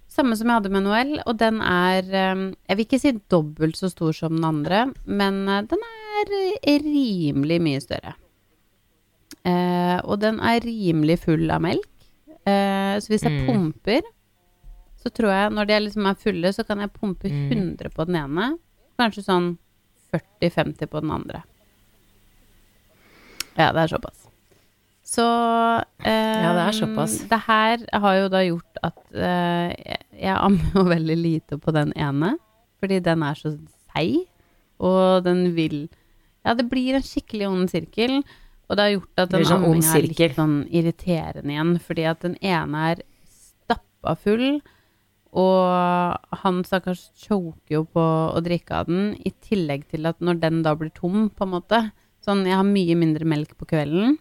samme 0.09 0.35
som 0.37 0.49
jeg 0.49 0.57
hadde 0.59 0.71
med 0.73 0.83
Noel, 0.87 1.19
og 1.27 1.37
den 1.39 1.61
er 1.61 2.03
eh, 2.03 2.45
Jeg 2.69 2.77
vil 2.77 2.87
ikke 2.87 3.01
si 3.03 3.13
dobbelt 3.31 3.77
så 3.77 3.91
stor 3.93 4.13
som 4.17 4.35
den 4.37 4.45
andre, 4.49 4.87
men 5.07 5.45
eh, 5.49 5.63
den 5.71 5.79
er 5.79 6.81
rimelig 6.83 7.61
mye 7.63 7.81
større. 7.85 8.15
Eh, 9.47 9.99
og 10.05 10.19
den 10.21 10.41
er 10.43 10.61
rimelig 10.65 11.19
full 11.23 11.47
av 11.55 11.63
melk. 11.63 11.87
Eh, 12.49 12.97
så 12.99 13.13
hvis 13.13 13.23
jeg 13.23 13.33
Mm. 13.39 13.47
pumper, 13.47 14.03
så 14.99 15.11
tror 15.15 15.31
jeg 15.31 15.53
når 15.55 15.67
de 15.69 15.79
liksom 15.85 16.07
er 16.11 16.15
fulle, 16.19 16.49
så 16.53 16.65
kan 16.67 16.79
jeg 16.81 16.93
pumpe 16.93 17.29
Mm. 17.31 17.51
100 17.53 17.89
på 17.95 18.05
den 18.07 18.17
ene. 18.17 18.59
Kanskje 18.99 19.23
sånn 19.25 19.59
40-50 20.15 20.87
på 20.87 21.03
den 21.05 21.13
andre. 21.15 21.43
Ja, 23.59 23.73
det 23.75 23.83
er 23.83 23.93
såpass. 23.97 24.29
Så 25.09 25.25
eh, 26.05 26.41
Ja, 26.45 26.53
det 26.53 26.65
er 26.67 26.77
såpass. 26.77 27.17
Det 27.31 27.41
her 27.47 27.85
har 27.93 28.19
jo 28.19 28.27
da 28.33 28.43
gjort 28.45 28.81
at 28.85 28.99
eh, 29.15 29.73
jeg, 30.13 30.35
ammer 30.35 30.75
jo 30.77 30.85
veldig 30.95 31.17
lite 31.17 31.59
på 31.59 31.73
den 31.75 31.95
ene, 31.97 32.37
fordi 32.79 33.01
den 33.05 33.25
er 33.25 33.39
så 33.39 33.55
seig, 33.95 34.27
og 34.79 35.25
den 35.27 35.49
vil 35.57 35.89
Ja, 36.47 36.55
det 36.55 36.69
blir 36.71 36.97
en 36.97 37.05
skikkelig 37.05 37.49
ond 37.49 37.73
sirkel, 37.73 38.21
og 38.69 38.77
det 38.77 38.85
har 38.85 38.93
gjort 38.95 39.23
at 39.25 39.33
den 39.33 39.47
sånn 39.49 39.65
amminga 39.67 39.97
er 39.97 40.07
litt 40.07 40.37
sånn 40.37 40.59
irriterende 40.69 41.53
igjen, 41.53 41.73
fordi 41.83 42.05
at 42.09 42.21
den 42.25 42.37
ene 42.45 42.85
er 42.93 43.03
stappa 43.33 44.15
full, 44.23 44.61
og 45.37 46.39
han 46.43 46.63
stakkars 46.65 47.09
choker 47.21 47.75
jo 47.81 47.83
på 47.93 48.03
å 48.33 48.41
drikke 48.45 48.81
av 48.81 48.89
den, 48.89 49.13
i 49.21 49.33
tillegg 49.45 49.89
til 49.93 50.09
at 50.09 50.23
når 50.25 50.41
den 50.41 50.63
da 50.65 50.75
blir 50.79 50.93
tom, 50.95 51.29
på 51.31 51.49
en 51.49 51.57
måte 51.59 51.89
Sånn, 52.29 52.43
jeg 52.45 52.59
har 52.59 52.67
mye 52.67 52.97
mindre 52.99 53.25
melk 53.25 53.53
på 53.57 53.65
kvelden. 53.71 54.17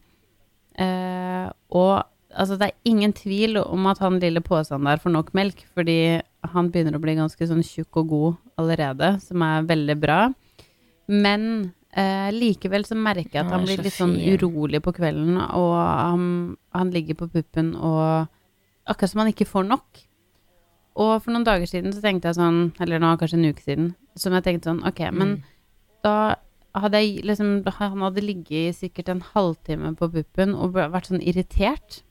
Eh, 0.80 1.48
og 1.76 2.06
altså, 2.30 2.56
det 2.56 2.70
er 2.70 2.92
ingen 2.92 3.12
tvil 3.18 3.58
om 3.60 3.88
at 3.90 4.00
han 4.04 4.20
lille 4.22 4.44
påsen 4.46 4.86
der 4.88 5.02
får 5.02 5.12
nok 5.16 5.34
melk, 5.36 5.64
fordi 5.76 6.22
han 6.54 6.70
begynner 6.72 6.96
å 6.96 7.02
bli 7.04 7.18
ganske 7.18 7.50
sånn 7.50 7.66
tjukk 7.66 8.00
og 8.04 8.14
god 8.14 8.38
allerede, 8.62 9.10
som 9.26 9.44
er 9.44 9.68
veldig 9.68 9.98
bra. 10.00 10.20
Men 11.12 11.74
eh, 11.92 12.30
likevel 12.36 12.86
så 12.88 12.96
merker 13.00 13.40
jeg 13.40 13.46
at 13.46 13.54
Han 13.56 13.66
blir 13.66 13.84
litt 13.84 13.98
sånn 13.98 14.16
urolig 14.16 14.84
på 14.86 14.94
kvelden, 14.96 15.42
og 15.42 15.76
han, 15.82 16.32
han 16.78 16.94
ligger 16.94 17.20
på 17.20 17.32
puppen 17.34 17.76
og 17.76 18.34
Akkurat 18.88 19.12
som 19.12 19.20
han 19.20 19.34
ikke 19.34 19.44
får 19.44 19.66
nok. 19.68 19.98
Og 20.98 21.14
for 21.22 21.34
noen 21.34 21.46
dager 21.46 21.70
siden 21.70 21.94
så 21.94 22.02
tenkte 22.02 22.32
jeg 22.32 22.40
sånn, 22.40 22.72
eller 22.82 23.02
nå 23.02 23.14
kanskje 23.22 23.38
en 23.38 23.52
uke 23.52 23.64
siden, 23.64 23.92
som 24.18 24.34
jeg 24.34 24.46
tenkte 24.48 24.72
sånn, 24.72 24.82
ok, 24.88 25.04
men 25.14 25.36
da 26.06 26.16
hadde 26.78 27.02
jeg 27.02 27.24
liksom, 27.26 27.60
han 27.78 28.04
hadde 28.06 28.26
ligget 28.26 28.72
i 28.72 28.76
sikkert 28.76 29.12
en 29.14 29.24
halvtime 29.34 29.94
på 29.98 30.10
puppen 30.14 30.56
og 30.58 30.76
vært 30.78 31.12
sånn 31.12 31.22
irritert. 31.22 32.02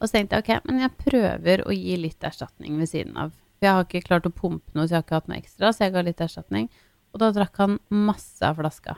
Og 0.00 0.08
så 0.08 0.16
tenkte 0.16 0.40
jeg, 0.40 0.44
ok, 0.44 0.66
men 0.68 0.80
jeg 0.82 0.96
prøver 0.98 1.64
å 1.66 1.76
gi 1.76 1.96
litt 2.00 2.24
erstatning 2.26 2.80
ved 2.80 2.90
siden 2.90 3.20
av. 3.20 3.36
For 3.60 3.68
jeg 3.68 3.76
har 3.76 3.86
ikke 3.86 4.06
klart 4.08 4.26
å 4.26 4.34
pumpe 4.34 4.72
noe, 4.74 4.88
så 4.88 4.96
jeg 4.96 5.02
har 5.02 5.06
ikke 5.06 5.20
hatt 5.20 5.30
noe 5.30 5.38
ekstra, 5.38 5.70
så 5.70 5.84
jeg 5.84 5.94
ga 5.94 6.04
litt 6.08 6.24
erstatning. 6.24 6.68
Og 7.12 7.20
da 7.22 7.28
drakk 7.36 7.60
han 7.60 7.78
masse 7.92 8.42
av 8.42 8.58
flaska. 8.58 8.96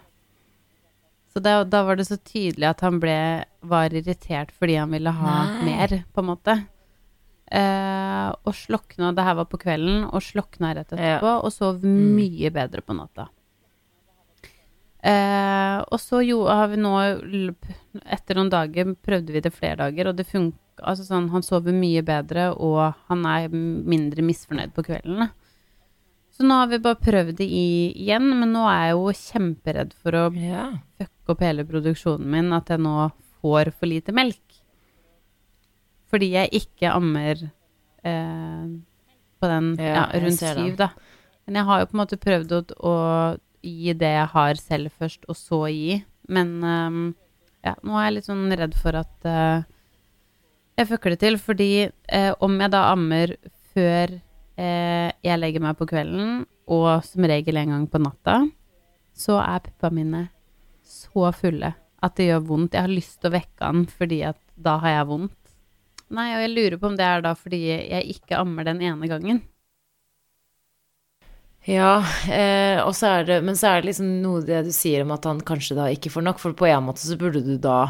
Så 1.35 1.43
da, 1.43 1.59
da 1.67 1.83
var 1.83 1.99
det 1.99 2.07
så 2.07 2.17
tydelig 2.23 2.69
at 2.71 2.85
han 2.87 3.01
ble, 3.03 3.19
var 3.67 3.91
irritert 3.91 4.53
fordi 4.55 4.79
han 4.79 4.95
ville 4.95 5.11
ha 5.19 5.35
Nei. 5.51 5.65
mer, 5.67 5.95
på 6.15 6.23
en 6.23 6.29
måte. 6.31 6.55
Eh, 7.53 8.29
og 8.45 8.55
slokna, 8.57 9.13
det 9.15 9.25
her 9.27 9.35
var 9.37 9.45
på 9.53 9.61
kvelden, 9.61 10.05
og 10.09 10.23
slokna 10.25 10.73
rett 10.75 10.93
etterpå, 10.97 11.35
og 11.45 11.53
sov 11.53 11.83
mye 11.85 12.51
bedre 12.55 12.81
på 12.83 12.97
natta. 12.97 13.29
Eh, 15.05 15.79
og 15.93 16.01
så 16.01 16.23
jo, 16.25 16.39
har 16.49 16.71
vi 16.73 16.79
nå, 16.81 16.93
etter 18.09 18.39
noen 18.39 18.49
dager, 18.53 18.95
prøvde 19.05 19.35
vi 19.37 19.43
det 19.45 19.53
flere 19.53 19.77
dager, 19.85 20.09
og 20.13 20.17
det 20.21 20.29
funka 20.31 20.61
Altså 20.83 21.05
sånn, 21.07 21.29
han 21.31 21.45
sover 21.47 21.71
mye 21.71 22.01
bedre, 22.03 22.49
og 22.59 22.97
han 23.07 23.21
er 23.31 23.45
mindre 23.55 24.25
misfornøyd 24.27 24.73
på 24.75 24.83
kvelden. 24.89 25.29
Så 26.35 26.43
nå 26.43 26.57
har 26.59 26.67
vi 26.67 26.81
bare 26.83 26.99
prøvd 26.99 27.37
det 27.39 27.47
i, 27.47 27.93
igjen, 27.95 28.27
men 28.41 28.51
nå 28.57 28.65
er 28.67 28.89
jeg 28.89 28.97
jo 28.97 29.13
kjemperedd 29.21 29.93
for 30.03 30.19
å 30.19 30.25
Ja. 30.35 30.65
fucke 30.99 31.31
opp 31.37 31.45
hele 31.47 31.63
produksjonen 31.65 32.27
min, 32.27 32.51
at 32.53 32.67
jeg 32.75 32.83
nå 32.83 33.13
får 33.41 33.71
for 33.71 33.87
lite 33.87 34.11
melk. 34.13 34.43
Fordi 36.15 36.31
jeg 36.31 36.63
ikke 36.63 36.93
ammer 36.95 37.41
eh, 38.07 38.67
på 39.43 39.51
den 39.51 39.73
Ja, 39.83 39.95
ja, 39.97 40.05
rundt 40.23 40.39
syv, 40.39 40.77
da. 40.79 40.93
Men 41.45 41.59
jeg 41.59 41.69
har 41.69 41.81
jo 41.81 41.89
på 41.91 41.97
en 41.97 42.03
måte 42.05 42.21
prøvd 42.23 42.55
å, 42.55 42.61
å 42.79 42.95
gi 43.65 43.95
det 43.99 44.13
jeg 44.15 44.31
har 44.33 44.61
selv 44.61 44.95
først, 44.95 45.27
og 45.27 45.39
så 45.39 45.61
gi. 45.73 45.99
Men 46.31 46.55
um, 46.63 47.01
ja, 47.67 47.75
nå 47.83 47.99
er 47.99 48.07
jeg 48.07 48.17
litt 48.19 48.29
sånn 48.31 48.47
redd 48.55 48.77
for 48.79 48.97
at 49.01 49.29
uh, 49.29 49.67
jeg 50.79 50.91
fucker 50.93 51.15
det 51.15 51.21
til. 51.25 51.41
Fordi 51.43 51.71
uh, 51.91 52.33
om 52.45 52.57
jeg 52.63 52.73
da 52.73 52.87
ammer 52.93 53.35
før 53.75 54.15
uh, 54.15 55.11
jeg 55.11 55.41
legger 55.41 55.65
meg 55.67 55.79
på 55.81 55.89
kvelden, 55.91 56.45
og 56.71 56.91
som 57.05 57.27
regel 57.29 57.61
en 57.61 57.75
gang 57.75 57.89
på 57.91 58.01
natta, 58.01 58.39
så 59.15 59.43
er 59.43 59.65
puppa 59.67 59.91
mine 59.95 60.29
så 60.85 61.31
fulle 61.37 61.75
at 62.05 62.17
det 62.19 62.29
gjør 62.29 62.47
vondt. 62.49 62.77
Jeg 62.77 62.87
har 62.87 62.93
lyst 62.93 63.19
til 63.21 63.31
å 63.31 63.37
vekke 63.37 63.69
han 63.69 63.85
fordi 63.89 64.21
at 64.29 64.41
da 64.55 64.79
har 64.83 64.99
jeg 64.99 65.11
vondt. 65.13 65.41
Nei, 66.13 66.29
og 66.37 66.45
jeg 66.45 66.53
lurer 66.53 66.79
på 66.81 66.91
om 66.91 66.97
det 66.99 67.07
er 67.07 67.25
da 67.25 67.33
fordi 67.39 67.63
jeg 67.71 68.19
ikke 68.19 68.39
ammer 68.43 68.67
den 68.69 68.83
ene 68.85 69.09
gangen. 69.09 69.43
Ja, 71.65 72.05
eh, 72.29 72.93
så 72.93 73.23
det, 73.25 73.39
men 73.43 73.57
så 73.57 73.71
er 73.71 73.81
det 73.81 73.89
liksom 73.89 74.11
noe 74.21 74.43
det 74.45 74.67
du 74.67 74.73
sier 74.75 75.01
om 75.05 75.15
at 75.15 75.25
han 75.25 75.41
kanskje 75.41 75.79
da 75.79 75.89
ikke 75.89 76.13
får 76.13 76.27
nok, 76.27 76.43
for 76.43 76.57
på 76.57 76.69
en 76.69 76.85
måte 76.85 77.01
så 77.01 77.17
burde 77.17 77.41
du 77.41 77.55
da, 77.57 77.87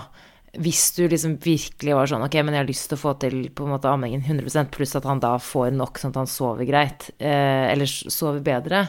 hvis 0.62 0.92
du 0.94 1.09
liksom 1.11 1.40
virkelig 1.42 1.96
var 1.98 2.07
sånn, 2.07 2.22
ok, 2.22 2.38
men 2.44 2.55
jeg 2.55 2.62
har 2.62 2.70
lyst 2.70 2.87
til 2.92 3.00
å 3.00 3.03
få 3.03 3.16
til 3.18 3.40
på 3.50 3.66
en 3.66 3.74
måte 3.74 3.90
ammingen 3.90 4.22
100%, 4.22 4.70
pluss 4.77 4.94
at 4.94 5.09
han 5.11 5.22
da 5.24 5.35
får 5.42 5.74
nok 5.74 5.98
sånn 5.98 6.14
at 6.14 6.20
han 6.22 6.31
sover 6.31 6.70
greit, 6.70 7.11
eh, 7.18 7.66
eller 7.72 7.90
sover 7.90 8.38
bedre, 8.46 8.87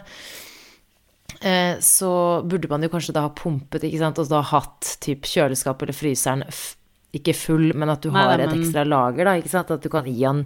eh, 1.42 1.82
så 1.82 2.14
burde 2.46 2.70
man 2.70 2.86
jo 2.86 2.94
kanskje 2.94 3.18
da 3.18 3.26
ha 3.26 3.34
pumpet, 3.34 3.90
ikke 3.90 4.04
sant, 4.06 4.22
og 4.22 4.30
da 4.30 4.46
hatt 4.54 5.00
typ 5.02 5.26
kjøleskap 5.26 5.82
eller 5.82 5.98
fryseren 5.98 6.46
ikke 7.20 7.36
full, 7.38 7.70
men 7.78 7.92
at 7.94 8.04
du 8.04 8.12
Nei, 8.14 8.24
har 8.28 8.44
et 8.44 8.54
ekstra 8.56 8.84
lager, 8.88 9.28
da, 9.28 9.36
ikke 9.40 9.52
sant? 9.52 9.72
At 9.72 9.86
du 9.86 9.90
kan 9.94 10.08
gi 10.08 10.18
han 10.24 10.44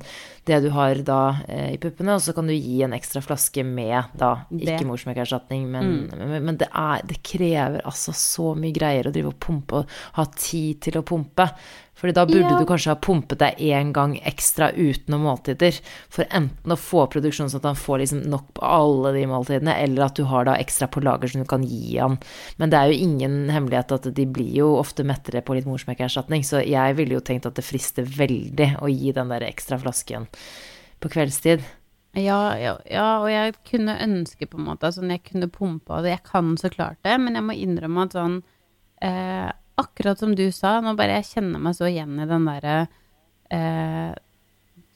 det 0.49 0.62
du 0.63 0.69
har 0.73 1.01
da 1.05 1.19
eh, 1.47 1.73
i 1.75 1.79
puppene, 1.82 2.15
og 2.15 2.23
så 2.25 2.34
kan 2.38 2.49
du 2.49 2.55
gi 2.55 2.79
en 2.86 2.95
ekstra 2.97 3.21
flaske 3.25 3.63
med 3.65 4.15
da, 4.17 4.32
Det. 4.49 4.65
ikke 4.73 4.88
morsmelkerstatning, 4.89 5.67
men, 5.71 5.91
men, 6.13 6.38
men 6.47 6.60
det, 6.62 6.69
er, 6.73 7.03
det 7.10 7.19
krever 7.25 7.84
altså 7.84 8.15
så 8.17 8.53
mye 8.58 8.75
greier 8.75 9.10
å 9.10 9.13
drive 9.13 9.34
og 9.34 9.39
pumpe 9.41 9.84
og 9.84 9.99
ha 10.17 10.25
tid 10.36 10.82
til 10.88 10.99
å 11.01 11.05
pumpe. 11.05 11.49
Fordi 11.99 12.13
da 12.15 12.23
burde 12.25 12.47
Ja. 12.47 12.59
du 12.59 12.65
kanskje 12.65 12.93
ha 12.93 12.95
pumpet 12.95 13.39
deg 13.41 13.57
én 13.59 13.91
gang 13.91 14.13
ekstra 14.23 14.71
utenom 14.71 15.21
måltider. 15.27 15.81
For 16.09 16.23
enten 16.31 16.71
å 16.71 16.77
få 16.79 17.09
produksjon 17.12 17.49
sånn 17.51 17.59
at 17.59 17.67
han 17.67 17.75
får 17.75 17.99
liksom 17.99 18.21
nok 18.31 18.53
på 18.55 18.63
alle 18.63 19.12
de 19.13 19.25
måltidene, 19.27 19.75
eller 19.75 20.05
at 20.05 20.15
du 20.15 20.23
har 20.23 20.45
da 20.45 20.55
ekstra 20.55 20.88
på 20.88 21.03
lager 21.03 21.27
som 21.27 21.41
du 21.43 21.47
kan 21.47 21.62
gi 21.63 21.97
han. 21.97 22.17
Men 22.57 22.69
det 22.69 22.79
er 22.79 22.91
jo 22.93 23.03
ingen 23.03 23.49
hemmelighet 23.49 23.91
at 23.91 24.13
de 24.15 24.25
blir 24.25 24.53
jo 24.55 24.77
ofte 24.79 25.03
mettere 25.03 25.41
på 25.43 25.53
litt 25.57 25.67
morsmelkerstatning, 25.67 26.41
så 26.47 26.63
jeg 26.65 26.95
ville 26.95 27.17
jo 27.17 27.19
tenkt 27.19 27.45
at 27.45 27.55
det 27.59 27.65
frister 27.67 28.03
veldig 28.07 28.77
å 28.79 28.88
gi 28.88 29.12
den 29.12 29.27
der 29.27 29.41
ekstra 29.41 29.77
flasken 29.77 30.27
på 31.01 31.09
kveldstid. 31.12 31.62
Ja, 32.15 32.55
ja, 32.57 32.77
ja, 32.89 33.19
og 33.21 33.27
jeg 33.29 33.53
kunne 33.69 33.99
ønske 34.01 34.47
på 34.49 34.57
en 34.57 34.65
måte 34.65 34.89
sånn 34.91 35.12
jeg 35.12 35.21
kunne 35.27 35.47
pumpa 35.51 36.01
det. 36.01 36.15
Jeg 36.15 36.23
kan 36.31 36.55
så 36.57 36.71
klart 36.73 36.97
det, 37.03 37.19
men 37.19 37.35
jeg 37.35 37.43
må 37.43 37.53
innrømme 37.53 38.07
at 38.07 38.15
sånn 38.17 38.39
eh, 39.01 39.51
Akkurat 39.79 40.19
som 40.19 40.33
du 40.35 40.45
sa, 40.55 40.79
nå 40.83 40.95
bare 40.99 41.19
jeg 41.19 41.29
kjenner 41.33 41.61
meg 41.63 41.77
så 41.77 41.87
igjen 41.89 42.19
i 42.19 42.27
den 42.29 42.47
derre 42.49 42.75
eh, 43.53 44.11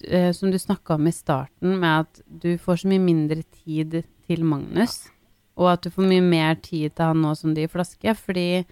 eh, 0.09 0.29
Som 0.35 0.51
du 0.51 0.59
snakka 0.59 0.97
om 0.97 1.07
i 1.07 1.15
starten, 1.15 1.77
med 1.79 2.05
at 2.05 2.23
du 2.27 2.53
får 2.61 2.83
så 2.83 2.91
mye 2.91 3.03
mindre 3.03 3.41
tid 3.63 4.01
til 4.27 4.45
Magnus, 4.47 5.05
og 5.59 5.73
at 5.75 5.85
du 5.85 5.93
får 5.93 6.09
mye 6.09 6.23
mer 6.25 6.57
tid 6.63 6.95
til 6.95 7.11
han 7.11 7.21
nå 7.23 7.35
som 7.37 7.53
de 7.55 7.69
flaske, 7.71 8.15
fordi 8.17 8.63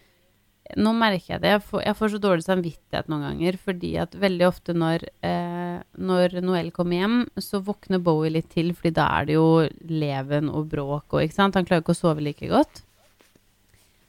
nå 0.80 0.93
merker 0.95 1.36
jeg 1.36 1.41
det. 1.43 1.52
Jeg 1.56 1.63
får, 1.67 1.82
jeg 1.84 1.97
får 2.00 2.12
så 2.13 2.19
dårlig 2.24 2.45
samvittighet 2.45 3.10
noen 3.12 3.26
ganger, 3.26 3.58
fordi 3.60 3.91
at 4.02 4.15
veldig 4.19 4.45
ofte 4.47 4.76
når, 4.78 5.08
eh, 5.26 5.80
når 6.00 6.38
Noel 6.45 6.71
kommer 6.76 7.02
hjem, 7.02 7.17
så 7.41 7.62
våkner 7.65 8.02
Bowie 8.04 8.34
litt 8.38 8.52
til, 8.54 8.71
fordi 8.78 8.93
da 9.00 9.08
er 9.17 9.28
det 9.28 9.38
jo 9.38 9.50
leven 9.89 10.52
og 10.52 10.69
bråk 10.71 11.17
og 11.17 11.26
ikke 11.26 11.38
sant. 11.38 11.60
Han 11.60 11.67
klarer 11.67 11.84
ikke 11.84 11.95
å 11.95 12.02
sove 12.02 12.24
like 12.24 12.52
godt. 12.52 12.84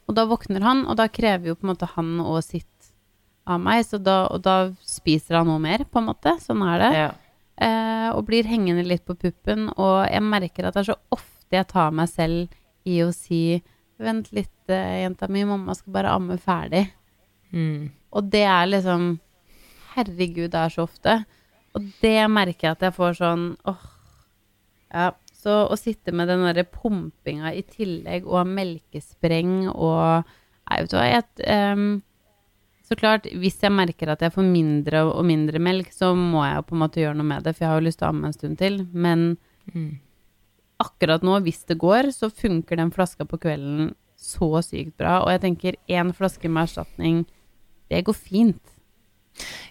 Og 0.07 0.17
da 0.17 0.25
våkner 0.27 0.63
han, 0.65 0.85
og 0.89 0.97
da 0.99 1.07
krever 1.11 1.51
jo 1.51 1.57
på 1.57 1.67
en 1.67 1.73
måte 1.73 1.89
han 1.95 2.15
og 2.23 2.41
sitt 2.43 2.67
av 3.47 3.59
meg, 3.63 3.83
så 3.87 3.99
da, 3.99 4.23
og 4.31 4.43
da 4.43 4.57
spiser 4.87 5.39
han 5.39 5.49
noe 5.51 5.61
mer, 5.63 5.85
på 5.87 5.99
en 5.99 6.09
måte. 6.11 6.35
Sånn 6.43 6.63
er 6.67 6.81
det. 6.83 6.91
Ja. 6.95 7.11
Eh, 7.63 8.09
og 8.11 8.25
blir 8.27 8.47
hengende 8.49 8.85
litt 8.87 9.05
på 9.07 9.15
puppen, 9.19 9.69
og 9.75 10.07
jeg 10.09 10.23
merker 10.25 10.67
at 10.67 10.75
det 10.75 10.83
er 10.83 10.91
så 10.93 10.99
ofte 11.13 11.59
jeg 11.59 11.69
tar 11.69 11.93
meg 11.95 12.09
selv 12.11 12.89
i 12.89 12.99
å 13.05 13.11
si 13.15 13.61
Vent 14.03 14.31
litt, 14.33 14.69
eh, 14.73 15.03
jenta 15.03 15.27
mi, 15.29 15.43
mamma 15.45 15.75
skal 15.77 15.93
bare 15.93 16.11
amme 16.17 16.35
ferdig. 16.41 16.87
Mm. 17.53 17.91
Og 18.11 18.31
det 18.33 18.41
er 18.49 18.65
liksom 18.65 19.19
Herregud, 19.93 20.49
det 20.51 20.59
er 20.59 20.73
så 20.73 20.87
ofte. 20.87 21.13
Og 21.77 21.85
det 22.01 22.25
merker 22.33 22.67
jeg 22.67 22.75
at 22.75 22.85
jeg 22.87 22.95
får 22.97 23.19
sånn 23.19 23.43
åh. 23.69 23.83
Ja. 24.89 25.11
Så 25.43 25.57
å 25.67 25.75
sitte 25.79 26.13
med 26.15 26.29
den 26.31 26.45
derre 26.47 26.63
pumpinga 26.63 27.51
i 27.51 27.65
tillegg, 27.67 28.25
og 28.29 28.47
melkespreng 28.47 29.67
og 29.73 30.23
Nei, 30.63 30.77
vet 30.79 30.93
du 30.93 30.95
hva, 30.95 31.07
jeg, 31.11 31.73
um, 31.75 31.89
Så 32.87 32.95
klart, 32.95 33.25
hvis 33.27 33.57
jeg 33.61 33.71
merker 33.75 34.13
at 34.13 34.21
jeg 34.23 34.31
får 34.31 34.45
mindre 34.47 35.01
og 35.09 35.25
mindre 35.27 35.59
melk, 35.59 35.91
så 35.91 36.13
må 36.15 36.45
jeg 36.45 36.55
jo 36.55 36.63
på 36.69 36.75
en 36.77 36.81
måte 36.85 37.01
gjøre 37.01 37.17
noe 37.19 37.27
med 37.27 37.43
det, 37.43 37.53
for 37.55 37.65
jeg 37.65 37.71
har 37.71 37.81
jo 37.81 37.85
lyst 37.87 37.99
til 37.99 38.07
å 38.07 38.13
amme 38.13 38.29
en 38.29 38.35
stund 38.37 38.57
til. 38.61 38.79
Men 38.91 39.37
Mm. 39.71 39.99
akkurat 40.83 41.23
nå, 41.23 41.37
hvis 41.45 41.61
det 41.69 41.77
går, 41.79 42.11
så 42.11 42.27
funker 42.29 42.75
den 42.75 42.91
flaska 42.91 43.23
på 43.25 43.39
kvelden 43.39 43.93
så 44.19 44.61
sykt 44.63 44.97
bra. 44.99 45.21
Og 45.23 45.31
jeg 45.31 45.41
tenker 45.41 45.77
én 45.87 46.11
flaske 46.15 46.49
med 46.49 46.67
erstatning, 46.67 47.25
det 47.89 48.03
går 48.03 48.17
fint. 48.17 48.72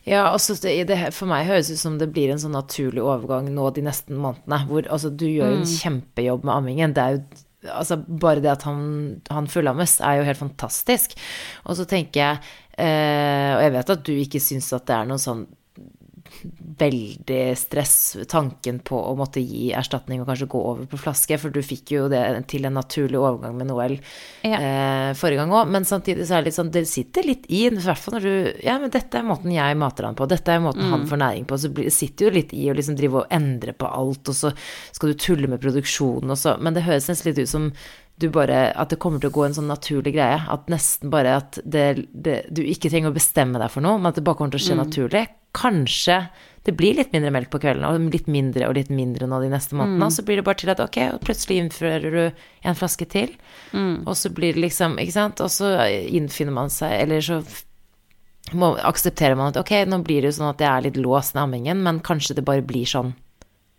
Ja, 0.09 0.25
altså 0.33 0.57
det, 0.59 0.75
det, 0.91 0.99
for 1.15 1.31
meg 1.31 1.47
høres 1.47 1.71
det 1.71 1.79
ut 1.79 1.85
som 1.85 1.97
det 2.01 2.11
blir 2.15 2.33
en 2.33 2.41
sånn 2.43 2.57
naturlig 2.57 3.05
overgang 3.05 3.49
nå 3.55 3.69
de 3.77 3.85
neste 3.87 4.15
månedene. 4.15 4.65
Hvor 4.69 4.89
altså 4.91 5.13
du 5.15 5.29
gjør 5.29 5.55
jo 5.55 5.63
en 5.63 5.73
kjempejobb 5.77 6.47
med 6.49 6.55
ammingen. 6.57 6.95
Det 6.97 7.07
er 7.07 7.19
jo 7.19 7.25
Altså 7.63 7.95
bare 7.95 8.41
det 8.43 8.49
at 8.51 8.65
han, 8.67 8.81
han 9.31 9.47
fullammes 9.47 10.01
er 10.03 10.17
jo 10.19 10.25
helt 10.27 10.41
fantastisk. 10.41 11.13
Og 11.63 11.77
så 11.79 11.85
tenker 11.87 12.19
jeg 12.19 12.41
eh, 12.75 13.53
Og 13.55 13.63
jeg 13.63 13.75
vet 13.77 13.93
at 13.95 14.03
du 14.09 14.11
ikke 14.17 14.41
syns 14.43 14.73
at 14.75 14.89
det 14.89 14.97
er 14.97 15.07
noe 15.07 15.23
sånn 15.23 15.45
veldig 16.79 17.41
stress, 17.59 18.17
tanken 18.31 18.81
på 18.85 18.99
å 18.99 19.13
måtte 19.19 19.43
gi 19.43 19.71
erstatning 19.77 20.23
og 20.23 20.29
kanskje 20.31 20.49
gå 20.51 20.61
over 20.73 20.89
på 20.91 20.99
flaske, 21.01 21.39
for 21.39 21.55
du 21.55 21.61
fikk 21.65 21.93
jo 21.95 22.09
det 22.13 22.23
til 22.51 22.67
en 22.69 22.75
naturlig 22.79 23.19
overgang 23.21 23.57
med 23.59 23.69
Noel 23.71 23.99
Ja. 24.43 24.59
eh, 24.59 25.13
forrige 25.19 25.43
gang 25.43 25.53
òg. 25.55 25.69
Men 25.71 25.85
samtidig 25.85 26.27
så 26.27 26.37
er 26.37 26.43
det 26.43 26.51
litt 26.51 26.59
sånn, 26.59 26.73
det 26.75 26.85
sitter 26.89 27.23
litt 27.27 27.47
i, 27.49 27.67
i 27.67 27.71
hvert 27.71 27.99
fall 27.99 28.19
når 28.19 28.23
du 28.27 28.63
Ja, 28.65 28.79
men 28.79 28.91
dette 28.91 29.19
er 29.19 29.23
måten 29.27 29.53
jeg 29.55 29.77
mater 29.77 30.05
han 30.09 30.15
på, 30.19 30.27
dette 30.29 30.49
er 30.53 30.61
måten 30.61 30.91
han 30.91 31.07
får 31.07 31.19
næring 31.23 31.47
på, 31.47 31.59
så 31.59 31.69
det 31.73 31.93
sitter 31.95 32.27
jo 32.29 32.37
litt 32.37 32.53
i 32.55 32.69
å 32.71 32.75
liksom 32.77 32.97
drive 32.99 33.23
og 33.23 33.27
endre 33.31 33.73
på 33.73 33.87
alt, 33.87 34.29
og 34.29 34.35
så 34.35 34.53
skal 34.93 35.13
du 35.13 35.15
tulle 35.19 35.49
med 35.49 35.61
produksjonen 35.63 36.31
og 36.31 36.39
så 36.39 36.57
Men 36.61 36.75
det 36.75 36.83
høres 36.85 37.09
nesten 37.09 37.31
litt 37.33 37.39
ut 37.43 37.49
som 37.49 37.73
du 38.23 38.29
bare, 38.33 38.71
at 38.79 38.93
det 38.93 39.01
kommer 39.03 39.21
til 39.23 39.33
å 39.33 39.35
gå 39.35 39.45
en 39.47 39.57
sånn 39.57 39.71
naturlig 39.71 40.15
greie. 40.17 40.39
At 40.55 40.71
nesten 40.73 41.11
bare 41.13 41.37
at 41.43 41.59
det, 41.65 42.07
det, 42.15 42.39
du 42.55 42.63
ikke 42.65 42.91
trenger 42.93 43.13
å 43.13 43.17
bestemme 43.17 43.61
deg 43.61 43.73
for 43.73 43.85
noe, 43.85 43.99
men 44.01 44.13
at 44.13 44.19
det 44.19 44.25
bare 44.27 44.39
kommer 44.39 44.55
til 44.55 44.63
å 44.63 44.67
skje 44.69 44.79
naturlig. 44.79 45.27
Kanskje 45.57 46.23
det 46.63 46.77
blir 46.79 46.95
litt 46.95 47.11
mindre 47.13 47.33
melk 47.35 47.51
på 47.51 47.59
kvelden, 47.65 47.85
og 47.89 48.15
litt 48.15 48.29
mindre 48.31 48.69
og 48.71 48.77
litt 48.79 48.93
mindre 48.95 49.27
nå 49.27 49.41
de 49.43 49.51
neste 49.51 49.75
månedene. 49.75 50.07
Og 50.07 50.15
så 50.15 50.25
blir 50.27 50.39
det 50.39 50.47
bare 50.47 50.61
til 50.63 50.71
at 50.73 50.83
ok, 50.85 50.99
og 51.17 51.25
plutselig 51.27 51.59
innfører 51.59 52.15
du 52.15 52.23
en 52.71 52.79
flaske 52.79 53.09
til. 53.11 53.35
Og 54.07 54.15
så 54.19 54.31
blir 54.31 54.55
det 54.55 54.63
liksom, 54.69 54.95
ikke 55.03 55.17
sant. 55.17 55.43
Og 55.43 55.51
så 55.51 55.75
innfinner 55.91 56.55
man 56.55 56.71
seg, 56.73 56.95
eller 57.03 57.25
så 57.27 57.41
må, 58.59 58.73
aksepterer 58.79 59.39
man 59.39 59.51
at 59.51 59.59
ok, 59.61 59.75
nå 59.91 60.03
blir 60.07 60.23
det 60.23 60.33
jo 60.33 60.39
sånn 60.39 60.53
at 60.53 60.63
jeg 60.63 60.71
er 60.71 60.87
litt 60.87 61.03
låst 61.03 61.37
i 61.37 61.43
ammingen, 61.43 61.83
men 61.83 62.03
kanskje 62.05 62.39
det 62.39 62.47
bare 62.47 62.65
blir 62.67 62.87
sånn 62.89 63.15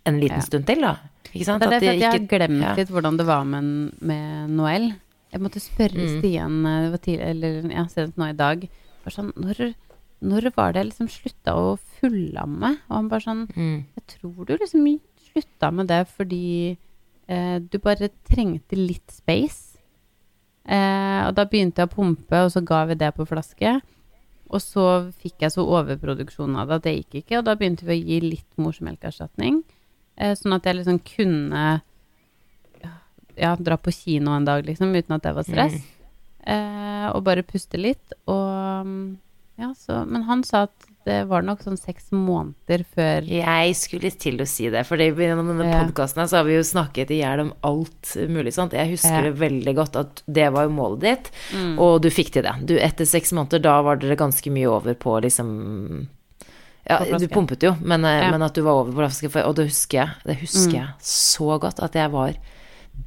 en 0.06 0.20
liten 0.20 0.38
Ja. 0.42 0.46
stund 0.46 0.66
til, 0.68 0.82
da. 0.82 0.98
Ikke 1.34 1.46
sant? 1.48 1.62
Det 1.64 1.70
er 1.72 1.76
At 1.76 1.82
de 1.82 1.92
jeg 2.00 2.12
har 2.12 2.20
glemt 2.28 2.62
ja. 2.62 2.74
litt 2.76 2.90
hvordan 2.90 3.18
det 3.18 3.26
var 3.26 3.44
med, 3.46 3.94
med 4.02 4.50
Noel. 4.50 4.94
Jeg 5.32 5.42
måtte 5.42 5.60
spørre 5.64 5.98
Mm. 6.04 6.20
Stian 6.20 6.66
eh, 6.66 6.82
det 6.84 6.92
var 6.92 7.02
tidlig, 7.02 7.30
eller 7.30 7.72
ja, 7.72 7.86
senest 7.88 8.18
nå 8.18 8.30
i 8.30 8.34
dag. 8.38 8.68
Sånn, 9.10 9.32
når, 9.36 9.74
når 10.22 10.52
var 10.56 10.74
det 10.74 10.84
jeg 10.84 10.90
liksom 10.92 11.10
slutta 11.10 11.56
å 11.58 11.78
fullamme? 12.00 12.78
Og 12.90 12.96
han 12.96 13.10
bare 13.10 13.22
sånn 13.26 13.48
Mm. 13.56 13.86
Jeg 13.96 14.06
tror 14.20 14.46
du 14.46 14.58
liksom 14.58 14.86
slutta 15.34 15.72
med 15.74 15.88
det 15.88 16.08
fordi 16.08 16.78
eh, 17.28 17.60
du 17.60 17.80
bare 17.80 18.10
trengte 18.30 18.76
litt 18.78 19.10
space. 19.10 19.78
Eh, 20.66 21.28
og 21.28 21.34
da 21.36 21.46
begynte 21.46 21.82
jeg 21.84 21.90
å 21.90 21.96
pumpe, 21.96 22.44
og 22.46 22.52
så 22.54 22.62
ga 22.64 22.86
vi 22.86 22.96
det 22.96 23.10
på 23.16 23.26
flaske. 23.28 23.82
Og 24.54 24.62
så 24.62 25.12
fikk 25.20 25.42
jeg 25.42 25.52
så 25.56 25.66
overproduksjon 25.66 26.56
av 26.60 26.68
det 26.70 26.76
at 26.76 26.84
det 26.84 26.94
gikk 27.00 27.24
ikke, 27.24 27.40
og 27.40 27.46
da 27.48 27.56
begynte 27.58 27.88
vi 27.88 27.96
å 27.98 28.04
gi 28.06 28.20
litt 28.22 28.52
morsmelkerstatning. 28.62 29.64
Eh, 30.18 30.36
sånn 30.38 30.54
at 30.54 30.64
jeg 30.70 30.78
liksom 30.82 31.00
kunne 31.08 31.82
ja, 33.36 33.56
dra 33.58 33.78
på 33.82 33.92
kino 33.92 34.36
en 34.38 34.46
dag, 34.46 34.66
liksom, 34.68 34.94
uten 34.96 35.16
at 35.16 35.24
det 35.26 35.34
var 35.36 35.44
stress. 35.48 35.80
Eh, 36.46 37.06
og 37.14 37.24
bare 37.26 37.42
puste 37.48 37.80
litt. 37.80 38.14
Og 38.30 38.86
mm, 38.86 39.06
ja, 39.62 39.72
så 39.78 40.04
Men 40.10 40.24
han 40.28 40.44
sa 40.44 40.66
at 40.68 40.90
det 41.04 41.26
var 41.28 41.42
nok 41.44 41.60
sånn 41.66 41.76
seks 41.76 42.14
måneder 42.16 42.86
før 42.96 43.26
Jeg 43.28 43.74
skulle 43.76 44.08
til 44.16 44.38
å 44.40 44.46
si 44.48 44.70
det, 44.72 44.86
for 44.88 44.96
gjennom 45.02 45.50
denne 45.52 45.68
Ja. 45.68 45.82
podkasten 45.84 46.30
så 46.32 46.38
har 46.40 46.46
vi 46.48 46.56
jo 46.56 46.62
snakket 46.64 47.12
i 47.12 47.18
hjel 47.20 47.42
om 47.44 47.54
alt 47.68 48.14
mulig 48.32 48.54
sånt. 48.56 48.72
Jeg 48.72 48.94
husker 48.94 49.18
Ja. 49.18 49.22
det 49.32 49.34
veldig 49.42 49.76
godt 49.76 49.96
at 50.00 50.24
det 50.32 50.48
var 50.54 50.64
jo 50.64 50.70
målet 50.78 51.00
ditt, 51.02 51.32
Mm. 51.52 51.78
og 51.80 52.02
du 52.04 52.10
fikk 52.10 52.32
til 52.32 52.44
det. 52.44 52.54
Du, 52.66 52.78
etter 52.80 53.04
seks 53.06 53.34
måneder, 53.34 53.62
da 53.62 53.82
var 53.82 53.98
dere 53.98 54.16
ganske 54.16 54.50
mye 54.50 54.70
over 54.72 54.94
på 54.96 55.20
liksom 55.22 56.08
ja, 56.90 57.18
du 57.18 57.28
pumpet 57.32 57.64
jo, 57.64 57.76
men, 57.82 58.04
eh, 58.06 58.24
Ja. 58.26 58.32
men 58.32 58.42
at 58.42 58.54
du 58.54 58.62
var 58.62 58.72
over 58.82 58.92
på 58.92 58.98
flaske, 59.04 59.46
og 59.46 59.56
det 59.56 59.68
husker 59.70 59.98
jeg. 60.02 60.10
Det 60.26 60.38
husker 60.42 60.72
Mm. 60.72 60.80
jeg 60.80 60.90
så 61.00 61.60
godt, 61.60 61.80
at 61.84 61.94
jeg 61.96 62.12
var 62.12 62.34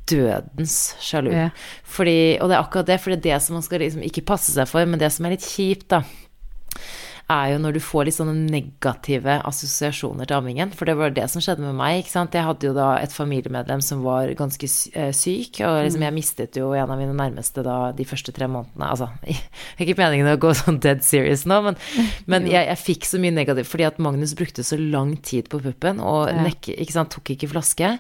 dødens 0.07 0.95
sjalu. 1.01 1.31
Ja. 1.33 1.51
Fordi, 1.85 2.39
og 2.41 2.49
det 2.49 2.57
er 2.57 2.63
akkurat 2.63 2.87
det, 2.87 3.01
for 3.01 3.11
det 3.11 3.19
er 3.19 3.35
det 3.35 3.43
som 3.43 3.55
man 3.55 3.63
skal 3.63 3.81
liksom 3.81 4.03
ikke 4.03 4.25
passe 4.27 4.53
seg 4.53 4.67
for, 4.69 4.85
men 4.87 4.99
det 4.99 5.13
som 5.13 5.27
er 5.27 5.31
litt 5.37 5.41
kjipt, 5.47 5.89
da, 5.89 6.03
er 7.33 7.49
jo 7.51 7.59
når 7.59 7.75
du 7.77 7.81
får 7.83 8.07
litt 8.07 8.17
sånne 8.17 8.35
negative 8.53 9.41
assosiasjoner 9.49 10.29
til 10.29 10.37
ammingen. 10.39 10.71
For 10.77 10.87
det 10.87 10.95
var 10.99 11.15
det 11.15 11.25
som 11.33 11.43
skjedde 11.43 11.65
med 11.65 11.75
meg. 11.79 12.01
ikke 12.01 12.13
sant? 12.13 12.37
Jeg 12.37 12.47
hadde 12.47 12.69
jo 12.69 12.75
da 12.77 12.93
et 13.01 13.15
familiemedlem 13.15 13.83
som 13.83 14.05
var 14.07 14.31
ganske 14.39 14.69
eh, 14.69 15.11
syk, 15.17 15.61
og 15.67 15.81
liksom 15.89 16.07
jeg 16.07 16.17
mistet 16.17 16.61
jo 16.61 16.71
en 16.77 16.93
av 16.93 17.01
mine 17.01 17.17
nærmeste 17.19 17.67
da 17.67 17.91
de 17.97 18.07
første 18.07 18.35
tre 18.37 18.47
månedene. 18.51 18.93
Altså, 18.93 19.11
det 19.27 19.35
er 19.35 19.89
ikke 19.89 20.03
meningen 20.05 20.31
å 20.31 20.39
gå 20.41 20.55
sånn 20.55 20.81
dead 20.85 21.03
serious 21.07 21.47
nå, 21.51 21.61
men, 21.67 21.81
men 22.31 22.47
jeg, 22.51 22.71
jeg 22.71 22.85
fikk 22.85 23.11
så 23.11 23.23
mye 23.23 23.35
negativt 23.35 23.73
fordi 23.73 23.89
at 23.91 24.03
Magnus 24.03 24.37
brukte 24.39 24.67
så 24.67 24.79
lang 24.79 25.17
tid 25.19 25.51
på 25.51 25.63
puppen 25.65 26.03
og 26.05 26.31
nekke, 26.47 26.79
ikke 26.79 26.95
sant, 26.95 27.15
tok 27.17 27.35
ikke 27.35 27.51
flaske. 27.51 27.97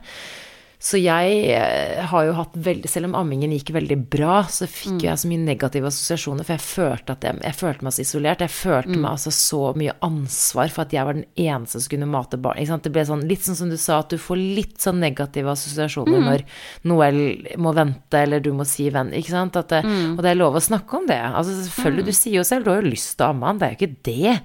Så 0.86 1.00
jeg 1.00 1.38
eh, 1.50 2.02
har 2.10 2.26
jo 2.28 2.34
hatt 2.36 2.54
veldig 2.62 2.90
Selv 2.90 3.08
om 3.08 3.16
ammingen 3.18 3.50
gikk 3.56 3.72
veldig 3.74 3.96
bra, 4.12 4.38
så 4.50 4.68
fikk 4.70 5.00
mm. 5.00 5.04
jeg 5.08 5.20
så 5.22 5.30
mye 5.30 5.42
negative 5.42 5.90
assosiasjoner, 5.90 6.46
for 6.46 6.54
jeg 6.54 6.62
følte 6.62 7.16
jeg, 7.26 7.40
jeg 7.42 7.58
følte 7.58 7.86
meg 7.86 7.96
så 7.96 8.04
isolert. 8.04 8.44
Jeg 8.44 8.54
følte 8.54 8.94
meg 8.94 9.08
altså 9.10 9.32
så 9.34 9.62
mye 9.78 9.96
ansvar 10.06 10.70
for 10.74 10.84
at 10.84 10.94
jeg 10.94 11.08
var 11.08 11.18
den 11.18 11.26
eneste 11.46 11.82
som 11.82 11.94
kunne 11.94 12.10
mate 12.12 12.38
barn. 12.42 12.62
Det 12.86 12.92
ble 12.94 13.06
sånn, 13.08 13.26
litt 13.26 13.46
sånn 13.46 13.58
som 13.58 13.72
du 13.72 13.78
sa, 13.80 14.00
at 14.04 14.12
du 14.12 14.20
får 14.20 14.38
litt 14.38 14.78
sånn 14.82 15.00
negative 15.02 15.50
assosiasjoner 15.56 16.22
når 16.26 16.46
Noel 16.86 17.20
må 17.62 17.72
vente, 17.76 18.20
eller 18.20 18.44
du 18.44 18.52
må 18.56 18.66
si 18.68 18.88
venn, 18.92 19.14
ikke 19.16 19.34
sant. 19.34 19.56
Det, 19.56 19.82
Og 20.12 20.22
det 20.22 20.32
er 20.32 20.38
lov 20.38 20.58
å 20.58 20.62
snakke 20.62 21.00
om 21.00 21.06
det. 21.08 21.18
Altså 21.26 21.56
selvfølgelig, 21.64 22.06
du 22.06 22.14
sier 22.16 22.38
jo 22.38 22.46
selv, 22.46 22.66
du 22.66 22.74
har 22.74 22.82
jo 22.82 22.92
lyst 22.92 23.16
til 23.16 23.26
å 23.26 23.32
amme 23.34 23.50
han, 23.50 23.62
det 23.62 23.68
er 23.68 23.74
jo 23.74 23.80
ikke 23.80 24.02
det. 24.06 24.40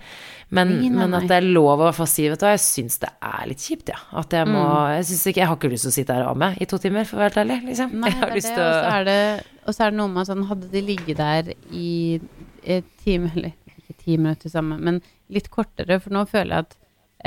Men, 0.52 0.68
Nei, 0.76 0.90
nei, 0.92 0.98
men 1.00 1.14
at 1.16 1.30
det 1.30 1.38
er 1.38 1.46
lov 1.48 1.70
å 1.72 1.76
i 1.78 1.86
hvert 1.86 1.96
fall 1.96 2.10
si, 2.12 2.26
vet 2.28 2.42
du 2.42 2.44
hva, 2.44 2.52
jeg 2.58 2.64
syns 2.66 3.00
det 3.00 3.10
er 3.24 3.46
litt 3.48 3.64
kjipt, 3.64 3.92
ja. 3.94 4.00
At 4.20 4.34
jeg 4.36 4.50
må 4.52 4.64
Jeg 4.92 5.06
syns 5.08 5.22
ikke 5.32 5.40
Jeg 5.40 5.48
har 5.48 5.60
ikke 5.60 5.72
lyst 5.72 5.88
til 5.88 5.92
å 5.94 5.96
sitte 5.96 6.18
her 6.18 6.26
og 6.26 6.34
amme 6.34 6.50
i 6.60 6.68
to 6.68 6.80
timer, 6.84 7.08
for 7.08 7.16
å 7.16 7.22
være 7.24 7.32
helt 7.32 7.42
ærlig, 7.46 7.58
liksom. 7.70 7.94
Nei, 8.02 8.12
jeg 8.12 8.20
har 8.20 8.34
det 8.34 8.40
lyst 8.42 8.52
til 8.52 8.66
å 8.66 8.98
det, 9.08 9.20
og 9.62 9.78
så 9.78 9.86
er 9.86 9.94
det 9.94 10.00
noe 10.02 10.12
med 10.12 10.28
sånn 10.28 10.48
Hadde 10.50 10.72
de 10.74 10.82
ligget 10.90 11.22
der 11.22 11.54
i 11.72 11.94
et 12.76 12.90
time 13.06 13.32
Eller 13.32 13.54
ikke 13.72 13.96
ti 14.04 14.18
minutter 14.18 14.52
sammen, 14.52 14.84
men 14.84 15.00
litt 15.32 15.48
kortere, 15.54 16.02
for 16.04 16.12
nå 16.18 16.26
føler 16.28 16.58
jeg 16.58 16.68
at 16.68 16.76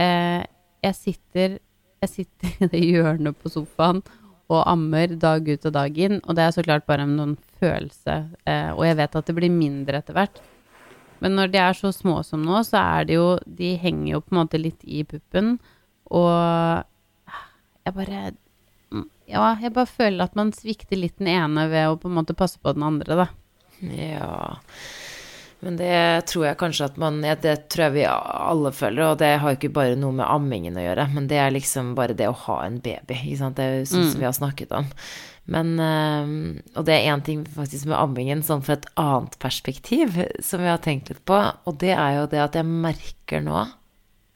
eh, 0.04 0.42
jeg 0.84 1.00
sitter 1.00 1.56
Jeg 2.04 2.12
sitter 2.12 2.52
i 2.68 2.70
det 2.76 2.84
hjørnet 2.84 3.40
på 3.40 3.52
sofaen 3.56 4.04
og 4.52 4.60
ammer 4.68 5.14
dag 5.16 5.46
ut 5.48 5.62
og 5.64 5.72
dag 5.72 5.94
inn, 5.96 6.18
og 6.28 6.36
det 6.36 6.42
er 6.44 6.50
så 6.52 6.62
klart 6.66 6.84
bare 6.84 7.06
en 7.06 7.14
noen 7.16 7.30
følelse, 7.62 8.16
eh, 8.44 8.70
og 8.74 8.82
jeg 8.84 8.98
vet 8.98 9.16
at 9.16 9.30
det 9.30 9.34
blir 9.38 9.48
mindre 9.48 10.02
etter 10.02 10.18
hvert. 10.18 10.36
Men 11.22 11.36
når 11.38 11.52
de 11.52 11.60
er 11.62 11.76
så 11.78 11.92
små 11.94 12.18
som 12.26 12.42
nå, 12.44 12.62
så 12.66 12.80
er 12.80 13.06
det 13.08 13.18
jo 13.18 13.28
De 13.46 13.74
henger 13.80 14.16
jo 14.16 14.22
på 14.24 14.34
en 14.34 14.40
måte 14.42 14.60
litt 14.60 14.82
i 14.84 15.04
puppen, 15.08 15.56
og 16.10 16.84
jeg 17.84 17.96
bare 17.96 18.20
mm, 18.90 19.08
Ja, 19.30 19.54
jeg 19.60 19.74
bare 19.76 19.90
føler 19.90 20.26
at 20.26 20.36
man 20.38 20.52
svikter 20.56 21.00
litt 21.00 21.18
den 21.20 21.30
ene 21.32 21.68
ved 21.72 21.88
å 21.88 21.98
på 22.00 22.10
en 22.10 22.18
måte 22.18 22.36
passe 22.36 22.60
på 22.60 22.74
den 22.76 22.86
andre, 22.86 23.24
da. 23.24 23.28
Ja. 23.94 24.54
Men 25.64 25.78
det 25.80 26.26
tror 26.28 26.44
jeg 26.44 26.58
kanskje 26.60 26.88
at 26.90 26.96
man 27.00 27.22
Det 27.24 27.54
tror 27.72 27.86
jeg 27.86 27.94
vi 27.94 28.02
alle 28.08 28.72
føler, 28.76 29.06
og 29.06 29.20
det 29.22 29.30
har 29.40 29.52
jo 29.52 29.58
ikke 29.58 29.72
bare 29.76 29.96
noe 29.96 30.12
med 30.16 30.28
ammingen 30.28 30.76
å 30.76 30.84
gjøre, 30.84 31.06
men 31.14 31.28
det 31.30 31.38
er 31.40 31.54
liksom 31.54 31.94
bare 31.96 32.16
det 32.16 32.28
å 32.28 32.36
ha 32.46 32.58
en 32.66 32.82
baby, 32.84 33.16
ikke 33.16 33.40
sant. 33.40 33.56
Det 33.56 33.70
jo 33.80 33.86
sånn 33.88 34.10
som 34.12 34.20
vi 34.20 34.28
har 34.28 34.36
snakket 34.36 34.74
om. 34.76 34.90
Men 35.50 35.74
eh, 35.82 36.30
Og 36.74 36.86
det 36.88 36.94
er 36.96 37.10
én 37.12 37.24
ting 37.24 37.42
faktisk 37.44 37.88
med 37.90 37.98
ammingen, 37.98 38.42
sånn 38.46 38.62
fra 38.64 38.78
et 38.78 38.86
annet 39.00 39.36
perspektiv, 39.42 40.16
som 40.40 40.62
vi 40.64 40.70
har 40.70 40.80
tenkt 40.84 41.10
litt 41.12 41.24
på, 41.28 41.36
og 41.36 41.76
det 41.82 41.92
er 41.92 42.20
jo 42.20 42.30
det 42.32 42.40
at 42.44 42.56
jeg 42.58 42.68
merker 42.68 43.44
nå 43.44 43.66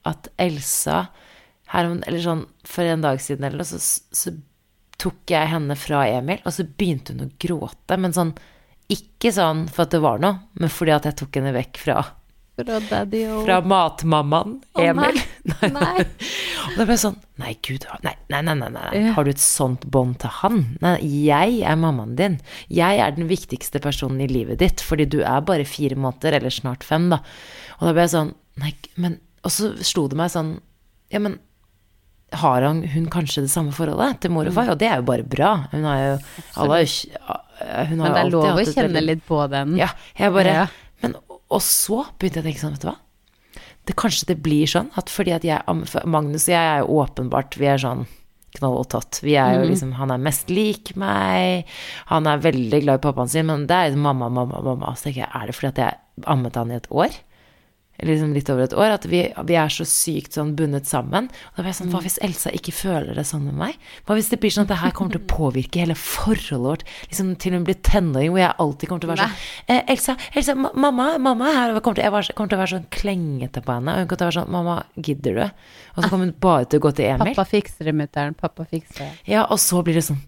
at 0.09 0.29
Elsa 0.40 1.07
her 1.73 1.88
eller 1.88 2.21
sånn 2.25 2.44
for 2.64 2.88
en 2.88 3.03
dag 3.05 3.18
siden 3.21 3.44
eller 3.44 3.61
noe, 3.61 3.68
så, 3.68 3.81
så 4.12 4.33
tok 4.99 5.30
jeg 5.30 5.51
henne 5.53 5.76
fra 5.78 6.07
Emil, 6.09 6.41
og 6.45 6.55
så 6.55 6.64
begynte 6.64 7.12
hun 7.14 7.26
å 7.26 7.33
gråte, 7.41 7.99
men 8.01 8.14
sånn 8.16 8.33
ikke 8.89 9.33
sånn 9.37 9.66
for 9.68 9.85
at 9.85 9.93
det 9.93 10.01
var 10.01 10.20
noe, 10.22 10.39
men 10.57 10.72
fordi 10.72 10.95
at 10.95 11.09
jeg 11.11 11.18
tok 11.20 11.37
henne 11.41 11.53
vekk 11.57 11.80
fra, 11.83 11.99
Fra 12.59 12.78
fra 13.45 13.59
matmammaen 13.62 14.57
Emil. 14.80 15.05
Emil. 15.05 15.20
Nei. 15.49 15.70
Nei. 15.74 16.05
Og 16.68 16.76
da 16.76 16.84
ble 16.84 16.94
jeg 16.96 17.03
sånn 17.05 17.18
Nei, 17.38 17.53
gud, 17.64 17.84
nei, 18.05 18.14
nei, 18.32 18.40
nei, 18.46 18.55
nei, 18.59 18.68
nei. 18.74 18.88
Ja. 18.99 19.12
Har 19.16 19.26
du 19.26 19.30
et 19.30 19.42
sånt 19.42 19.86
bånd 19.94 20.18
til 20.22 20.32
han? 20.40 20.61
Nei, 20.82 20.96
jeg 21.28 21.61
er 21.62 21.78
mammaen 21.78 22.16
din. 22.18 22.38
Jeg 22.72 22.99
er 23.05 23.14
den 23.14 23.28
viktigste 23.30 23.80
personen 23.84 24.20
i 24.24 24.30
livet 24.30 24.59
ditt, 24.62 24.82
fordi 24.84 25.07
du 25.07 25.20
er 25.22 25.44
bare 25.46 25.66
fire 25.68 25.99
måneder, 25.99 26.40
eller 26.40 26.55
snart 26.55 26.86
fem, 26.86 27.07
da. 27.12 27.20
Og 27.78 27.86
da 27.88 27.94
ble 27.94 28.07
jeg 28.09 28.14
sånn 28.16 28.34
Nei, 28.59 28.72
men 28.99 29.20
Og 29.46 29.53
så 29.55 29.70
slo 29.86 30.09
det 30.11 30.18
meg 30.18 30.32
sånn 30.34 30.57
Ja, 31.14 31.20
men 31.22 31.38
har 32.34 32.61
han, 32.61 32.82
hun 32.92 33.07
kanskje 33.09 33.46
det 33.46 33.53
samme 33.53 33.72
forholdet 33.72 34.18
til 34.20 34.32
mor 34.34 34.49
og 34.51 34.53
far? 34.53 34.68
Og 34.74 34.80
det 34.82 34.90
er 34.90 34.99
jo 35.01 35.07
bare 35.09 35.24
bra. 35.24 35.53
Hun 35.72 35.86
har 35.88 36.01
jo 36.03 36.11
alle 36.61 36.82
hun 37.88 38.03
har 38.03 38.11
Men 38.11 38.14
det 38.14 38.20
er 38.20 38.30
lov 38.32 38.61
å 38.61 38.64
kjenne 38.68 39.03
litt 39.03 39.24
på 39.26 39.40
den. 39.51 39.76
Ja, 39.80 39.88
jeg 40.18 40.34
bare 40.34 40.55
Ja. 40.61 40.66
Men 41.03 41.16
Og 41.49 41.62
så 41.64 42.03
begynte 42.18 42.42
jeg 42.42 42.44
å 42.44 42.49
tenke 42.51 42.61
sånn, 42.61 42.74
vet 42.76 42.82
du 42.84 42.88
hva. 42.90 42.96
Det, 43.89 43.97
kanskje 43.97 44.34
det 44.34 44.39
blir 44.45 44.68
sånn 44.68 44.91
at 45.01 45.09
fordi 45.09 45.32
at 45.32 45.45
jeg 45.47 46.05
Magnus 46.05 46.45
og 46.49 46.53
jeg 46.53 46.72
er 46.74 46.82
jo 46.82 46.99
åpenbart 47.01 47.57
Vi 47.57 47.70
er 47.70 47.80
sånn 47.80 48.05
knall 48.59 48.78
og 48.80 48.89
tott. 48.93 49.20
Vi 49.24 49.36
er 49.39 49.59
jo 49.59 49.68
liksom 49.68 49.95
Han 49.99 50.12
er 50.12 50.20
mest 50.24 50.51
lik 50.53 50.95
meg. 50.99 51.68
Han 52.12 52.28
er 52.28 52.45
veldig 52.45 52.82
glad 52.84 53.01
i 53.01 53.05
pappaen 53.05 53.30
sin, 53.32 53.49
men 53.49 53.66
det 53.68 53.76
er 53.76 53.91
liksom 53.91 54.07
mamma, 54.09 54.30
mamma, 54.32 54.62
mamma. 54.64 54.95
Så 54.97 55.09
tenker 55.09 55.24
jeg, 55.24 55.32
er 55.34 55.51
det 55.51 55.57
fordi 55.57 55.72
at 55.72 55.82
jeg 55.84 56.28
ammet 56.34 56.57
han 56.59 56.72
i 56.72 56.78
et 56.78 56.89
år? 56.91 57.18
Liksom 58.07 58.30
litt 58.36 58.49
over 58.53 58.66
et 58.68 58.74
år, 58.78 58.92
at 58.94 59.07
vi, 59.11 59.24
vi 59.49 59.57
er 59.59 59.72
så 59.72 59.84
sykt 59.88 60.36
sånn 60.36 60.53
bundet 60.59 60.86
sammen. 60.86 61.26
Og 61.51 61.57
da 61.59 61.64
ble 61.64 61.72
jeg 61.72 61.78
sånn, 61.80 61.90
Hva 61.90 62.03
hvis 62.05 62.18
Elsa 62.22 62.53
ikke 62.55 62.74
føler 62.74 63.18
det 63.18 63.24
sånn 63.26 63.46
med 63.49 63.57
meg? 63.59 63.88
Hva 64.07 64.14
hvis 64.18 64.30
det 64.30 64.38
blir 64.42 64.55
sånn 64.55 64.68
at 64.68 64.72
det 64.72 64.80
her 64.82 64.94
kommer 64.94 65.16
til 65.16 65.22
å 65.24 65.30
påvirke 65.32 65.82
hele 65.82 65.96
forholdet 65.99 66.68
vårt 66.68 66.84
liksom 67.09 67.32
til 67.42 67.57
hun 67.57 67.66
blir 67.66 67.78
tenåring, 67.82 68.30
hvor 68.34 68.42
jeg 68.42 68.55
alltid 68.64 68.90
kommer 68.90 69.03
til 69.03 69.11
å 69.11 69.14
være 69.14 69.26
sånn 69.26 69.74
eh, 69.74 69.92
Elsa, 69.94 70.16
Elsa, 70.34 70.55
ma 70.59 70.70
mamma, 70.74 71.09
mamma 71.22 71.53
her 71.57 71.74
kommer 71.80 71.99
til, 71.99 72.07
jeg 72.07 72.14
var, 72.14 72.30
kommer 72.38 72.53
til 72.53 72.59
å 72.59 72.62
være 72.62 72.74
sånn 72.76 72.88
klengete 72.94 73.64
på 73.64 73.74
henne. 73.74 73.94
Og 73.94 74.05
hun 74.05 74.11
kommer 74.11 74.22
til 74.22 74.28
å 74.28 74.30
være 74.30 74.38
sånn 74.40 74.55
Mamma, 74.59 74.76
gidder 74.96 75.38
du? 75.38 75.44
Og 75.94 76.03
så 76.03 76.09
kommer 76.09 76.28
hun 76.28 76.34
bare 76.40 76.68
til 76.70 76.80
å 76.80 76.86
gå 76.86 76.94
til 76.96 77.11
Emil. 77.11 77.34
Pappa 77.34 77.44
fikser 77.51 77.90
det, 77.90 77.94
mutter'n. 77.99 78.36
Pappa 78.38 78.66
fikser 78.68 79.05
det. 79.05 79.11
Ja, 79.28 79.44
og 79.51 79.61
så 79.62 79.82
blir 79.86 79.99
det 79.99 80.07
sånn 80.07 80.22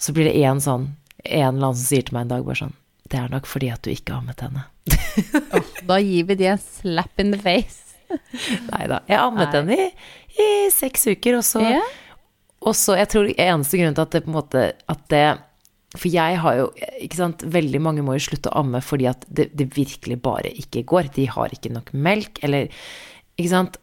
Så 0.00 0.14
blir 0.16 0.30
det 0.30 0.36
en 0.48 0.62
sånn 0.64 0.92
En 1.24 1.56
eller 1.56 1.70
annen 1.70 1.76
som 1.76 1.84
sier 1.84 2.06
til 2.06 2.16
meg 2.16 2.24
en 2.24 2.32
dag 2.32 2.46
bare 2.46 2.62
sånn 2.62 2.76
Det 3.10 3.18
er 3.18 3.30
nok 3.32 3.46
fordi 3.50 3.70
at 3.74 3.82
du 3.82 3.90
ikke 3.92 4.14
ammet 4.14 4.40
henne. 4.44 4.62
oh, 5.56 5.70
da 5.88 5.96
gir 6.02 6.26
vi 6.28 6.36
de 6.38 6.46
en 6.52 6.60
slap 6.62 7.18
in 7.22 7.32
the 7.34 7.40
face. 7.42 7.96
Nei 8.72 8.84
da. 8.90 9.00
Jeg 9.10 9.18
ammet 9.18 9.50
Nei. 9.50 9.60
henne 9.60 9.76
i, 9.76 9.88
i 10.42 10.48
seks 10.74 11.08
uker, 11.12 11.40
og 11.40 11.44
så, 11.46 11.62
Ja. 11.62 11.82
og 12.66 12.74
så 12.78 12.96
Jeg 12.98 13.10
tror 13.12 13.28
eneste 13.34 13.78
grunn 13.80 13.94
til 13.98 14.02
at 14.06 14.14
det 14.16 14.22
på 14.24 14.30
en 14.32 14.36
måte 14.36 14.62
At 14.90 15.04
det 15.12 15.20
For 15.98 16.10
jeg 16.10 16.38
har 16.42 16.56
jo 16.58 16.64
Ikke 17.02 17.18
sant, 17.20 17.44
veldig 17.46 17.80
mange 17.82 18.02
må 18.06 18.16
jo 18.18 18.24
slutte 18.26 18.50
å 18.50 18.58
amme 18.64 18.80
fordi 18.82 19.06
at 19.10 19.22
det, 19.28 19.48
det 19.58 19.68
virkelig 19.76 20.18
bare 20.22 20.50
ikke 20.62 20.82
går. 20.90 21.10
De 21.14 21.26
har 21.30 21.54
ikke 21.54 21.70
nok 21.74 21.92
melk, 21.94 22.42
eller 22.46 22.66
Ikke 23.38 23.52
sant. 23.54 23.78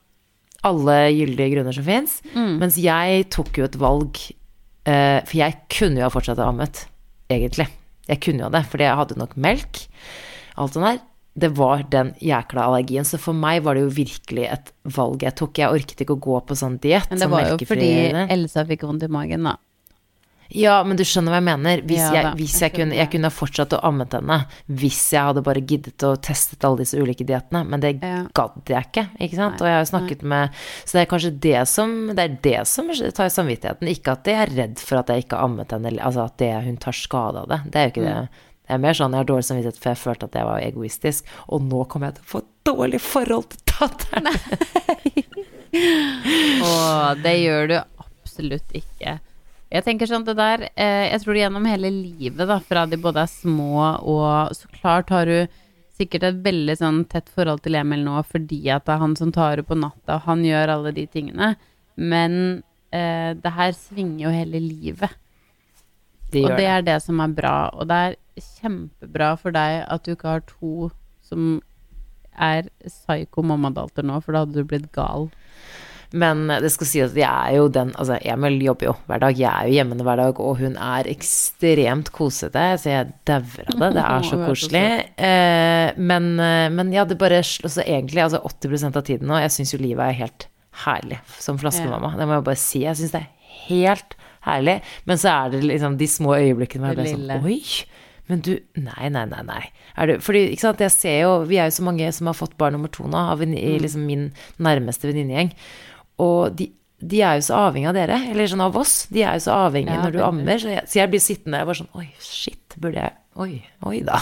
Alle 0.67 0.97
gyldige 1.13 1.53
grunner 1.55 1.75
som 1.75 1.85
fins. 1.87 2.17
Mens 2.35 2.75
jeg 2.81 3.27
tok 3.31 3.59
jo 3.61 3.67
et 3.69 3.75
valg 3.79 4.17
eh, 4.89 5.19
For 5.23 5.35
jeg 5.39 5.59
kunne 5.71 6.01
jo 6.01 6.07
ha 6.07 6.11
fortsatt 6.13 6.39
å 6.43 6.47
ammet, 6.51 6.85
egentlig. 7.31 7.67
Jeg 8.07 8.23
kunne 8.23 8.47
jo 8.47 8.49
det, 8.53 8.63
fordi 8.71 8.87
jeg 8.87 8.99
hadde 9.01 9.19
nok 9.19 9.37
melk. 9.39 9.83
Alt 10.57 10.77
sånt 10.77 10.87
der. 10.87 10.99
Det 11.37 11.51
var 11.53 11.83
den 11.93 12.15
jækla 12.23 12.63
allergien. 12.65 13.05
Så 13.05 13.19
for 13.21 13.37
meg 13.37 13.61
var 13.65 13.77
det 13.77 13.83
jo 13.85 13.93
virkelig 13.93 14.47
et 14.49 14.71
valg 14.95 15.21
jeg 15.27 15.37
tok. 15.37 15.59
Jeg 15.61 15.75
orket 15.75 16.01
ikke 16.01 16.15
å 16.17 16.23
gå 16.27 16.39
på 16.49 16.57
sånn 16.57 16.79
diett. 16.81 17.11
Men 17.11 17.21
det 17.21 17.29
var 17.29 17.51
jo 17.51 17.59
fordi 17.61 17.91
Elsa 18.25 18.65
fikk 18.65 18.87
vondt 18.87 19.05
i 19.05 19.11
magen, 19.13 19.45
da. 19.45 19.57
Ja, 20.55 20.83
men 20.87 20.95
du 20.97 21.03
skjønner 21.03 21.33
hva 21.33 21.39
jeg 21.41 21.45
mener. 21.47 21.81
Hvis, 21.87 21.99
Ja 21.99 22.13
jeg, 22.13 22.31
hvis 22.39 22.53
jeg 22.61 22.71
jeg, 22.71 22.73
kunne, 22.79 22.95
jeg 22.95 23.09
kunne 23.11 23.31
fortsatt 23.33 23.73
å 23.75 23.81
ammet 23.83 24.13
henne 24.15 24.37
hvis 24.67 25.01
jeg 25.13 25.21
hadde 25.27 25.43
bare 25.43 25.61
giddet 25.67 26.03
å 26.07 26.13
testet 26.23 26.63
alle 26.63 26.77
disse 26.83 26.97
ulike 26.99 27.25
diettene, 27.27 27.65
men 27.67 27.79
det 27.83 27.95
Ja. 28.01 28.23
gadd 28.33 28.63
jeg 28.71 28.85
ikke, 28.87 29.05
ikke 29.19 29.35
sant. 29.35 29.59
Nei, 29.59 29.61
Og 29.61 29.67
jeg 29.67 29.75
har 29.75 29.83
jo 29.83 29.91
snakket 29.91 30.23
med 30.23 30.49
Så 30.85 30.91
det 30.97 31.01
er 31.01 31.11
kanskje 31.11 31.39
det 31.39 31.67
som 31.67 32.07
Det 32.15 32.19
er 32.19 32.37
det 32.41 32.67
som 32.67 32.87
tar 32.87 33.29
samvittigheten. 33.29 33.87
Ikke 33.91 34.11
at 34.15 34.23
jeg 34.25 34.35
er 34.47 34.55
redd 34.55 34.79
for 34.79 34.97
at 34.99 35.07
jeg 35.07 35.25
ikke 35.25 35.35
har 35.37 35.45
ammet 35.49 35.71
henne, 35.71 35.87
eller 35.91 36.03
altså 36.03 36.25
at 36.25 36.37
det, 36.37 36.51
hun 36.63 36.77
tar 36.77 36.91
skade 36.93 37.37
av 37.43 37.47
det. 37.47 37.61
Det 37.71 37.75
er 37.75 37.83
jo 37.89 37.91
ikke 37.95 38.07
Mm. 38.07 38.13
det. 38.21 38.29
Det 38.67 38.73
er 38.75 38.77
mer 38.83 38.93
sånn 38.93 39.11
jeg 39.11 39.17
har 39.21 39.25
dårlig 39.25 39.45
samvittighet 39.47 39.77
for 39.79 39.89
jeg 39.93 39.97
følte 40.01 40.23
at 40.27 40.33
jeg 40.35 40.43
var 40.43 40.59
egoistisk, 40.59 41.23
og 41.47 41.61
nå 41.63 41.85
kommer 41.87 42.07
jeg 42.07 42.15
til 42.15 42.23
å 42.23 42.31
få 42.33 42.41
dårlig 42.67 42.99
forhold 42.99 43.47
til 43.49 43.59
datteren. 43.79 44.27
Å, 46.67 47.15
det 47.21 47.33
gjør 47.43 47.67
du 47.71 47.75
absolutt 47.77 48.75
ikke. 48.77 49.19
Jeg 49.67 49.83
tenker 49.83 50.07
sånn 50.07 50.23
det 50.27 50.37
der 50.39 50.69
eh, 50.79 51.09
Jeg 51.11 51.23
tror 51.23 51.39
gjennom 51.39 51.65
hele 51.67 51.89
livet, 51.91 52.45
da, 52.47 52.59
fra 52.63 52.85
de 52.87 52.99
både 53.01 53.25
er 53.25 53.31
små 53.31 53.81
og 53.99 54.55
Så 54.55 54.69
klart 54.77 55.11
har 55.11 55.27
du 55.27 55.63
sikkert 55.97 56.27
et 56.27 56.41
veldig 56.45 56.75
sånn 56.77 57.01
tett 57.09 57.29
forhold 57.33 57.63
til 57.65 57.75
Emil 57.79 58.03
nå 58.05 58.19
fordi 58.29 58.61
at 58.69 58.85
det 58.85 58.93
er 58.93 59.01
han 59.01 59.15
som 59.17 59.31
tar 59.33 59.55
henne 59.55 59.65
på 59.65 59.77
natta, 59.81 60.19
og 60.19 60.27
han 60.27 60.43
gjør 60.45 60.75
alle 60.75 60.91
de 60.93 61.07
tingene. 61.09 61.47
Men 61.97 62.35
eh, 62.93 63.31
det 63.33 63.53
her 63.55 63.73
svinger 63.73 64.27
jo 64.27 64.33
hele 64.35 64.61
livet. 64.61 65.15
De 66.29 66.43
og 66.45 66.53
det 66.59 66.67
er 66.69 66.85
det 66.85 66.99
som 67.01 67.17
er 67.23 67.33
bra. 67.33 67.55
Og 67.73 67.89
det 67.89 67.97
er 67.97 68.19
kjempebra 68.59 69.31
for 69.41 69.57
deg 69.57 69.79
at 69.87 70.05
du 70.05 70.13
ikke 70.13 70.35
har 70.35 70.45
to 70.45 70.91
som 71.25 71.57
er 72.37 72.69
psyko 72.85 73.41
mammadalter 73.49 74.05
nå, 74.05 74.19
for 74.21 74.35
da 74.35 74.45
hadde 74.45 74.61
du 74.61 74.69
blitt 74.69 74.91
gal. 74.95 75.31
Men 76.13 76.45
det 76.63 76.69
skal 76.71 76.87
si 76.87 77.01
at 77.03 77.15
jeg 77.19 77.27
er 77.27 77.57
jo 77.57 77.65
den 77.67 77.89
Altså, 77.99 78.15
Emil 78.23 78.61
jobber 78.63 78.87
jo 78.87 78.93
hver 79.09 79.19
dag. 79.25 79.35
Jeg 79.39 79.49
er 79.51 79.67
jo 79.67 79.73
hjemme 79.75 79.97
hver 80.07 80.21
dag, 80.21 80.39
og 80.39 80.57
hun 80.61 80.77
er 80.79 81.09
ekstremt 81.11 82.11
kosete, 82.15 82.63
så 82.79 82.93
jeg 82.93 83.09
dauer 83.27 83.67
av 83.73 83.81
det. 83.81 83.89
Det 83.97 84.03
er 84.05 84.27
så 84.29 84.39
det 84.39 84.47
koselig. 84.47 84.83
Eh, 85.27 85.89
men, 85.99 86.29
eh, 86.39 86.67
men 86.71 86.93
ja, 86.95 87.03
det 87.05 87.17
bare 87.19 87.41
altså, 87.43 87.83
Egentlig, 87.83 88.23
altså 88.23 88.39
80% 88.39 88.95
av 88.99 89.03
tiden 89.07 89.27
nå 89.27 89.41
Jeg 89.43 89.51
syns 89.57 89.73
jo 89.75 89.81
livet 89.83 90.05
er 90.05 90.17
helt 90.23 90.47
herlig 90.85 91.19
som 91.41 91.57
flaskemamma. 91.59 92.13
Det 92.19 92.27
må 92.29 92.37
jeg 92.37 92.47
bare 92.51 92.61
si. 92.61 92.83
Jeg 92.85 92.99
syns 92.99 93.13
det 93.15 93.23
er 93.23 93.29
helt 93.67 94.15
herlig. 94.47 94.79
Men 95.09 95.17
så 95.19 95.31
er 95.33 95.55
det 95.55 95.63
liksom 95.65 95.97
de 95.99 96.07
små 96.07 96.35
øyeblikkene 96.37 96.91
hvor 96.91 97.01
jeg 97.03 97.17
blir 97.17 97.39
sånn. 97.39 97.47
Oi! 97.47 98.05
Men 98.27 98.41
du 98.43 98.53
Nei, 98.75 99.07
nei, 99.09 99.23
nei. 99.31 99.41
nei. 99.47 99.61
Er 99.97 100.09
du, 100.11 100.17
fordi, 100.21 100.45
ikke 100.51 100.65
sant, 100.65 100.81
jeg 100.83 100.91
ser 100.91 101.21
jo 101.21 101.29
Vi 101.47 101.57
er 101.63 101.69
jo 101.69 101.77
så 101.77 101.85
mange 101.87 102.09
som 102.13 102.27
har 102.27 102.35
fått 102.35 102.57
barn 102.59 102.75
nummer 102.75 102.91
to 102.91 103.07
nå, 103.07 103.15
av 103.33 103.39
Mm. 103.41 103.53
i 103.55 103.77
liksom 103.79 104.03
min 104.05 104.25
nærmeste 104.59 105.07
venninnegjeng. 105.07 105.53
Og 106.23 106.55
de, 106.57 106.71
de 106.97 107.21
er 107.21 107.37
jo 107.37 107.45
så 107.45 107.59
avhengig 107.67 107.89
av 107.91 107.97
dere, 107.97 108.17
eller 108.31 108.49
sånn 108.49 108.63
av 108.65 108.77
oss. 108.79 108.95
De 109.13 109.21
er 109.21 109.37
jo 109.37 109.45
så 109.45 109.55
avhengige 109.67 109.95
Ja, 109.99 110.03
når 110.07 110.15
du 110.15 110.19
ammer. 110.25 110.57
Så 110.63 110.71
jeg, 110.73 110.83
så 110.89 110.99
jeg 111.01 111.11
blir 111.13 111.21
sittende 111.23 111.61
og 111.61 111.69
bare 111.71 111.81
sånn 111.83 111.93
Oi, 112.01 112.07
shit, 112.23 112.77
burde 112.81 113.03
jeg 113.05 113.15
Oi, 113.37 113.59
oi 113.85 113.99
da. 114.01 114.17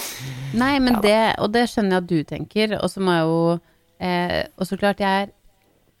Nei, 0.62 0.74
men 0.82 0.96
Ja 0.96 0.98
da. 0.98 1.02
det, 1.06 1.18
og 1.44 1.52
det 1.54 1.66
skjønner 1.70 1.94
jeg 1.98 2.02
at 2.02 2.08
du 2.10 2.30
tenker, 2.34 2.72
og 2.82 2.90
så 2.90 3.02
må 3.06 3.14
jeg 3.14 3.26
jo 3.28 3.42
eh, 4.02 4.40
Og 4.58 4.66
så 4.66 4.78
klart, 4.80 5.02
jeg 5.04 5.26
er 5.28 5.34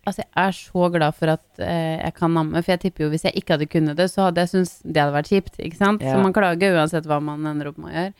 Altså, 0.08 0.22
jeg 0.24 0.48
er 0.48 0.54
så 0.56 0.86
glad 0.94 1.14
for 1.18 1.30
at 1.34 1.58
eh, 1.60 1.98
jeg 2.00 2.14
kan 2.16 2.36
amme, 2.40 2.62
for 2.64 2.72
jeg 2.72 2.80
tipper 2.86 3.04
jo 3.04 3.08
hvis 3.12 3.26
jeg 3.28 3.34
ikke 3.36 3.52
hadde 3.58 3.66
kunnet 3.68 3.98
det, 3.98 4.06
så 4.08 4.22
hadde 4.28 4.40
jeg 4.40 4.48
syntes 4.54 4.70
det 4.80 5.02
hadde 5.02 5.12
vært 5.12 5.28
kjipt, 5.28 5.58
ikke 5.60 5.76
sant? 5.76 6.00
Ja. 6.00 6.14
Så 6.14 6.22
man 6.24 6.32
klager 6.32 6.78
uansett 6.78 7.04
hva 7.10 7.18
man 7.20 7.44
ender 7.50 7.68
opp 7.68 7.76
med 7.82 7.90
å 7.90 7.92
gjøre. 7.92 8.14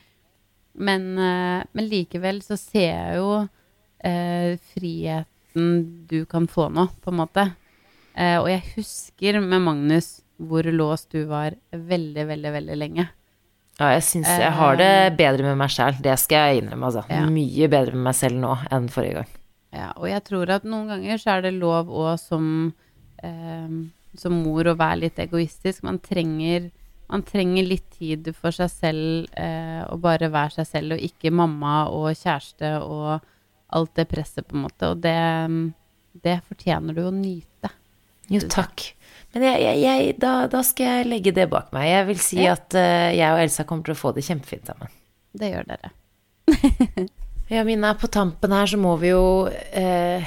Men, 0.85 1.07
eh, 1.17 1.63
men 1.73 1.89
likevel 1.89 2.43
så 2.45 2.59
ser 2.61 2.91
jeg 2.91 3.17
jo 3.23 3.31
eh, 4.05 4.59
friheten 5.53 6.07
du 6.07 6.25
kan 6.27 6.47
få 6.49 6.69
nå, 6.69 6.89
på 7.03 7.11
en 7.11 7.17
måte. 7.17 7.51
Eh, 8.15 8.39
og 8.41 8.49
jeg 8.51 8.63
husker 8.77 9.41
med 9.41 9.61
Magnus 9.63 10.21
hvor 10.37 10.63
låst 10.63 11.11
du 11.11 11.25
var 11.25 11.55
veldig, 11.73 12.27
veldig, 12.27 12.53
veldig 12.53 12.77
lenge. 12.77 13.09
Ja, 13.79 13.93
jeg 13.95 14.03
syns 14.03 14.29
jeg 14.29 14.53
har 14.53 14.77
det 14.77 15.17
bedre 15.19 15.45
med 15.45 15.59
meg 15.59 15.71
sjæl. 15.71 15.95
Det 16.03 16.17
skal 16.19 16.49
jeg 16.49 16.63
innrømme, 16.63 16.87
altså. 16.87 17.05
Ja. 17.11 17.27
Mye 17.31 17.69
bedre 17.69 17.95
med 17.95 18.09
meg 18.09 18.15
selv 18.15 18.39
nå 18.39 18.57
enn 18.71 18.89
forrige 18.89 19.21
gang. 19.21 19.29
Ja, 19.75 19.93
og 19.97 20.09
jeg 20.09 20.25
tror 20.25 20.51
at 20.51 20.65
noen 20.67 20.89
ganger 20.89 21.19
så 21.19 21.37
er 21.37 21.45
det 21.45 21.55
lov 21.59 21.91
òg 21.91 22.19
som, 22.19 22.73
eh, 23.23 23.69
som 24.19 24.43
mor 24.43 24.67
å 24.67 24.77
være 24.79 25.05
litt 25.05 25.19
egoistisk. 25.19 25.85
Man 25.87 25.99
trenger, 26.03 26.71
man 27.11 27.23
trenger 27.23 27.67
litt 27.67 27.87
tid 27.99 28.31
for 28.35 28.51
seg 28.51 28.71
selv 28.71 29.39
eh, 29.39 29.83
og 29.87 30.01
bare 30.03 30.31
være 30.33 30.59
seg 30.59 30.71
selv, 30.71 30.97
og 30.97 31.05
ikke 31.11 31.35
mamma 31.35 31.85
og 31.91 32.15
kjæreste 32.19 32.79
og 32.83 33.27
alt 33.77 33.95
det 33.99 34.09
presset, 34.11 34.47
på 34.49 34.57
en 34.57 34.65
måte. 34.67 34.93
Og 34.93 35.03
det, 35.05 35.17
det 36.25 36.39
fortjener 36.49 36.97
du 36.97 37.03
å 37.07 37.13
nyte. 37.15 37.73
Jo, 38.29 38.43
takk. 38.53 38.91
Men 39.35 39.45
jeg, 39.45 39.61
jeg, 39.65 39.81
jeg, 39.85 40.17
da, 40.21 40.33
da 40.51 40.63
skal 40.65 40.89
jeg 41.01 41.09
legge 41.09 41.33
det 41.37 41.49
bak 41.53 41.71
meg. 41.77 41.89
Jeg 41.91 42.09
vil 42.11 42.21
si 42.25 42.41
Ja. 42.43 42.57
at 42.57 42.77
uh, 42.77 43.09
jeg 43.13 43.29
og 43.29 43.45
Elsa 43.45 43.65
kommer 43.69 43.89
til 43.89 43.97
å 43.97 44.01
få 44.01 44.13
det 44.17 44.25
kjempefint 44.27 44.69
sammen. 44.69 44.93
Det 45.39 45.53
gjør 45.53 45.73
dere. 45.73 45.95
Ja, 47.49 47.63
Mina, 47.65 47.95
på 47.97 48.11
tampen 48.13 48.53
her 48.53 48.69
så 48.69 48.77
må 48.77 48.91
vi 49.01 49.09
jo 49.09 49.49
eh, 49.49 50.21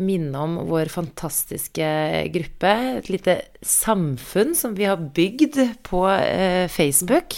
minne 0.00 0.40
om 0.40 0.54
vår 0.70 0.88
fantastiske 0.88 1.88
gruppe. 2.32 2.70
Et 3.02 3.10
lite 3.12 3.34
samfunn 3.60 4.54
som 4.56 4.72
vi 4.78 4.86
har 4.88 4.96
bygd 4.96 5.58
på 5.84 6.00
eh, 6.14 6.64
Facebook, 6.72 7.36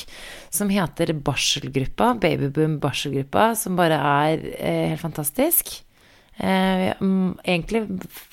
som 0.55 0.71
heter 0.73 1.13
Barselgruppa. 1.27 2.13
Babyboom 2.23 2.79
Barselgruppa, 2.83 3.51
som 3.59 3.77
bare 3.79 3.99
er 3.99 4.45
eh, 4.59 4.87
helt 4.95 5.03
fantastisk. 5.03 5.75
Eh, 6.39 6.93
mm, 6.99 7.37
egentlig 7.47 7.85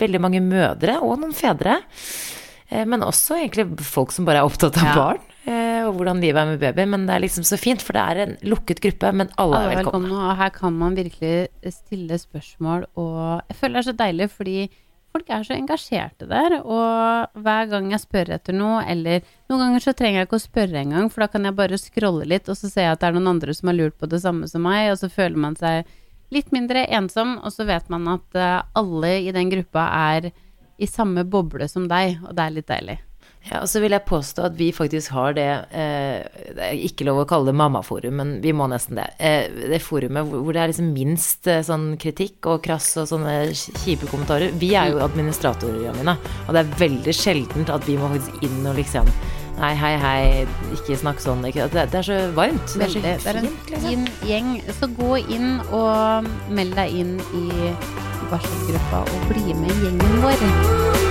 veldig 0.02 0.22
mange 0.24 0.42
mødre, 0.42 1.00
og 1.06 1.20
noen 1.22 1.34
fedre. 1.38 1.80
Eh, 2.72 2.86
men 2.90 3.04
også 3.06 3.38
egentlig 3.42 3.68
folk 3.86 4.14
som 4.16 4.26
bare 4.30 4.42
er 4.42 4.48
opptatt 4.50 4.78
av 4.82 4.88
Ja. 4.90 4.96
barn, 4.96 5.20
eh, 5.46 5.82
og 5.86 5.98
hvordan 6.00 6.22
livet 6.24 6.42
er 6.42 6.46
med 6.54 6.60
baby. 6.62 6.86
Men 6.90 7.06
det 7.06 7.16
er 7.16 7.26
liksom 7.28 7.44
så 7.46 7.60
fint, 7.60 7.82
for 7.82 7.94
det 7.94 8.02
er 8.02 8.22
en 8.24 8.38
lukket 8.50 8.82
gruppe, 8.82 9.14
men 9.14 9.30
alle 9.38 9.58
Alle 9.58 9.72
er 9.74 9.84
velkomne. 9.84 10.08
velkomne, 10.10 10.30
og 10.32 10.38
her 10.38 10.50
kan 10.50 10.74
man 10.80 10.96
virkelig 10.96 11.48
stille 11.70 12.18
spørsmål, 12.18 12.86
og 12.96 13.42
jeg 13.50 13.58
føler 13.58 13.74
det 13.82 13.88
er 13.88 13.92
så 13.92 13.98
deilig, 13.98 14.30
fordi 14.32 14.70
folk 15.12 15.30
er 15.32 15.44
så 15.46 15.56
engasjerte 15.56 16.28
der, 16.30 16.58
og 16.62 17.42
hver 17.44 17.70
gang 17.72 17.90
jeg 17.92 18.04
spør 18.04 18.34
etter 18.38 18.56
noe, 18.56 18.82
eller 18.88 19.26
noen 19.52 19.66
ganger 19.66 19.84
så 19.84 19.94
trenger 19.98 20.22
jeg 20.22 20.30
ikke 20.30 20.40
å 20.40 20.46
spørre 20.46 20.84
engang, 20.84 21.10
for 21.12 21.26
da 21.26 21.30
kan 21.34 21.48
jeg 21.48 21.58
bare 21.58 21.82
scrolle 21.82 22.28
litt, 22.30 22.48
og 22.50 22.60
så 22.60 22.72
ser 22.72 22.88
jeg 22.88 22.96
at 22.96 23.04
det 23.04 23.10
er 23.10 23.18
noen 23.18 23.34
andre 23.34 23.56
som 23.58 23.72
har 23.72 23.80
lurt 23.80 23.98
på 24.00 24.10
det 24.12 24.22
samme 24.24 24.48
som 24.52 24.64
meg, 24.66 24.92
og 24.94 25.02
så 25.02 25.12
føler 25.12 25.44
man 25.48 25.58
seg 25.60 25.90
litt 26.32 26.52
mindre 26.56 26.86
ensom, 26.88 27.38
og 27.44 27.52
så 27.52 27.68
vet 27.68 27.92
man 27.92 28.08
at 28.14 28.40
eh, 28.40 28.58
alle 28.80 29.14
i 29.20 29.36
den 29.36 29.52
gruppa 29.52 29.90
er 30.16 30.32
i 30.82 30.88
samme 30.90 31.28
boble 31.28 31.68
som 31.70 31.90
deg, 31.92 32.22
og 32.24 32.36
det 32.38 32.46
er 32.46 32.56
litt 32.56 32.72
deilig. 32.72 33.02
Ja, 33.50 33.64
og 33.64 33.70
så 33.72 33.82
vil 33.82 33.96
jeg 33.96 34.06
påstå 34.06 34.44
at 34.46 34.58
vi 34.60 34.70
faktisk 34.76 35.12
har 35.16 35.34
det 35.34 35.48
eh, 35.74 36.22
Det 36.54 36.62
er 36.62 36.84
ikke 36.86 37.08
lov 37.08 37.24
å 37.24 37.28
kalle 37.30 37.50
det 37.50 37.58
mammaforum, 37.58 38.20
men 38.20 38.36
vi 38.44 38.54
må 38.54 38.68
nesten 38.70 39.00
det. 39.00 39.08
Eh, 39.18 39.50
det 39.72 39.82
forumet 39.82 40.30
hvor, 40.30 40.54
det 40.54 40.62
er 40.62 40.72
liksom 40.72 40.92
minst 40.94 41.50
eh, 41.50 41.64
sånn 41.66 41.96
kritikk 42.02 42.52
og 42.52 42.62
krass 42.68 42.94
og 43.02 43.10
sånne 43.10 43.36
kjipe 43.56 44.10
kommentarer. 44.12 44.54
Vi 44.62 44.76
er 44.78 44.94
jo 44.94 45.02
administratorer, 45.04 45.82
Jamina, 45.88 46.16
og 46.46 46.54
det 46.54 46.64
er 46.64 46.74
veldig 46.84 47.16
sjeldent 47.18 47.74
at 47.74 47.88
vi 47.90 47.98
må 47.98 48.12
faktisk 48.14 48.46
inn 48.46 48.66
og 48.66 48.78
liksom 48.80 49.10
Nei, 49.62 49.76
hei, 49.78 49.92
hei, 50.00 50.46
ikke 50.74 50.96
snakk 50.98 51.20
sånn. 51.22 51.44
Ikke, 51.46 51.68
det, 51.70 51.84
det 51.92 52.00
er 52.00 52.08
så 52.08 52.18
varmt. 52.34 52.72
Det 52.72 52.88
er 52.88 52.94
så. 52.96 53.04
Det 53.04 53.30
er 53.30 53.42
en 53.44 53.52
liksom. 53.52 53.84
fin 53.84 54.08
gjeng. 54.26 54.50
Så 54.80 54.90
gå 54.96 55.20
inn 55.22 55.60
og 55.70 56.32
meld 56.50 56.74
deg 56.80 56.98
inn 57.04 57.14
i 57.38 57.46
varselgruppa 58.32 59.06
og 59.06 59.30
bli 59.30 59.54
med 59.62 59.86
gjengen 59.86 60.22
vår. 60.26 61.11